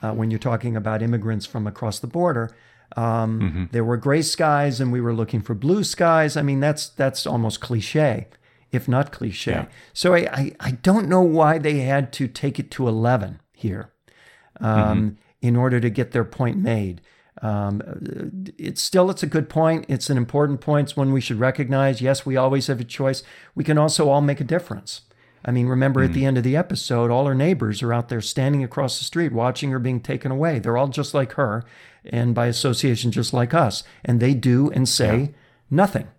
uh, 0.02 0.14
when 0.14 0.32
you're 0.32 0.39
talking 0.39 0.76
about 0.76 1.02
immigrants 1.04 1.45
from 1.45 1.68
across 1.68 2.00
the 2.00 2.08
border. 2.08 2.56
Um, 2.96 3.70
There 3.72 3.84
were 3.84 3.98
gray 3.98 4.22
skies, 4.22 4.80
and 4.82 4.92
we 4.92 5.02
were 5.02 5.14
looking 5.14 5.42
for 5.42 5.54
blue 5.54 5.84
skies. 5.84 6.36
I 6.38 6.42
mean, 6.42 6.60
that's 6.60 6.90
that's 6.90 7.28
almost 7.28 7.60
cliche, 7.60 8.28
if 8.72 8.88
not 8.88 9.12
cliche. 9.12 9.52
Yeah. 9.52 9.66
So 9.94 10.16
I, 10.16 10.20
I 10.32 10.52
I 10.60 10.72
don't 10.82 11.08
know 11.08 11.22
why 11.22 11.60
they 11.60 11.80
had 11.80 12.12
to 12.14 12.28
take 12.28 12.60
it 12.60 12.72
to 12.72 12.88
eleven 12.88 13.40
here, 13.54 13.92
um, 14.60 15.18
in 15.42 15.56
order 15.56 15.80
to 15.80 15.90
get 15.90 16.12
their 16.12 16.26
point 16.26 16.58
made. 16.58 17.02
Um, 17.42 17.82
it's 18.58 18.82
still 18.82 19.12
it's 19.12 19.24
a 19.24 19.28
good 19.28 19.48
point. 19.48 19.86
It's 19.88 20.10
an 20.10 20.18
important 20.18 20.60
point. 20.62 20.88
It's 20.88 20.98
one 20.98 21.12
we 21.14 21.22
should 21.22 21.40
recognize. 21.40 22.02
Yes, 22.02 22.26
we 22.26 22.36
always 22.36 22.68
have 22.68 22.80
a 22.80 22.86
choice. 22.86 23.22
We 23.54 23.64
can 23.64 23.78
also 23.78 24.10
all 24.10 24.22
make 24.22 24.42
a 24.42 24.46
difference. 24.46 25.02
I 25.48 25.52
mean, 25.52 25.68
remember 25.68 26.04
at 26.04 26.10
hmm. 26.10 26.14
the 26.14 26.26
end 26.26 26.38
of 26.38 26.43
the 26.43 26.58
episode, 26.58 27.10
all 27.10 27.26
her 27.26 27.34
neighbors 27.34 27.82
are 27.82 27.93
out 27.93 28.10
there 28.10 28.22
standing 28.22 28.64
across 28.64 29.00
the 29.00 29.06
street 29.06 29.32
watching 29.32 29.72
her 29.72 29.80
being 29.80 30.02
taken 30.02 30.30
away. 30.30 30.60
They're 30.60 30.78
all 30.78 30.89
just 30.89 31.14
like 31.14 31.34
her, 31.34 31.64
and 32.06 32.36
by 32.36 32.48
association, 32.48 33.12
just 33.12 33.34
like 33.34 33.54
us. 33.54 33.84
And 34.04 34.20
they 34.20 34.34
do 34.34 34.70
and 34.70 34.88
say 34.88 35.34
nothing. 35.72 36.10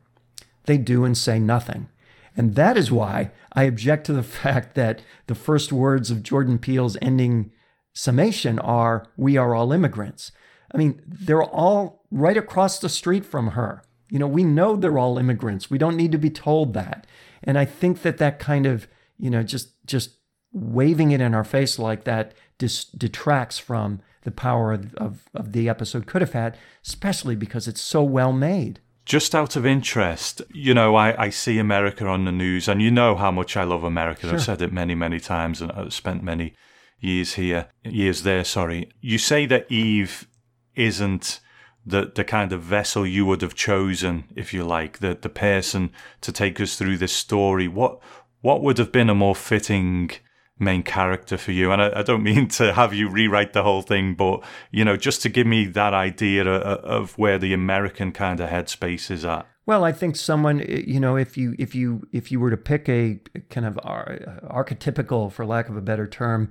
They 0.64 0.79
do 0.79 1.05
and 1.05 1.16
say 1.16 1.39
nothing. 1.39 1.89
And 2.37 2.55
that 2.55 2.76
is 2.76 2.91
why 2.91 3.33
I 3.53 3.64
object 3.64 4.07
to 4.07 4.12
the 4.12 4.22
fact 4.43 4.74
that 4.76 5.03
the 5.26 5.35
first 5.35 5.72
words 5.72 6.11
of 6.11 6.22
Jordan 6.22 6.59
Peele's 6.59 6.97
ending 7.03 7.53
summation 7.93 8.59
are, 8.61 9.07
We 9.16 9.37
are 9.37 9.55
all 9.55 9.72
immigrants. 9.72 10.33
I 10.72 10.79
mean, 10.79 11.03
they're 11.07 11.43
all 11.43 12.05
right 12.11 12.37
across 12.37 12.79
the 12.79 12.89
street 12.89 13.24
from 13.24 13.49
her. 13.49 13.83
You 14.11 14.18
know, 14.18 14.26
we 14.26 14.45
know 14.45 14.76
they're 14.76 14.99
all 14.99 15.18
immigrants. 15.18 15.70
We 15.70 15.79
don't 15.79 15.97
need 15.97 16.12
to 16.12 16.18
be 16.18 16.31
told 16.31 16.74
that. 16.74 17.07
And 17.43 17.59
I 17.59 17.64
think 17.64 18.03
that 18.03 18.18
that 18.18 18.39
kind 18.39 18.66
of, 18.66 18.89
you 19.19 19.31
know, 19.31 19.43
just 19.43 19.75
just 19.87 20.19
waving 20.53 21.11
it 21.11 21.21
in 21.21 21.35
our 21.35 21.45
face 21.45 21.79
like 21.79 22.05
that 22.05 22.33
dis- 22.57 22.85
detracts 22.87 23.59
from 23.59 24.01
the 24.23 24.31
power 24.31 24.73
of, 24.73 24.95
of, 24.95 25.29
of 25.35 25.53
the 25.53 25.69
episode 25.69 26.07
could 26.07 26.23
have 26.23 26.33
had, 26.33 26.57
especially 26.85 27.37
because 27.37 27.69
it's 27.69 27.81
so 27.81 28.03
well 28.03 28.33
made. 28.33 28.81
Just 29.05 29.35
out 29.35 29.57
of 29.57 29.64
interest, 29.64 30.43
you 30.53 30.75
know, 30.75 30.95
I, 30.95 31.25
I 31.25 31.31
see 31.31 31.59
America 31.59 32.07
on 32.07 32.27
the 32.27 32.33
news, 32.33 32.69
and 32.69 32.83
you 32.83 32.91
know 32.91 33.14
how 33.14 33.31
much 33.31 33.57
I 33.57 33.64
love 33.64 33.83
America. 33.83 34.29
I've 34.31 34.43
said 34.43 34.61
it 34.61 34.73
many, 34.73 34.95
many 34.95 35.19
times, 35.19 35.62
and 35.62 35.73
I've 35.73 35.95
spent 35.95 36.23
many 36.23 36.55
years 37.01 37.35
here, 37.35 37.69
years 37.85 38.23
there. 38.23 38.45
Sorry. 38.45 38.91
You 39.01 39.16
say 39.16 39.47
that 39.47 39.71
Eve 39.73 40.29
isn't 40.75 41.41
the 41.87 42.12
the 42.14 42.25
kind 42.25 42.53
of 42.53 42.61
vessel 42.61 43.07
you 43.07 43.25
would 43.25 43.41
have 43.41 43.55
chosen, 43.55 44.25
if 44.37 44.53
you 44.53 44.62
like, 44.62 44.99
the 44.99 45.16
the 45.19 45.31
person 45.31 45.91
to 46.21 46.31
take 46.31 46.61
us 46.61 46.77
through 46.77 46.99
this 46.99 47.12
story. 47.12 47.66
What 47.66 48.01
what 48.41 48.62
would 48.62 48.78
have 48.78 48.93
been 48.93 49.11
a 49.11 49.14
more 49.14 49.34
fitting 49.34 50.11
main 50.59 50.82
character 50.82 51.36
for 51.36 51.53
you? 51.53 51.72
And 51.72 51.82
I, 51.82 52.01
I 52.01 52.03
don't 52.03 52.22
mean 52.22 52.49
to 52.59 52.72
have 52.72 52.95
you 52.95 53.09
rewrite 53.09 53.53
the 53.53 53.62
whole 53.62 53.82
thing, 53.82 54.14
but 54.14 54.43
you 54.70 54.84
know, 54.84 54.97
just 54.97 55.22
to 55.22 55.28
give 55.28 55.47
me 55.47 55.66
that 55.66 55.95
idea 55.95 56.47
of, 56.47 56.84
of 56.84 57.18
where 57.18 57.39
the 57.39 57.53
American 57.53 58.12
kind 58.12 58.41
of 58.41 58.51
headspace 58.51 59.11
is 59.11 59.24
at. 59.24 59.47
Well, 59.66 59.84
I 59.84 59.93
think 59.93 60.16
someone, 60.16 60.61
you 60.66 60.99
know, 60.99 61.16
if 61.16 61.36
you 61.36 61.55
if 61.59 61.74
you 61.74 62.09
if 62.11 62.32
you 62.32 62.41
were 62.41 62.49
to 62.49 62.57
pick 62.57 62.89
a 62.89 63.20
kind 63.51 63.66
of 63.66 63.78
ar- 63.82 64.41
archetypical, 64.45 65.30
for 65.30 65.45
lack 65.45 65.68
of 65.68 65.76
a 65.76 65.82
better 65.82 66.07
term, 66.07 66.51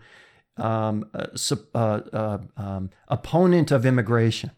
um, 0.57 1.09
uh, 1.15 1.25
uh, 1.73 1.77
uh, 2.13 2.37
um, 2.55 2.91
opponent 3.07 3.71
of 3.71 3.87
immigration, 3.87 4.51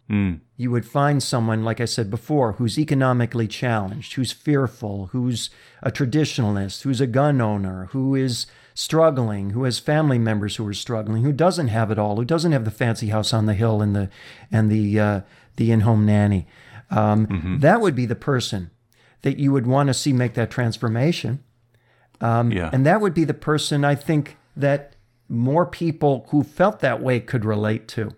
you 0.60 0.70
would 0.70 0.86
find 0.86 1.24
someone, 1.24 1.64
like 1.64 1.80
I 1.80 1.86
said 1.86 2.10
before, 2.10 2.51
who's 2.51 2.78
economically 2.78 3.47
challenged, 3.47 4.16
who's 4.16 4.34
fearful, 4.34 5.07
who's 5.14 5.49
a 5.82 5.89
traditionalist, 5.89 6.82
who's 6.82 6.99
a 6.99 7.07
gun 7.07 7.39
owner, 7.39 7.86
who 7.91 8.14
is 8.14 8.45
struggling, 8.74 9.51
who 9.51 9.64
has 9.64 9.80
family 9.80 10.20
members 10.20 10.57
who 10.57 10.68
are 10.68 10.74
struggling, 10.74 11.24
who 11.24 11.32
doesn't 11.32 11.70
have 11.70 11.91
it 11.91 11.97
all, 11.97 12.18
who 12.18 12.26
doesn't 12.26 12.51
have 12.51 12.66
the 12.66 12.72
fancy 12.72 13.07
house 13.07 13.32
on 13.32 13.45
the 13.45 13.53
hill 13.53 13.82
and 13.82 13.95
the 13.95 14.10
and 14.51 14.70
the 14.70 14.99
uh, 14.99 15.22
the 15.55 15.72
in-home 15.72 16.05
nanny. 16.05 16.45
Um, 16.91 17.57
That 17.62 17.80
would 17.80 17.95
be 17.95 18.05
the 18.05 18.16
person 18.16 18.70
that 19.22 19.39
you 19.39 19.53
would 19.53 19.66
want 19.66 19.88
to 19.88 19.93
see 19.93 20.12
make 20.12 20.34
that 20.34 20.51
transformation. 20.51 21.41
Um, 22.20 22.51
yeah. 22.51 22.70
And 22.74 22.86
that 22.86 22.99
would 22.99 23.14
be 23.14 23.24
the 23.24 23.34
person 23.34 23.86
I 23.86 23.95
think 23.95 24.36
that 24.57 24.97
more 25.30 25.66
people 25.66 26.26
who 26.32 26.43
felt 26.43 26.82
that 26.82 27.01
way 27.01 27.22
could 27.22 27.45
relate 27.45 27.88
to, 27.89 28.12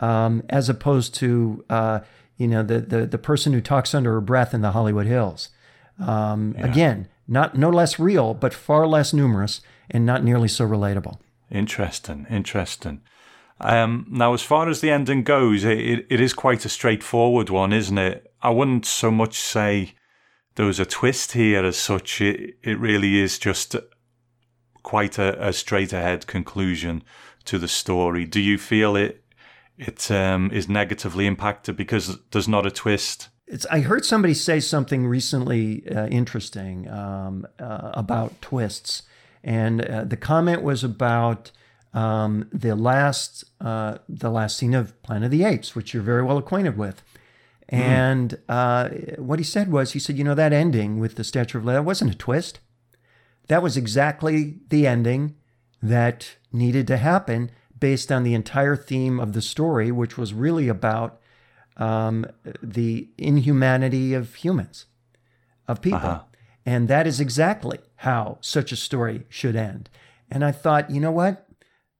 um, 0.00 0.42
as 0.48 0.68
opposed 0.68 1.14
to 1.16 1.64
uh, 1.70 2.00
you 2.36 2.48
know 2.48 2.62
the, 2.62 2.80
the 2.80 3.06
the 3.06 3.18
person 3.18 3.52
who 3.52 3.60
talks 3.60 3.94
under 3.94 4.12
her 4.12 4.20
breath 4.20 4.54
in 4.54 4.60
the 4.60 4.72
Hollywood 4.72 5.06
Hills. 5.06 5.50
Um, 5.98 6.54
Again, 6.58 7.08
not 7.26 7.56
no 7.56 7.70
less 7.70 7.98
real, 7.98 8.34
but 8.34 8.52
far 8.52 8.86
less 8.86 9.12
numerous 9.12 9.62
and 9.90 10.04
not 10.04 10.22
nearly 10.22 10.48
so 10.48 10.66
relatable. 10.66 11.18
Interesting, 11.50 12.26
interesting. 12.28 13.00
Um, 13.60 14.06
now, 14.10 14.34
as 14.34 14.42
far 14.42 14.68
as 14.68 14.80
the 14.80 14.90
ending 14.90 15.22
goes, 15.22 15.64
it, 15.64 15.78
it, 15.78 16.06
it 16.10 16.20
is 16.20 16.34
quite 16.34 16.64
a 16.64 16.68
straightforward 16.68 17.48
one, 17.48 17.72
isn't 17.72 17.96
it? 17.96 18.30
I 18.42 18.50
wouldn't 18.50 18.84
so 18.84 19.10
much 19.10 19.38
say 19.38 19.94
there 20.56 20.66
was 20.66 20.78
a 20.78 20.84
twist 20.84 21.32
here 21.32 21.64
as 21.64 21.78
such. 21.78 22.20
It, 22.20 22.58
it 22.62 22.78
really 22.78 23.18
is 23.18 23.38
just 23.38 23.74
quite 24.82 25.18
a, 25.18 25.48
a 25.48 25.52
straight 25.52 25.92
ahead 25.92 26.26
conclusion 26.26 27.02
to 27.46 27.58
the 27.58 27.68
story. 27.68 28.24
Do 28.26 28.40
you 28.40 28.58
feel 28.58 28.94
it 28.94 29.24
it 29.78 30.10
um, 30.10 30.50
is 30.52 30.68
negatively 30.68 31.26
impacted 31.26 31.76
because 31.76 32.18
there's 32.30 32.48
not 32.48 32.66
a 32.66 32.70
twist? 32.70 33.28
It's, 33.46 33.66
I 33.66 33.80
heard 33.80 34.04
somebody 34.04 34.34
say 34.34 34.60
something 34.60 35.06
recently 35.06 35.88
uh, 35.88 36.06
interesting 36.08 36.88
um, 36.88 37.46
uh, 37.58 37.92
about 37.94 38.40
twists, 38.42 39.02
and 39.44 39.80
uh, 39.82 40.04
the 40.04 40.16
comment 40.16 40.62
was 40.62 40.82
about 40.82 41.52
um, 41.94 42.48
the 42.52 42.74
last 42.74 43.44
uh, 43.60 43.98
the 44.08 44.30
last 44.30 44.56
scene 44.56 44.74
of 44.74 45.00
Planet 45.02 45.26
of 45.26 45.30
the 45.30 45.44
Apes, 45.44 45.76
which 45.76 45.94
you're 45.94 46.02
very 46.02 46.22
well 46.22 46.38
acquainted 46.38 46.76
with. 46.76 47.02
Hmm. 47.70 47.76
And 47.76 48.38
mm. 48.48 49.18
what 49.18 49.40
he 49.40 49.44
said 49.44 49.72
was, 49.72 49.92
he 49.92 49.98
said, 49.98 50.16
you 50.16 50.24
know, 50.24 50.36
that 50.36 50.52
ending 50.52 51.00
with 51.00 51.16
the 51.16 51.24
Statue 51.24 51.58
of 51.58 51.64
Liberty 51.64 51.84
wasn't 51.84 52.14
a 52.14 52.16
twist. 52.16 52.60
That 53.48 53.62
was 53.62 53.76
exactly 53.76 54.58
the 54.68 54.86
ending 54.86 55.34
that 55.82 56.36
needed 56.52 56.86
to 56.88 56.96
happen 56.96 57.50
based 57.78 58.10
on 58.10 58.22
the 58.22 58.34
entire 58.34 58.76
theme 58.76 59.20
of 59.20 59.32
the 59.32 59.42
story, 59.42 59.90
which 59.90 60.16
was 60.16 60.32
really 60.32 60.68
about 60.68 61.20
um, 61.76 62.26
the 62.62 63.08
inhumanity 63.18 64.14
of 64.14 64.34
humans, 64.36 64.86
of 65.68 65.82
people. 65.82 65.98
Uh-huh. 65.98 66.22
And 66.64 66.88
that 66.88 67.06
is 67.06 67.20
exactly 67.20 67.78
how 67.96 68.38
such 68.40 68.72
a 68.72 68.76
story 68.76 69.24
should 69.28 69.56
end. 69.56 69.88
And 70.30 70.44
I 70.44 70.52
thought, 70.52 70.90
you 70.90 71.00
know 71.00 71.12
what? 71.12 71.46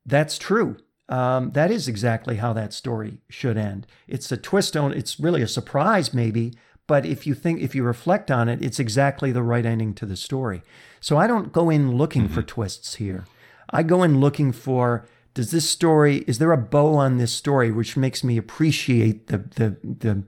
That's 0.04 0.38
true. 0.38 0.76
Um, 1.08 1.52
that 1.52 1.70
is 1.70 1.86
exactly 1.86 2.36
how 2.36 2.52
that 2.54 2.72
story 2.72 3.18
should 3.28 3.56
end. 3.56 3.86
It's 4.08 4.32
a 4.32 4.36
twist 4.36 4.76
on, 4.76 4.92
it's 4.92 5.20
really 5.20 5.42
a 5.42 5.48
surprise, 5.48 6.12
maybe, 6.12 6.54
but 6.88 7.06
if 7.06 7.26
you 7.26 7.34
think, 7.34 7.60
if 7.60 7.74
you 7.74 7.84
reflect 7.84 8.30
on 8.30 8.48
it, 8.48 8.62
it's 8.62 8.80
exactly 8.80 9.30
the 9.30 9.42
right 9.42 9.64
ending 9.64 9.94
to 9.94 10.06
the 10.06 10.16
story. 10.16 10.62
So 11.00 11.16
I 11.16 11.26
don't 11.26 11.52
go 11.52 11.70
in 11.70 11.96
looking 11.96 12.24
mm-hmm. 12.24 12.34
for 12.34 12.42
twists 12.42 12.96
here. 12.96 13.24
I 13.70 13.82
go 13.82 14.02
in 14.02 14.20
looking 14.20 14.52
for 14.52 15.06
does 15.36 15.50
this 15.50 15.68
story 15.68 16.24
is 16.26 16.38
there 16.38 16.50
a 16.50 16.56
bow 16.56 16.94
on 16.94 17.18
this 17.18 17.30
story 17.30 17.70
which 17.70 17.94
makes 17.94 18.24
me 18.24 18.38
appreciate 18.38 19.26
the 19.26 19.36
the 19.36 19.76
the 19.82 20.24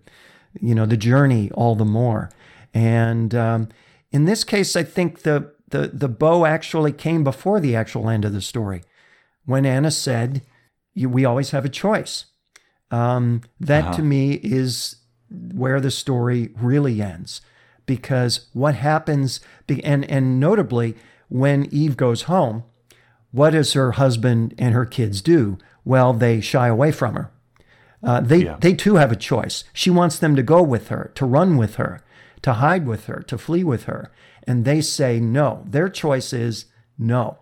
you 0.60 0.74
know 0.74 0.84
the 0.84 0.98
journey 0.98 1.50
all 1.52 1.74
the 1.74 1.84
more 1.84 2.30
and 2.74 3.34
um, 3.34 3.68
in 4.12 4.26
this 4.26 4.44
case 4.44 4.76
i 4.76 4.82
think 4.82 5.22
the 5.22 5.50
the 5.70 5.88
the 5.88 6.08
bow 6.08 6.44
actually 6.44 6.92
came 6.92 7.24
before 7.24 7.58
the 7.58 7.74
actual 7.74 8.10
end 8.10 8.24
of 8.24 8.34
the 8.34 8.42
story 8.42 8.82
when 9.46 9.64
anna 9.64 9.90
said 9.90 10.42
we 10.94 11.24
always 11.24 11.50
have 11.50 11.64
a 11.64 11.70
choice 11.70 12.26
um, 12.90 13.40
that 13.58 13.84
uh-huh. 13.84 13.92
to 13.94 14.02
me 14.02 14.34
is 14.34 14.96
where 15.30 15.80
the 15.80 15.90
story 15.90 16.50
really 16.60 17.00
ends 17.00 17.40
because 17.86 18.46
what 18.52 18.74
happens 18.74 19.40
and 19.82 20.04
and 20.10 20.38
notably 20.38 20.94
when 21.28 21.66
eve 21.72 21.96
goes 21.96 22.22
home 22.22 22.62
what 23.30 23.50
does 23.50 23.72
her 23.74 23.92
husband 23.92 24.54
and 24.58 24.74
her 24.74 24.86
kids 24.86 25.20
do? 25.20 25.58
Well, 25.84 26.12
they 26.12 26.40
shy 26.40 26.68
away 26.68 26.92
from 26.92 27.14
her. 27.14 27.30
Uh, 28.02 28.20
they, 28.20 28.44
yeah. 28.44 28.56
they 28.60 28.74
too 28.74 28.96
have 28.96 29.10
a 29.10 29.16
choice. 29.16 29.64
She 29.72 29.90
wants 29.90 30.18
them 30.18 30.36
to 30.36 30.42
go 30.42 30.62
with 30.62 30.88
her, 30.88 31.10
to 31.16 31.26
run 31.26 31.56
with 31.56 31.76
her, 31.76 32.00
to 32.42 32.54
hide 32.54 32.86
with 32.86 33.06
her, 33.06 33.22
to 33.22 33.36
flee 33.36 33.64
with 33.64 33.84
her. 33.84 34.12
And 34.46 34.64
they 34.64 34.80
say 34.80 35.18
no. 35.18 35.64
Their 35.66 35.88
choice 35.88 36.32
is 36.32 36.66
no. 36.96 37.38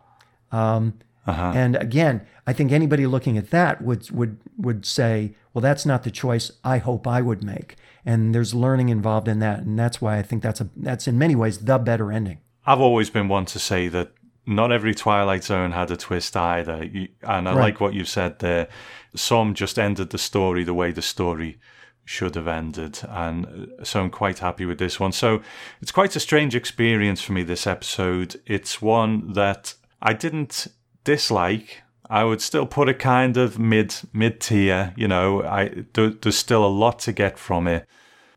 Um, 0.51 0.99
uh-huh. 1.27 1.53
And 1.55 1.77
again, 1.77 2.27
I 2.47 2.53
think 2.53 2.73
anybody 2.73 3.07
looking 3.07 3.37
at 3.37 3.51
that 3.51 3.83
would, 3.83 4.11
would, 4.11 4.39
would 4.57 4.87
say, 4.87 5.35
well, 5.53 5.63
that's 5.63 5.85
not 5.85 6.05
the 6.05 6.11
choice 6.11 6.53
I 6.65 6.79
hope 6.79 7.07
I 7.07 7.21
would 7.21 7.45
make. 7.45 7.77
And 8.05 8.35
there's 8.35 8.55
learning 8.55 8.89
involved 8.89 9.29
in 9.29 9.41
that. 9.41 9.61
And 9.61 9.79
that's 9.79 10.01
why 10.01 10.19
I 10.19 10.23
think 10.23 10.43
that's, 10.43 10.61
a, 10.61 10.69
that's 10.77 11.07
in 11.07 11.19
many 11.19 11.35
ways 11.35 11.59
the 11.59 11.79
better 11.79 12.11
ending. 12.11 12.39
I've 12.65 12.81
always 12.81 13.11
been 13.11 13.29
one 13.29 13.45
to 13.47 13.59
say 13.59 13.89
that 13.89 14.13
not 14.47 14.73
every 14.73 14.95
Twilight 14.95 15.45
Zone 15.45 15.73
had 15.73 15.91
a 15.91 15.97
twist 15.97 16.37
either. 16.37 16.89
And 17.23 17.49
I 17.49 17.53
right. 17.53 17.55
like 17.55 17.81
what 17.81 17.95
you've 17.95 18.09
said 18.09 18.39
there. 18.39 18.69
Some 19.15 19.55
just 19.55 19.79
ended 19.79 20.11
the 20.11 20.19
story 20.19 20.63
the 20.63 20.75
way 20.75 20.93
the 20.93 21.03
story 21.03 21.59
should 22.05 22.37
have 22.37 22.47
ended. 22.47 23.01
And 23.09 23.47
uh, 23.81 23.85
so 23.85 24.01
I'm 24.01 24.11
quite 24.11 24.39
happy 24.39 24.65
with 24.65 24.79
this 24.79 25.01
one. 25.01 25.13
So 25.13 25.43
it's 25.83 25.93
quite 25.93 26.15
a 26.17 26.21
strange 26.21 26.55
experience 26.55 27.21
for 27.21 27.33
me, 27.33 27.43
this 27.43 27.67
episode. 27.67 28.41
It's 28.47 28.81
one 28.81 29.33
that 29.33 29.75
I 30.01 30.13
didn't 30.13 30.69
dislike. 31.05 31.83
I 32.09 32.23
would 32.23 32.41
still 32.41 32.67
put 32.67 32.89
a 32.89 32.95
kind 32.95 33.37
of 33.37 33.59
mid 33.59 33.95
mid 34.13 34.41
tier. 34.41 34.95
You 34.97 35.09
know, 35.09 35.43
I 35.43 35.87
there, 35.95 36.11
there's 36.11 36.39
still 36.39 36.65
a 36.65 36.69
lot 36.69 37.01
to 37.01 37.13
get 37.13 37.37
from 37.37 37.67
it, 37.67 37.87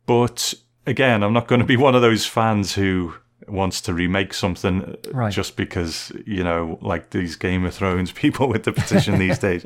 but 0.07 0.55
again, 0.87 1.21
I'm 1.21 1.33
not 1.33 1.47
going 1.47 1.61
to 1.61 1.67
be 1.67 1.77
one 1.77 1.93
of 1.93 2.01
those 2.01 2.25
fans 2.25 2.73
who 2.73 3.13
wants 3.51 3.81
to 3.81 3.93
remake 3.93 4.33
something 4.33 4.95
right. 5.11 5.31
just 5.31 5.55
because 5.55 6.11
you 6.25 6.43
know 6.43 6.77
like 6.81 7.09
these 7.11 7.35
game 7.35 7.65
of 7.65 7.73
thrones 7.73 8.11
people 8.23 8.47
with 8.47 8.63
the 8.63 8.71
petition 8.71 9.19
these 9.19 9.39
days 9.47 9.63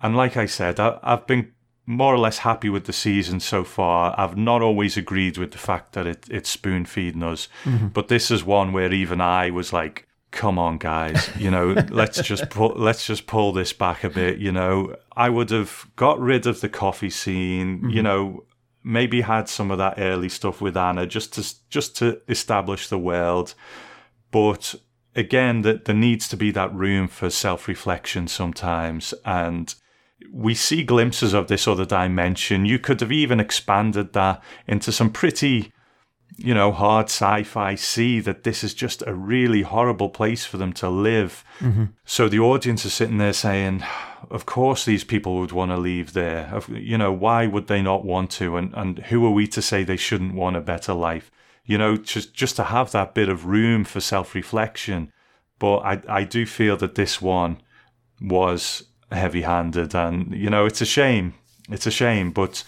and 0.00 0.16
like 0.16 0.36
i 0.36 0.46
said 0.46 0.80
I, 0.80 0.98
i've 1.02 1.26
been 1.26 1.52
more 1.86 2.14
or 2.14 2.18
less 2.18 2.38
happy 2.38 2.70
with 2.70 2.84
the 2.84 2.92
season 2.92 3.40
so 3.40 3.62
far 3.64 4.14
i've 4.18 4.36
not 4.36 4.62
always 4.62 4.96
agreed 4.96 5.36
with 5.36 5.52
the 5.52 5.58
fact 5.58 5.92
that 5.92 6.06
it, 6.06 6.26
it's 6.30 6.50
spoon 6.50 6.84
feeding 6.84 7.22
us 7.22 7.48
mm-hmm. 7.64 7.88
but 7.88 8.08
this 8.08 8.30
is 8.30 8.44
one 8.44 8.72
where 8.72 8.92
even 8.92 9.20
i 9.20 9.50
was 9.50 9.72
like 9.72 10.06
come 10.30 10.58
on 10.58 10.78
guys 10.78 11.30
you 11.38 11.50
know 11.50 11.72
let's 11.90 12.20
just 12.22 12.50
pull 12.50 12.74
let's 12.76 13.06
just 13.06 13.26
pull 13.26 13.52
this 13.52 13.72
back 13.72 14.02
a 14.02 14.10
bit 14.10 14.38
you 14.38 14.50
know 14.50 14.94
i 15.16 15.28
would 15.28 15.50
have 15.50 15.86
got 15.94 16.18
rid 16.18 16.46
of 16.46 16.60
the 16.60 16.68
coffee 16.68 17.10
scene 17.10 17.78
mm-hmm. 17.78 17.90
you 17.90 18.02
know 18.02 18.44
maybe 18.84 19.22
had 19.22 19.48
some 19.48 19.70
of 19.70 19.78
that 19.78 19.94
early 19.98 20.28
stuff 20.28 20.60
with 20.60 20.76
Anna 20.76 21.06
just 21.06 21.32
to 21.34 21.54
just 21.70 21.96
to 21.96 22.20
establish 22.28 22.88
the 22.88 22.98
world. 22.98 23.54
But 24.30 24.74
again, 25.16 25.62
that 25.62 25.86
there 25.86 25.94
needs 25.94 26.28
to 26.28 26.36
be 26.36 26.50
that 26.52 26.74
room 26.74 27.08
for 27.08 27.30
self 27.30 27.66
reflection 27.66 28.28
sometimes, 28.28 29.14
and 29.24 29.74
we 30.32 30.54
see 30.54 30.84
glimpses 30.84 31.32
of 31.32 31.48
this 31.48 31.66
other 31.66 31.84
dimension. 31.84 32.66
You 32.66 32.78
could 32.78 33.00
have 33.00 33.12
even 33.12 33.40
expanded 33.40 34.12
that 34.12 34.42
into 34.66 34.92
some 34.92 35.10
pretty, 35.10 35.72
you 36.36 36.54
know, 36.54 36.72
hard 36.72 37.06
sci-fi. 37.06 37.74
See 37.74 38.20
that 38.20 38.42
this 38.42 38.64
is 38.64 38.74
just 38.74 39.02
a 39.06 39.14
really 39.14 39.62
horrible 39.62 40.08
place 40.08 40.44
for 40.44 40.56
them 40.56 40.72
to 40.74 40.88
live. 40.88 41.44
Mm-hmm. 41.60 41.84
So 42.04 42.28
the 42.28 42.40
audience 42.40 42.84
is 42.84 42.92
sitting 42.92 43.18
there 43.18 43.32
saying 43.32 43.84
of 44.30 44.46
course 44.46 44.84
these 44.84 45.04
people 45.04 45.36
would 45.36 45.52
want 45.52 45.70
to 45.70 45.76
leave 45.76 46.12
there. 46.12 46.60
You 46.68 46.98
know, 46.98 47.12
why 47.12 47.46
would 47.46 47.66
they 47.66 47.82
not 47.82 48.04
want 48.04 48.30
to? 48.32 48.56
And 48.56 48.72
and 48.74 48.98
who 48.98 49.24
are 49.26 49.30
we 49.30 49.46
to 49.48 49.62
say 49.62 49.82
they 49.82 49.96
shouldn't 49.96 50.34
want 50.34 50.56
a 50.56 50.60
better 50.60 50.92
life? 50.92 51.30
You 51.64 51.78
know, 51.78 51.96
just 51.96 52.34
just 52.34 52.56
to 52.56 52.64
have 52.64 52.90
that 52.92 53.14
bit 53.14 53.28
of 53.28 53.46
room 53.46 53.84
for 53.84 54.00
self 54.00 54.34
reflection. 54.34 55.12
But 55.58 55.78
I 55.78 56.02
I 56.08 56.24
do 56.24 56.46
feel 56.46 56.76
that 56.78 56.94
this 56.94 57.22
one 57.22 57.58
was 58.20 58.84
heavy 59.10 59.42
handed, 59.42 59.94
and 59.94 60.34
you 60.34 60.50
know, 60.50 60.66
it's 60.66 60.80
a 60.80 60.86
shame. 60.86 61.34
It's 61.70 61.86
a 61.86 61.92
shame, 61.92 62.30
but. 62.32 62.64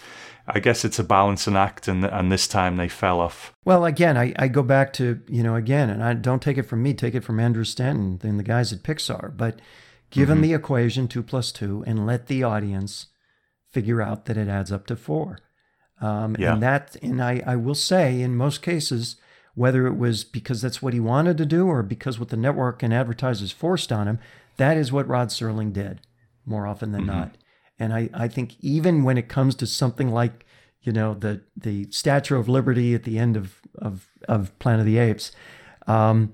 I 0.47 0.59
guess 0.59 0.85
it's 0.85 0.99
a 0.99 1.03
balancing 1.03 1.55
act, 1.55 1.87
and 1.87 2.05
and 2.05 2.31
this 2.31 2.47
time 2.47 2.77
they 2.77 2.87
fell 2.87 3.19
off. 3.19 3.53
Well, 3.65 3.85
again, 3.85 4.17
I, 4.17 4.33
I 4.37 4.47
go 4.47 4.63
back 4.63 4.93
to 4.93 5.19
you 5.27 5.43
know 5.43 5.55
again, 5.55 5.89
and 5.89 6.03
I 6.03 6.13
don't 6.13 6.41
take 6.41 6.57
it 6.57 6.63
from 6.63 6.83
me, 6.83 6.93
take 6.93 7.15
it 7.15 7.23
from 7.23 7.39
Andrew 7.39 7.65
Stanton 7.65 8.19
and 8.23 8.39
the 8.39 8.43
guys 8.43 8.71
at 8.71 8.83
Pixar. 8.83 9.35
But 9.35 9.59
Give 10.09 10.29
mm-hmm. 10.29 10.41
the 10.41 10.53
equation 10.53 11.07
two 11.07 11.23
plus 11.23 11.51
two 11.51 11.83
and 11.85 12.05
let 12.05 12.27
the 12.27 12.43
audience 12.43 13.07
figure 13.69 14.01
out 14.01 14.25
that 14.25 14.37
it 14.37 14.47
adds 14.47 14.71
up 14.71 14.87
to 14.87 14.95
four. 14.95 15.39
Um, 15.99 16.35
yeah. 16.39 16.53
And 16.53 16.63
that, 16.63 16.95
and 17.01 17.21
I, 17.21 17.41
I 17.45 17.55
will 17.55 17.75
say, 17.75 18.21
in 18.21 18.35
most 18.35 18.61
cases, 18.61 19.17
whether 19.55 19.87
it 19.87 19.97
was 19.97 20.23
because 20.23 20.61
that's 20.61 20.81
what 20.81 20.93
he 20.93 20.99
wanted 20.99 21.37
to 21.39 21.45
do 21.45 21.67
or 21.67 21.83
because 21.83 22.19
what 22.19 22.29
the 22.29 22.37
network 22.37 22.83
and 22.83 22.93
advertisers 22.93 23.51
forced 23.51 23.91
on 23.91 24.07
him, 24.07 24.19
that 24.57 24.77
is 24.77 24.91
what 24.91 25.07
Rod 25.07 25.29
Serling 25.29 25.73
did 25.73 26.01
more 26.45 26.67
often 26.67 26.91
than 26.91 27.01
mm-hmm. 27.01 27.19
not. 27.19 27.37
And 27.79 27.93
I, 27.93 28.09
I 28.13 28.27
think 28.27 28.55
even 28.59 29.03
when 29.03 29.17
it 29.17 29.29
comes 29.29 29.55
to 29.55 29.67
something 29.67 30.11
like, 30.11 30.45
you 30.81 30.91
know, 30.91 31.13
the 31.13 31.41
the 31.55 31.87
Statue 31.91 32.37
of 32.37 32.47
Liberty 32.49 32.95
at 32.95 33.03
the 33.03 33.19
end 33.19 33.37
of 33.37 33.61
of, 33.77 34.07
of 34.27 34.57
Planet 34.59 34.81
of 34.81 34.85
the 34.85 34.97
Apes, 34.97 35.31
um, 35.85 36.33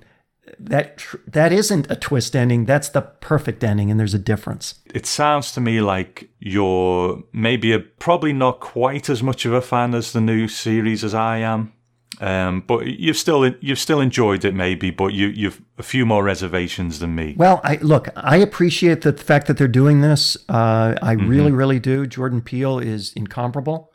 that 0.59 0.97
tr- 0.97 1.17
that 1.27 1.51
isn't 1.51 1.89
a 1.89 1.95
twist 1.95 2.35
ending. 2.35 2.65
That's 2.65 2.89
the 2.89 3.01
perfect 3.01 3.63
ending 3.63 3.89
and 3.89 3.99
there's 3.99 4.13
a 4.13 4.19
difference. 4.19 4.75
It 4.93 5.05
sounds 5.05 5.51
to 5.53 5.61
me 5.61 5.81
like 5.81 6.29
you're 6.39 7.23
maybe 7.33 7.73
a, 7.73 7.79
probably 7.79 8.33
not 8.33 8.59
quite 8.59 9.09
as 9.09 9.23
much 9.23 9.45
of 9.45 9.53
a 9.53 9.61
fan 9.61 9.93
as 9.93 10.13
the 10.13 10.21
new 10.21 10.47
series 10.47 11.03
as 11.03 11.13
i 11.13 11.37
am 11.37 11.73
um, 12.21 12.61
but 12.67 12.85
you've 12.85 13.17
still 13.17 13.47
you've 13.59 13.79
still 13.79 13.99
enjoyed 13.99 14.45
it 14.45 14.53
maybe 14.53 14.91
but 14.91 15.13
you 15.13 15.27
you've 15.27 15.61
a 15.77 15.83
few 15.83 16.05
more 16.05 16.23
reservations 16.23 16.99
than 16.99 17.15
me. 17.15 17.35
Well 17.37 17.59
i 17.63 17.77
look 17.77 18.09
i 18.15 18.37
appreciate 18.37 19.01
the 19.01 19.13
fact 19.13 19.47
that 19.47 19.57
they're 19.57 19.67
doing 19.67 20.01
this. 20.01 20.37
Uh, 20.49 20.95
i 21.01 21.15
mm-hmm. 21.15 21.27
really 21.27 21.51
really 21.51 21.79
do. 21.79 22.05
Jordan 22.05 22.41
peele 22.41 22.79
is 22.79 23.13
incomparable. 23.13 23.91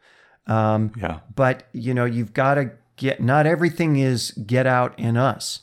Um, 0.46 0.92
yeah. 0.96 1.20
but 1.34 1.64
you 1.72 1.92
know 1.92 2.06
you've 2.06 2.32
got 2.32 2.54
to 2.54 2.70
get 2.98 3.22
not 3.22 3.46
everything 3.46 3.96
is 3.96 4.32
get 4.32 4.66
out 4.66 4.98
in 4.98 5.16
us. 5.16 5.60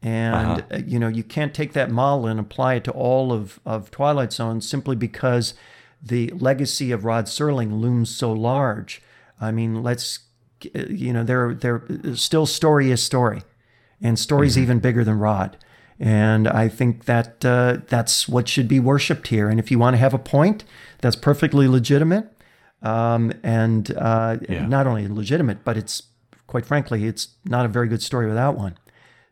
And 0.00 0.64
uh, 0.72 0.78
you 0.86 0.98
know, 0.98 1.08
you 1.08 1.24
can't 1.24 1.52
take 1.52 1.72
that 1.74 1.90
model 1.90 2.26
and 2.26 2.40
apply 2.40 2.74
it 2.74 2.84
to 2.84 2.92
all 2.92 3.32
of, 3.32 3.60
of 3.66 3.90
Twilight 3.90 4.32
Zone 4.32 4.60
simply 4.60 4.96
because 4.96 5.54
the 6.00 6.28
legacy 6.30 6.92
of 6.92 7.04
Rod 7.04 7.26
Serling 7.26 7.80
looms 7.80 8.08
so 8.14 8.32
large. 8.32 9.02
I 9.40 9.50
mean, 9.50 9.82
let's 9.82 10.20
you 10.88 11.12
know, 11.12 11.24
there 11.24 11.54
there 11.54 11.82
still 12.14 12.46
story 12.46 12.90
is 12.90 13.02
story, 13.02 13.42
and 14.02 14.18
story's 14.18 14.54
Mm-hmm. 14.54 14.62
even 14.62 14.78
bigger 14.80 15.04
than 15.04 15.18
Rod. 15.18 15.56
And 16.00 16.46
I 16.46 16.68
think 16.68 17.06
that 17.06 17.44
uh, 17.44 17.78
that's 17.88 18.28
what 18.28 18.48
should 18.48 18.68
be 18.68 18.78
worshipped 18.78 19.28
here. 19.28 19.48
And 19.48 19.58
if 19.58 19.70
you 19.70 19.78
want 19.80 19.94
to 19.94 19.98
have 19.98 20.14
a 20.14 20.18
point, 20.18 20.62
that's 21.00 21.16
perfectly 21.16 21.66
legitimate, 21.66 22.32
um, 22.82 23.32
and 23.42 23.90
uh, 23.96 24.36
Yeah. 24.48 24.66
not 24.66 24.86
only 24.86 25.08
legitimate, 25.08 25.64
but 25.64 25.76
it's 25.76 26.02
quite 26.46 26.64
frankly, 26.64 27.04
it's 27.06 27.28
not 27.44 27.64
a 27.66 27.68
very 27.68 27.88
good 27.88 28.02
story 28.02 28.26
without 28.28 28.56
one. 28.56 28.78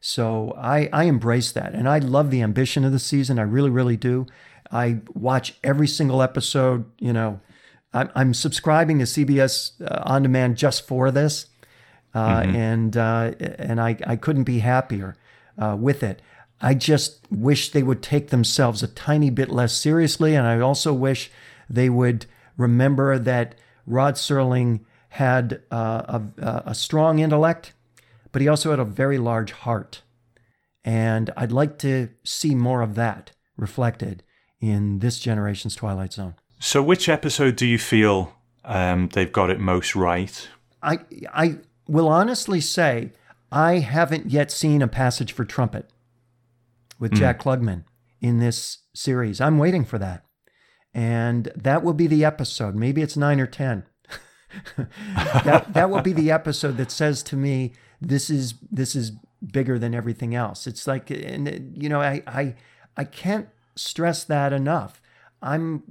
So 0.00 0.52
I, 0.58 0.88
I 0.92 1.04
embrace 1.04 1.50
that. 1.52 1.72
And 1.72 1.88
I 1.88 1.98
love 1.98 2.30
the 2.30 2.42
ambition 2.42 2.84
of 2.84 2.92
the 2.92 2.98
season. 2.98 3.38
I 3.38 3.42
really, 3.42 3.70
really 3.70 3.96
do. 3.96 4.26
I 4.70 4.98
watch 5.14 5.54
every 5.64 5.88
single 5.88 6.20
episode. 6.22 6.84
You 6.98 7.12
know, 7.12 7.40
I'm, 7.96 8.10
I'm 8.14 8.34
subscribing 8.34 8.98
to 8.98 9.04
CBS 9.04 9.72
uh, 9.80 10.02
On 10.04 10.22
Demand 10.22 10.56
just 10.56 10.86
for 10.86 11.10
this. 11.10 11.46
Uh, 12.14 12.44
And 12.46 12.96
uh, 12.96 13.32
and 13.58 13.80
I, 13.80 13.96
I 14.06 14.16
couldn't 14.16 14.44
be 14.44 14.60
happier 14.60 15.16
uh, 15.58 15.76
with 15.78 16.02
it. 16.02 16.22
I 16.60 16.74
just 16.74 17.26
wish 17.30 17.72
they 17.72 17.82
would 17.82 18.02
take 18.02 18.28
themselves 18.28 18.82
a 18.82 18.88
tiny 18.88 19.30
bit 19.30 19.50
less 19.50 19.74
seriously. 19.74 20.34
And 20.34 20.46
I 20.46 20.60
also 20.60 20.92
wish 20.94 21.30
they 21.68 21.90
would 21.90 22.26
remember 22.56 23.18
that 23.18 23.54
Rod 23.86 24.14
Serling 24.14 24.80
had 25.10 25.62
uh, 25.70 26.20
a, 26.38 26.62
a 26.66 26.74
strong 26.74 27.18
intellect, 27.18 27.74
but 28.32 28.40
he 28.42 28.48
also 28.48 28.70
had 28.70 28.80
a 28.80 28.84
very 28.84 29.18
large 29.18 29.52
heart. 29.52 30.02
And 30.84 31.30
I'd 31.36 31.52
like 31.52 31.78
to 31.78 32.08
see 32.24 32.54
more 32.54 32.80
of 32.80 32.94
that 32.94 33.32
reflected 33.56 34.22
in 34.60 35.00
this 35.00 35.18
generation's 35.18 35.74
Twilight 35.74 36.12
Zone. 36.12 36.34
So, 36.58 36.82
which 36.82 37.08
episode 37.08 37.56
do 37.56 37.66
you 37.66 37.78
feel 37.78 38.34
um, 38.64 39.08
they've 39.12 39.32
got 39.32 39.50
it 39.50 39.60
most 39.60 39.94
right? 39.94 40.48
I, 40.82 41.00
I 41.32 41.58
will 41.86 42.08
honestly 42.08 42.60
say 42.60 43.12
I 43.52 43.78
haven't 43.78 44.30
yet 44.30 44.50
seen 44.50 44.82
a 44.82 44.88
passage 44.88 45.32
for 45.32 45.44
trumpet 45.44 45.90
with 46.98 47.14
Jack 47.14 47.40
Klugman 47.40 47.84
in 48.20 48.38
this 48.38 48.78
series. 48.94 49.40
I'm 49.40 49.58
waiting 49.58 49.84
for 49.84 49.98
that. 49.98 50.24
And 50.94 51.52
that 51.54 51.82
will 51.82 51.92
be 51.92 52.06
the 52.06 52.24
episode. 52.24 52.74
Maybe 52.74 53.02
it's 53.02 53.16
nine 53.16 53.38
or 53.38 53.46
10. 53.46 53.84
that, 55.44 55.66
that 55.74 55.90
will 55.90 56.00
be 56.00 56.12
the 56.12 56.30
episode 56.30 56.78
that 56.78 56.90
says 56.90 57.22
to 57.24 57.36
me, 57.36 57.74
this 58.00 58.30
is, 58.30 58.54
this 58.70 58.96
is 58.96 59.12
bigger 59.52 59.78
than 59.78 59.94
everything 59.94 60.34
else. 60.34 60.66
It's 60.66 60.86
like, 60.86 61.10
and 61.10 61.74
you 61.76 61.88
know, 61.88 62.00
I, 62.00 62.22
I, 62.26 62.54
I 62.96 63.04
can't 63.04 63.48
stress 63.74 64.24
that 64.24 64.52
enough. 64.52 65.02
I'm 65.42 65.82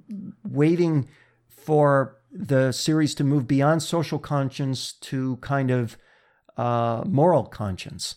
waiting 0.43 1.07
for 1.49 2.17
the 2.31 2.71
series 2.71 3.15
to 3.15 3.23
move 3.23 3.47
beyond 3.47 3.81
social 3.81 4.19
conscience 4.19 4.93
to 4.93 5.37
kind 5.37 5.71
of 5.71 5.97
uh, 6.57 7.03
moral 7.05 7.45
conscience 7.45 8.15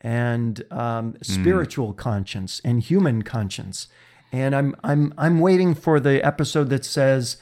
and 0.00 0.64
um, 0.72 1.16
spiritual 1.22 1.92
conscience 1.92 2.60
and 2.64 2.82
human 2.82 3.22
conscience. 3.22 3.88
And 4.32 4.54
I'm 4.54 4.74
I'm 4.82 5.14
I'm 5.16 5.40
waiting 5.40 5.74
for 5.74 6.00
the 6.00 6.24
episode 6.24 6.70
that 6.70 6.84
says, 6.84 7.36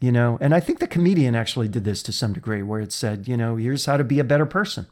you 0.00 0.12
know, 0.12 0.38
and 0.40 0.54
I 0.54 0.60
think 0.60 0.78
the 0.78 0.88
comedian 0.88 1.34
actually 1.34 1.68
did 1.68 1.84
this 1.84 2.02
to 2.04 2.12
some 2.12 2.32
degree, 2.32 2.62
where 2.62 2.80
it 2.80 2.92
said, 2.92 3.28
you 3.28 3.36
know, 3.36 3.56
here's 3.56 3.86
how 3.86 3.96
to 3.96 4.04
be 4.04 4.18
a 4.18 4.24
better 4.24 4.46
person. 4.46 4.86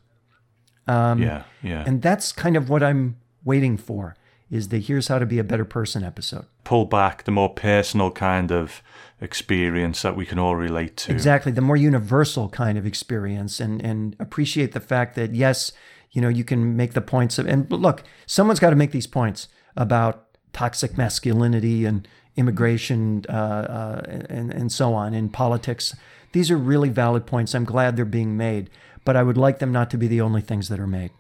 yeah, 1.21 1.45
yeah. 1.63 1.85
And 1.87 2.03
that's 2.03 2.33
kind 2.33 2.57
of 2.57 2.71
what 2.71 2.83
I'm 2.83 3.17
waiting 3.45 3.77
for 3.77 4.17
is 4.55 4.69
the 4.69 4.79
here's 4.79 5.09
how 5.09 5.19
to 5.19 5.27
be 5.27 5.41
a 5.41 5.45
better 5.45 5.65
person 5.65 6.05
episode. 6.05 6.47
Pull 6.63 6.85
back 6.87 7.25
the 7.25 7.33
more 7.33 7.53
personal 7.53 8.13
kind 8.13 8.53
of 8.53 8.83
experience 9.21 10.03
that 10.03 10.15
we 10.15 10.25
can 10.25 10.39
all 10.39 10.55
relate 10.55 10.97
to. 10.97 11.13
Exactly, 11.13 11.51
the 11.51 11.61
more 11.61 11.77
universal 11.77 12.49
kind 12.49 12.79
of 12.79 12.87
experience, 12.87 13.59
and 13.59 13.83
and 13.83 14.15
appreciate 14.21 14.73
the 14.73 14.81
fact 14.81 15.17
that 15.17 15.35
yes, 15.35 15.73
you 16.13 16.23
know, 16.23 16.29
you 16.29 16.45
can 16.45 16.77
make 16.77 16.93
the 16.93 17.01
points 17.01 17.39
of, 17.39 17.49
and 17.49 17.69
look, 17.71 18.05
someone's 18.27 18.61
got 18.61 18.71
to 18.71 18.77
make 18.77 18.93
these 18.93 19.09
points 19.09 19.49
about 19.77 20.27
toxic 20.53 20.97
masculinity 20.97 21.85
and 21.85 22.07
immigration 22.37 23.25
uh, 23.29 23.33
uh, 23.33 24.03
and 24.31 24.53
and 24.53 24.71
so 24.71 24.95
on 24.95 25.15
in 25.15 25.29
politics. 25.29 25.97
These 26.31 26.49
are 26.53 26.57
really 26.57 26.91
valid 26.91 27.27
points. 27.27 27.57
I'm 27.57 27.65
glad 27.65 27.97
they're 27.97 28.05
being 28.05 28.37
made, 28.37 28.71
but 29.05 29.17
I 29.17 29.25
would 29.25 29.37
like 29.37 29.59
them 29.59 29.73
not 29.73 29.91
to 29.91 29.99
be 29.99 30.07
the 30.07 30.21
only 30.21 30.43
things 30.43 30.69
that 30.69 30.79
are 30.79 30.87
made. 30.87 31.11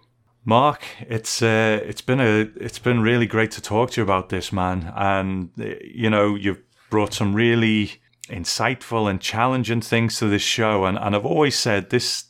Mark, 0.44 0.82
it's 1.00 1.42
uh, 1.42 1.80
it's 1.84 2.02
been 2.02 2.20
a 2.20 2.50
it's 2.56 2.78
been 2.78 3.00
really 3.00 3.26
great 3.26 3.50
to 3.52 3.62
talk 3.62 3.92
to 3.92 4.00
you 4.00 4.02
about 4.02 4.28
this, 4.28 4.52
man. 4.52 4.92
And 4.94 5.50
uh, 5.58 5.76
you 5.82 6.10
know, 6.10 6.34
you've 6.34 6.62
brought 6.90 7.14
some 7.14 7.34
really 7.34 7.92
insightful 8.28 9.10
and 9.10 9.20
challenging 9.20 9.80
things 9.80 10.18
to 10.18 10.26
this 10.26 10.42
show. 10.42 10.84
And 10.84 10.98
and 10.98 11.16
I've 11.16 11.26
always 11.26 11.58
said 11.58 11.90
this, 11.90 12.26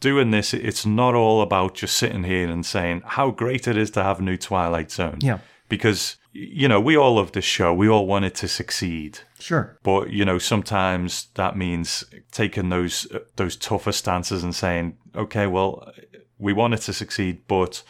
doing 0.00 0.32
this, 0.32 0.52
it's 0.52 0.84
not 0.84 1.14
all 1.14 1.40
about 1.40 1.74
just 1.74 1.96
sitting 1.96 2.24
here 2.24 2.50
and 2.50 2.66
saying 2.66 3.02
how 3.04 3.30
great 3.30 3.68
it 3.68 3.76
is 3.76 3.90
to 3.92 4.02
have 4.02 4.18
a 4.18 4.22
new 4.22 4.36
Twilight 4.36 4.90
Zone. 4.90 5.18
Yeah. 5.20 5.38
Because 5.68 6.16
you 6.32 6.66
know, 6.66 6.80
we 6.80 6.96
all 6.96 7.16
love 7.16 7.32
this 7.32 7.44
show. 7.44 7.74
We 7.74 7.88
all 7.88 8.06
want 8.06 8.24
it 8.24 8.34
to 8.36 8.48
succeed. 8.48 9.20
Sure. 9.38 9.78
But 9.82 10.10
you 10.10 10.24
know, 10.24 10.38
sometimes 10.38 11.28
that 11.34 11.56
means 11.56 12.04
taking 12.32 12.70
those 12.70 13.10
uh, 13.12 13.20
those 13.36 13.54
tougher 13.54 13.92
stances 13.92 14.42
and 14.42 14.54
saying, 14.54 14.96
okay, 15.14 15.46
well, 15.46 15.92
we 16.42 16.52
want 16.52 16.74
it 16.74 16.80
to 16.82 16.92
succeed, 16.92 17.42
but 17.46 17.82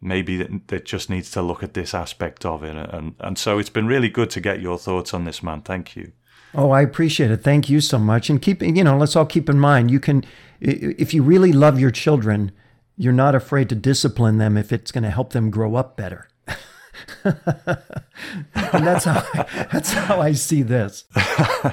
maybe 0.00 0.40
it, 0.42 0.84
just 0.84 1.08
needs 1.08 1.30
to 1.30 1.40
look 1.40 1.62
at 1.62 1.74
this 1.74 1.94
aspect 1.94 2.44
of 2.44 2.62
it. 2.62 2.76
And 2.76 3.14
and 3.20 3.38
so 3.38 3.58
it's 3.58 3.70
been 3.70 3.86
really 3.86 4.10
good 4.10 4.30
to 4.30 4.40
get 4.40 4.60
your 4.60 4.78
thoughts 4.78 5.14
on 5.14 5.24
this, 5.24 5.42
man. 5.42 5.62
Thank 5.62 5.96
you. 5.96 6.12
Oh, 6.54 6.70
I 6.70 6.80
appreciate 6.82 7.30
it. 7.30 7.42
Thank 7.42 7.68
you 7.68 7.80
so 7.80 7.98
much. 7.98 8.30
And 8.30 8.40
keep, 8.40 8.62
you 8.62 8.84
know, 8.84 8.96
let's 8.96 9.14
all 9.14 9.26
keep 9.26 9.48
in 9.48 9.58
mind 9.58 9.90
you 9.90 10.00
can, 10.00 10.24
if 10.60 11.12
you 11.12 11.22
really 11.22 11.52
love 11.52 11.78
your 11.78 11.90
children, 11.90 12.50
you're 12.96 13.12
not 13.12 13.34
afraid 13.34 13.68
to 13.68 13.74
discipline 13.74 14.38
them 14.38 14.56
if 14.56 14.72
it's 14.72 14.90
going 14.90 15.04
to 15.04 15.10
help 15.10 15.32
them 15.32 15.50
grow 15.50 15.74
up 15.74 15.96
better. 15.96 16.28
And 17.24 18.86
that's 18.86 19.04
how 19.04 19.26
I, 19.34 19.66
that's 19.72 19.92
how 19.92 20.20
I 20.20 20.32
see 20.32 20.62
this. 20.62 21.04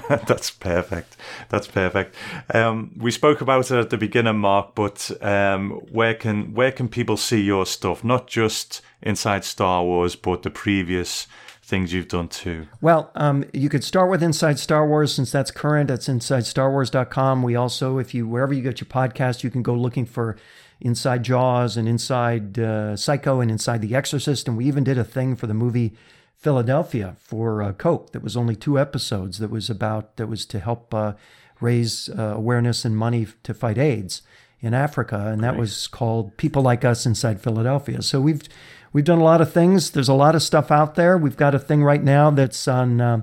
That's 0.09 0.51
perfect. 0.51 1.15
That's 1.49 1.67
perfect. 1.67 2.15
Um, 2.53 2.91
we 2.97 3.11
spoke 3.11 3.41
about 3.41 3.71
it 3.71 3.78
at 3.78 3.89
the 3.89 3.97
beginning, 3.97 4.38
Mark, 4.38 4.76
but 4.76 5.11
um, 5.21 5.71
where 5.91 6.13
can 6.13 6.53
where 6.53 6.71
can 6.71 6.89
people 6.89 7.17
see 7.17 7.41
your 7.41 7.65
stuff? 7.65 8.03
Not 8.03 8.28
just 8.28 8.82
inside 9.01 9.43
Star 9.43 9.84
Wars, 9.84 10.15
but 10.15 10.43
the 10.43 10.49
previous 10.49 11.28
things 11.63 11.93
you've 11.93 12.09
done 12.09 12.28
too. 12.28 12.67
Well, 12.82 13.11
um, 13.15 13.45
you 13.53 13.69
could 13.69 13.84
start 13.84 14.09
with 14.09 14.21
Inside 14.21 14.59
Star 14.59 14.86
Wars 14.86 15.13
since 15.13 15.32
that's 15.32 15.49
current. 15.49 15.88
That's 15.88 16.07
InsideStarWars.com. 16.07 17.41
We 17.41 17.55
also, 17.55 17.97
if 17.99 18.13
you 18.13 18.28
wherever 18.28 18.53
you 18.53 18.61
get 18.61 18.82
your 18.82 18.88
podcast, 18.88 19.43
you 19.43 19.49
can 19.49 19.63
go 19.63 19.74
looking 19.74 20.05
for 20.05 20.36
Inside 20.84 21.23
Jaws 21.23 21.77
and 21.77 21.88
Inside 21.88 22.59
uh, 22.59 22.95
Psycho 22.95 23.39
and 23.39 23.49
Inside 23.49 23.81
The 23.81 23.95
Exorcist. 23.95 24.47
And 24.47 24.57
we 24.57 24.65
even 24.65 24.84
did 24.84 24.97
a 24.97 25.03
thing 25.03 25.36
for 25.36 25.47
the 25.47 25.53
movie 25.53 25.93
Philadelphia 26.36 27.15
for 27.19 27.63
uh, 27.63 27.71
Coke 27.71 28.11
that 28.11 28.21
was 28.21 28.36
only 28.36 28.55
two 28.55 28.77
episodes. 28.77 29.39
That 29.39 29.49
was 29.49 29.69
about 29.69 30.17
that 30.17 30.27
was 30.27 30.45
to 30.47 30.59
help 30.59 30.93
uh, 30.93 31.13
raise 31.61 32.09
uh, 32.09 32.34
awareness 32.36 32.84
and 32.84 32.97
money 32.97 33.27
to 33.43 33.53
fight 33.53 33.77
AIDS 33.77 34.21
in 34.59 34.73
Africa, 34.73 35.27
and 35.27 35.43
that 35.43 35.57
was 35.57 35.88
called 35.88 36.36
People 36.38 36.61
Like 36.61 36.86
Us 36.86 37.05
Inside 37.05 37.41
Philadelphia. 37.41 38.01
So 38.01 38.19
we've 38.19 38.43
we've 38.91 39.05
done 39.05 39.19
a 39.19 39.23
lot 39.23 39.41
of 39.41 39.53
things. 39.53 39.91
There's 39.91 40.09
a 40.09 40.13
lot 40.13 40.36
of 40.36 40.43
stuff 40.43 40.69
out 40.69 40.95
there. 40.95 41.17
We've 41.17 41.38
got 41.38 41.55
a 41.55 41.59
thing 41.59 41.84
right 41.84 42.03
now 42.03 42.29
that's 42.29 42.67
on 42.67 42.99
uh, 42.99 43.21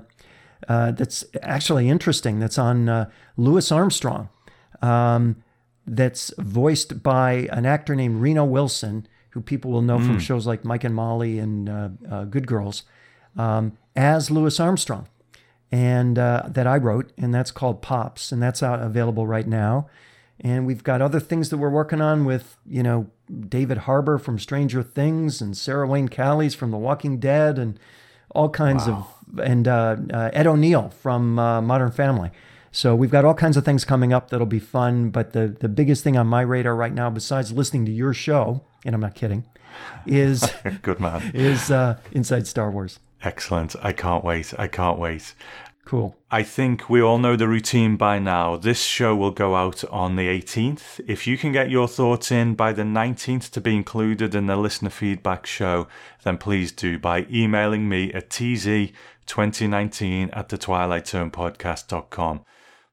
uh, 0.67 0.91
that's 0.91 1.23
actually 1.41 1.89
interesting. 1.89 2.39
That's 2.39 2.57
on 2.57 2.89
uh, 2.89 3.09
Louis 3.37 3.71
Armstrong. 3.71 4.29
Um, 4.81 5.43
that's 5.85 6.33
voiced 6.37 7.03
by 7.03 7.47
an 7.51 7.65
actor 7.65 7.95
named 7.95 8.21
Reno 8.21 8.45
Wilson, 8.45 9.07
who 9.29 9.41
people 9.41 9.71
will 9.71 9.81
know 9.81 9.97
from 9.99 10.19
shows 10.19 10.45
like 10.45 10.65
Mike 10.65 10.83
and 10.83 10.93
Molly 10.93 11.39
and 11.39 11.69
uh, 11.69 11.89
uh, 12.09 12.23
Good 12.25 12.47
Girls, 12.47 12.83
um, 13.37 13.77
as 13.95 14.29
Louis 14.29 14.59
Armstrong, 14.59 15.07
and 15.71 16.19
uh, 16.19 16.43
that 16.47 16.67
I 16.67 16.77
wrote, 16.77 17.11
and 17.17 17.33
that's 17.33 17.51
called 17.51 17.81
Pops, 17.81 18.31
and 18.31 18.41
that's 18.43 18.61
out 18.61 18.81
available 18.81 19.25
right 19.25 19.47
now. 19.47 19.87
And 20.43 20.65
we've 20.65 20.83
got 20.83 21.01
other 21.01 21.19
things 21.19 21.49
that 21.49 21.57
we're 21.57 21.69
working 21.69 22.01
on 22.01 22.25
with, 22.25 22.57
you 22.65 22.81
know, 22.81 23.07
David 23.47 23.79
Harbour 23.79 24.17
from 24.17 24.39
Stranger 24.39 24.81
Things 24.81 25.39
and 25.39 25.55
Sarah 25.55 25.87
Wayne 25.87 26.09
Callies 26.09 26.55
from 26.55 26.71
The 26.71 26.77
Walking 26.77 27.19
Dead 27.19 27.59
and 27.59 27.79
all 28.33 28.49
kinds 28.49 28.87
of, 28.87 29.07
and 29.41 29.67
uh, 29.67 29.97
uh, 30.11 30.29
Ed 30.33 30.47
O'Neill 30.47 30.89
from 30.89 31.37
uh, 31.37 31.61
Modern 31.61 31.91
Family. 31.91 32.31
So 32.71 32.95
we've 32.95 33.11
got 33.11 33.25
all 33.25 33.33
kinds 33.33 33.57
of 33.57 33.65
things 33.65 33.83
coming 33.83 34.13
up 34.13 34.29
that'll 34.29 34.45
be 34.45 34.59
fun. 34.59 35.09
But 35.09 35.33
the, 35.33 35.47
the 35.47 35.67
biggest 35.67 36.03
thing 36.03 36.17
on 36.17 36.27
my 36.27 36.41
radar 36.41 36.75
right 36.75 36.93
now, 36.93 37.09
besides 37.09 37.51
listening 37.51 37.85
to 37.85 37.91
your 37.91 38.13
show, 38.13 38.63
and 38.85 38.95
I'm 38.95 39.01
not 39.01 39.15
kidding, 39.15 39.45
is 40.05 40.49
Good 40.81 40.99
man. 40.99 41.31
is 41.33 41.69
uh, 41.69 41.99
Inside 42.11 42.47
Star 42.47 42.71
Wars. 42.71 42.99
Excellent. 43.23 43.75
I 43.81 43.91
can't 43.91 44.23
wait. 44.23 44.53
I 44.57 44.67
can't 44.67 44.97
wait. 44.97 45.33
Cool. 45.83 46.15
I 46.29 46.43
think 46.43 46.89
we 46.89 47.01
all 47.01 47.17
know 47.17 47.35
the 47.35 47.47
routine 47.47 47.97
by 47.97 48.19
now. 48.19 48.55
This 48.55 48.83
show 48.83 49.15
will 49.15 49.31
go 49.31 49.55
out 49.55 49.83
on 49.85 50.15
the 50.15 50.27
18th. 50.27 51.01
If 51.07 51.27
you 51.27 51.37
can 51.37 51.51
get 51.51 51.69
your 51.69 51.87
thoughts 51.87 52.31
in 52.31 52.55
by 52.55 52.71
the 52.71 52.83
19th 52.83 53.49
to 53.51 53.59
be 53.59 53.75
included 53.75 54.33
in 54.33 54.45
the 54.45 54.55
listener 54.55 54.91
feedback 54.91 55.45
show, 55.45 55.87
then 56.23 56.37
please 56.37 56.71
do 56.71 56.97
by 56.97 57.25
emailing 57.29 57.89
me 57.89 58.13
at 58.13 58.29
tz2019 58.29 60.29
at 60.31 60.49
the 60.49 60.57
twilightzonepodcast.com. 60.57 62.45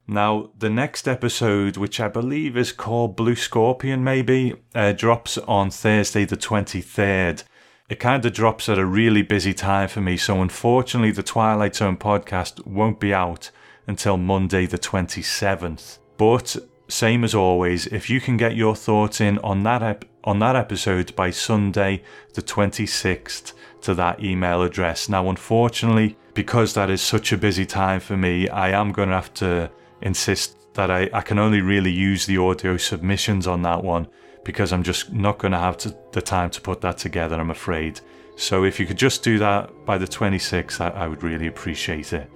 Now, 0.09 0.50
the 0.59 0.70
next 0.70 1.06
episode, 1.06 1.76
which 1.76 2.00
I 2.00 2.09
believe 2.09 2.56
is 2.56 2.72
called 2.72 3.14
Blue 3.14 3.36
Scorpion, 3.36 4.02
maybe, 4.02 4.54
uh, 4.74 4.92
drops 4.92 5.38
on 5.38 5.70
Thursday 5.70 6.24
the 6.24 6.36
23rd 6.36 7.44
it 7.88 8.00
kind 8.00 8.24
of 8.24 8.32
drops 8.34 8.68
at 8.68 8.78
a 8.78 8.84
really 8.84 9.22
busy 9.22 9.54
time 9.54 9.88
for 9.88 10.00
me. 10.00 10.16
So 10.16 10.42
unfortunately, 10.42 11.11
the 11.11 11.22
Twilight 11.22 11.74
Zone 11.74 11.96
podcast 11.96 12.66
won't 12.66 13.00
be 13.00 13.14
out 13.14 13.50
until 13.86 14.18
Monday, 14.18 14.66
the 14.66 14.78
27th. 14.78 15.98
But 16.18 16.56
same 16.88 17.24
as 17.24 17.34
always, 17.34 17.86
if 17.86 18.11
you 18.11 18.20
can 18.20 18.36
get 18.36 18.56
your 18.56 18.76
thoughts 18.76 19.20
in 19.20 19.38
on 19.38 19.62
that 19.62 19.82
ep- 19.82 20.04
on 20.24 20.38
that 20.40 20.56
episode 20.56 21.16
by 21.16 21.30
Sunday, 21.30 22.02
the 22.34 22.42
26th, 22.42 23.54
to 23.80 23.94
that 23.94 24.22
email 24.22 24.62
address. 24.62 25.09
Now, 25.09 25.30
unfortunately, 25.30 26.18
because 26.34 26.74
that 26.74 26.90
is 26.90 27.00
such 27.00 27.32
a 27.32 27.38
busy 27.38 27.64
time 27.64 28.00
for 28.00 28.16
me, 28.16 28.48
I 28.50 28.70
am 28.70 28.92
going 28.92 29.09
to 29.09 29.14
have 29.14 29.32
to 29.34 29.70
insist 30.03 30.57
that 30.74 30.90
I, 30.90 31.11
I 31.12 31.20
can 31.22 31.38
only 31.38 31.61
really 31.61 31.90
use 31.90 32.26
the 32.26 32.38
audio 32.38 32.76
submissions 32.76 33.46
on 33.46 33.62
that 33.62 33.82
one 33.82 34.09
because 34.44 34.72
I'm 34.72 34.82
just 34.82 35.12
not 35.12 35.38
going 35.38 35.53
to 35.53 35.59
have 35.59 35.76
the 36.12 36.22
time 36.22 36.51
to 36.51 36.61
put 36.61 36.80
that 36.82 36.99
together, 36.99 37.38
I'm 37.38 37.51
afraid. 37.51 38.01
So 38.36 38.64
if 38.64 38.78
you 38.78 38.86
could 38.86 38.96
just 38.96 39.22
do 39.22 39.38
that 39.38 39.84
by 39.84 39.99
the 39.99 40.07
26th, 40.07 40.80
I, 40.80 40.90
I 40.90 41.07
would 41.09 41.22
really 41.22 41.49
appreciate 41.49 42.12
it. 42.12 42.30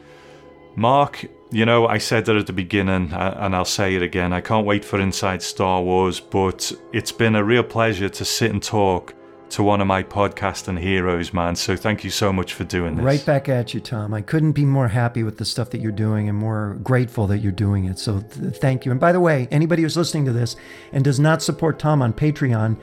Mark, 0.75 1.25
you 1.51 1.65
know, 1.65 1.87
I 1.87 1.99
said 1.99 2.25
that 2.25 2.37
at 2.37 2.47
the 2.47 2.53
beginning, 2.53 3.13
and 3.13 3.55
I'll 3.55 3.65
say 3.65 3.95
it 3.95 4.03
again. 4.03 4.33
I 4.33 4.41
can't 4.41 4.67
wait 4.67 4.85
for 4.85 4.99
Inside 4.99 5.43
Star 5.43 5.83
Wars, 5.83 6.19
but 6.19 6.73
it's 6.93 7.13
been 7.13 7.37
a 7.37 7.45
real 7.45 7.63
pleasure 7.63 8.09
to 8.09 8.25
sit 8.25 8.51
and 8.51 8.63
talk 8.63 9.15
to 9.53 9.63
one 9.63 9.83
of 9.83 9.87
my 9.87 10.03
podcasting 10.03 10.79
heroes, 10.79 11.35
man. 11.35 11.57
So 11.57 11.77
thank 11.77 12.05
you 12.05 12.11
so 12.11 12.33
much 12.33 12.55
for 12.55 12.65
doing 12.65 12.97
this. 12.97 13.05
Right 13.05 13.25
back 13.25 13.51
at 13.51 13.75
you, 13.75 13.81
Tom. 13.81 14.15
I 14.15 14.23
couldn't 14.23 14.53
be 14.53 14.65
more 14.65 14.89
happy 14.89 15.23
with 15.23 15.37
the 15.37 15.45
stuff 15.45 15.71
that 15.71 15.81
you're 15.81 15.93
doing 15.93 16.29
and 16.29 16.37
more 16.37 16.79
grateful 16.83 17.27
that 17.27 17.39
you're 17.39 17.53
doing 17.53 17.85
it. 17.85 17.99
So 17.99 18.21
th- 18.21 18.57
thank 18.57 18.87
you. 18.87 18.91
And 18.91 19.01
by 19.01 19.13
the 19.13 19.21
way, 19.21 19.49
anybody 19.51 19.83
who's 19.83 19.97
listening 19.97 20.25
to 20.25 20.33
this 20.33 20.57
and 20.91 21.05
does 21.05 21.21
not 21.21 21.43
support 21.43 21.79
Tom 21.79 22.01
on 22.01 22.15
Patreon, 22.15 22.79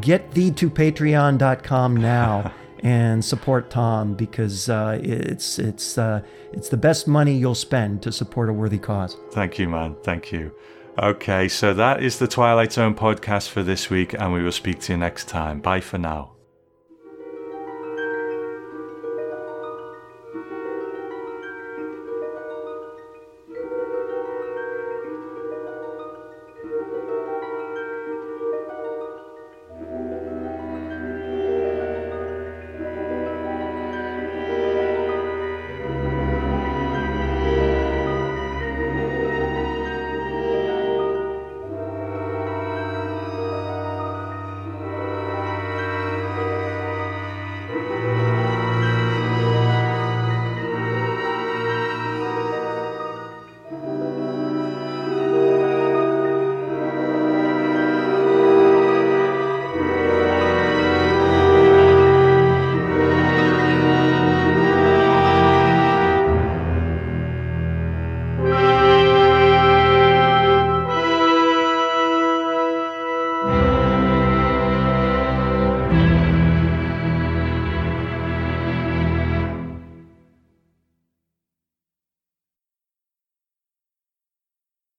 get 0.00 0.32
thee 0.32 0.50
to 0.52 0.70
patreon.com 0.70 1.96
now. 1.96 2.52
and 2.80 3.24
support 3.24 3.70
Tom 3.70 4.12
because 4.12 4.68
uh, 4.68 5.00
it's 5.02 5.58
it's 5.58 5.96
uh, 5.96 6.20
it's 6.52 6.68
the 6.68 6.76
best 6.76 7.08
money 7.08 7.34
you'll 7.34 7.54
spend 7.54 8.02
to 8.02 8.12
support 8.12 8.50
a 8.50 8.52
worthy 8.52 8.78
cause. 8.78 9.16
Thank 9.30 9.58
you, 9.58 9.70
man. 9.70 9.96
Thank 10.02 10.30
you. 10.30 10.52
Okay, 10.96 11.48
so 11.48 11.74
that 11.74 12.04
is 12.04 12.20
the 12.20 12.28
Twilight 12.28 12.72
Zone 12.72 12.94
podcast 12.94 13.48
for 13.48 13.64
this 13.64 13.90
week, 13.90 14.12
and 14.12 14.32
we 14.32 14.44
will 14.44 14.52
speak 14.52 14.80
to 14.82 14.92
you 14.92 14.98
next 14.98 15.26
time. 15.26 15.60
Bye 15.60 15.80
for 15.80 15.98
now. 15.98 16.33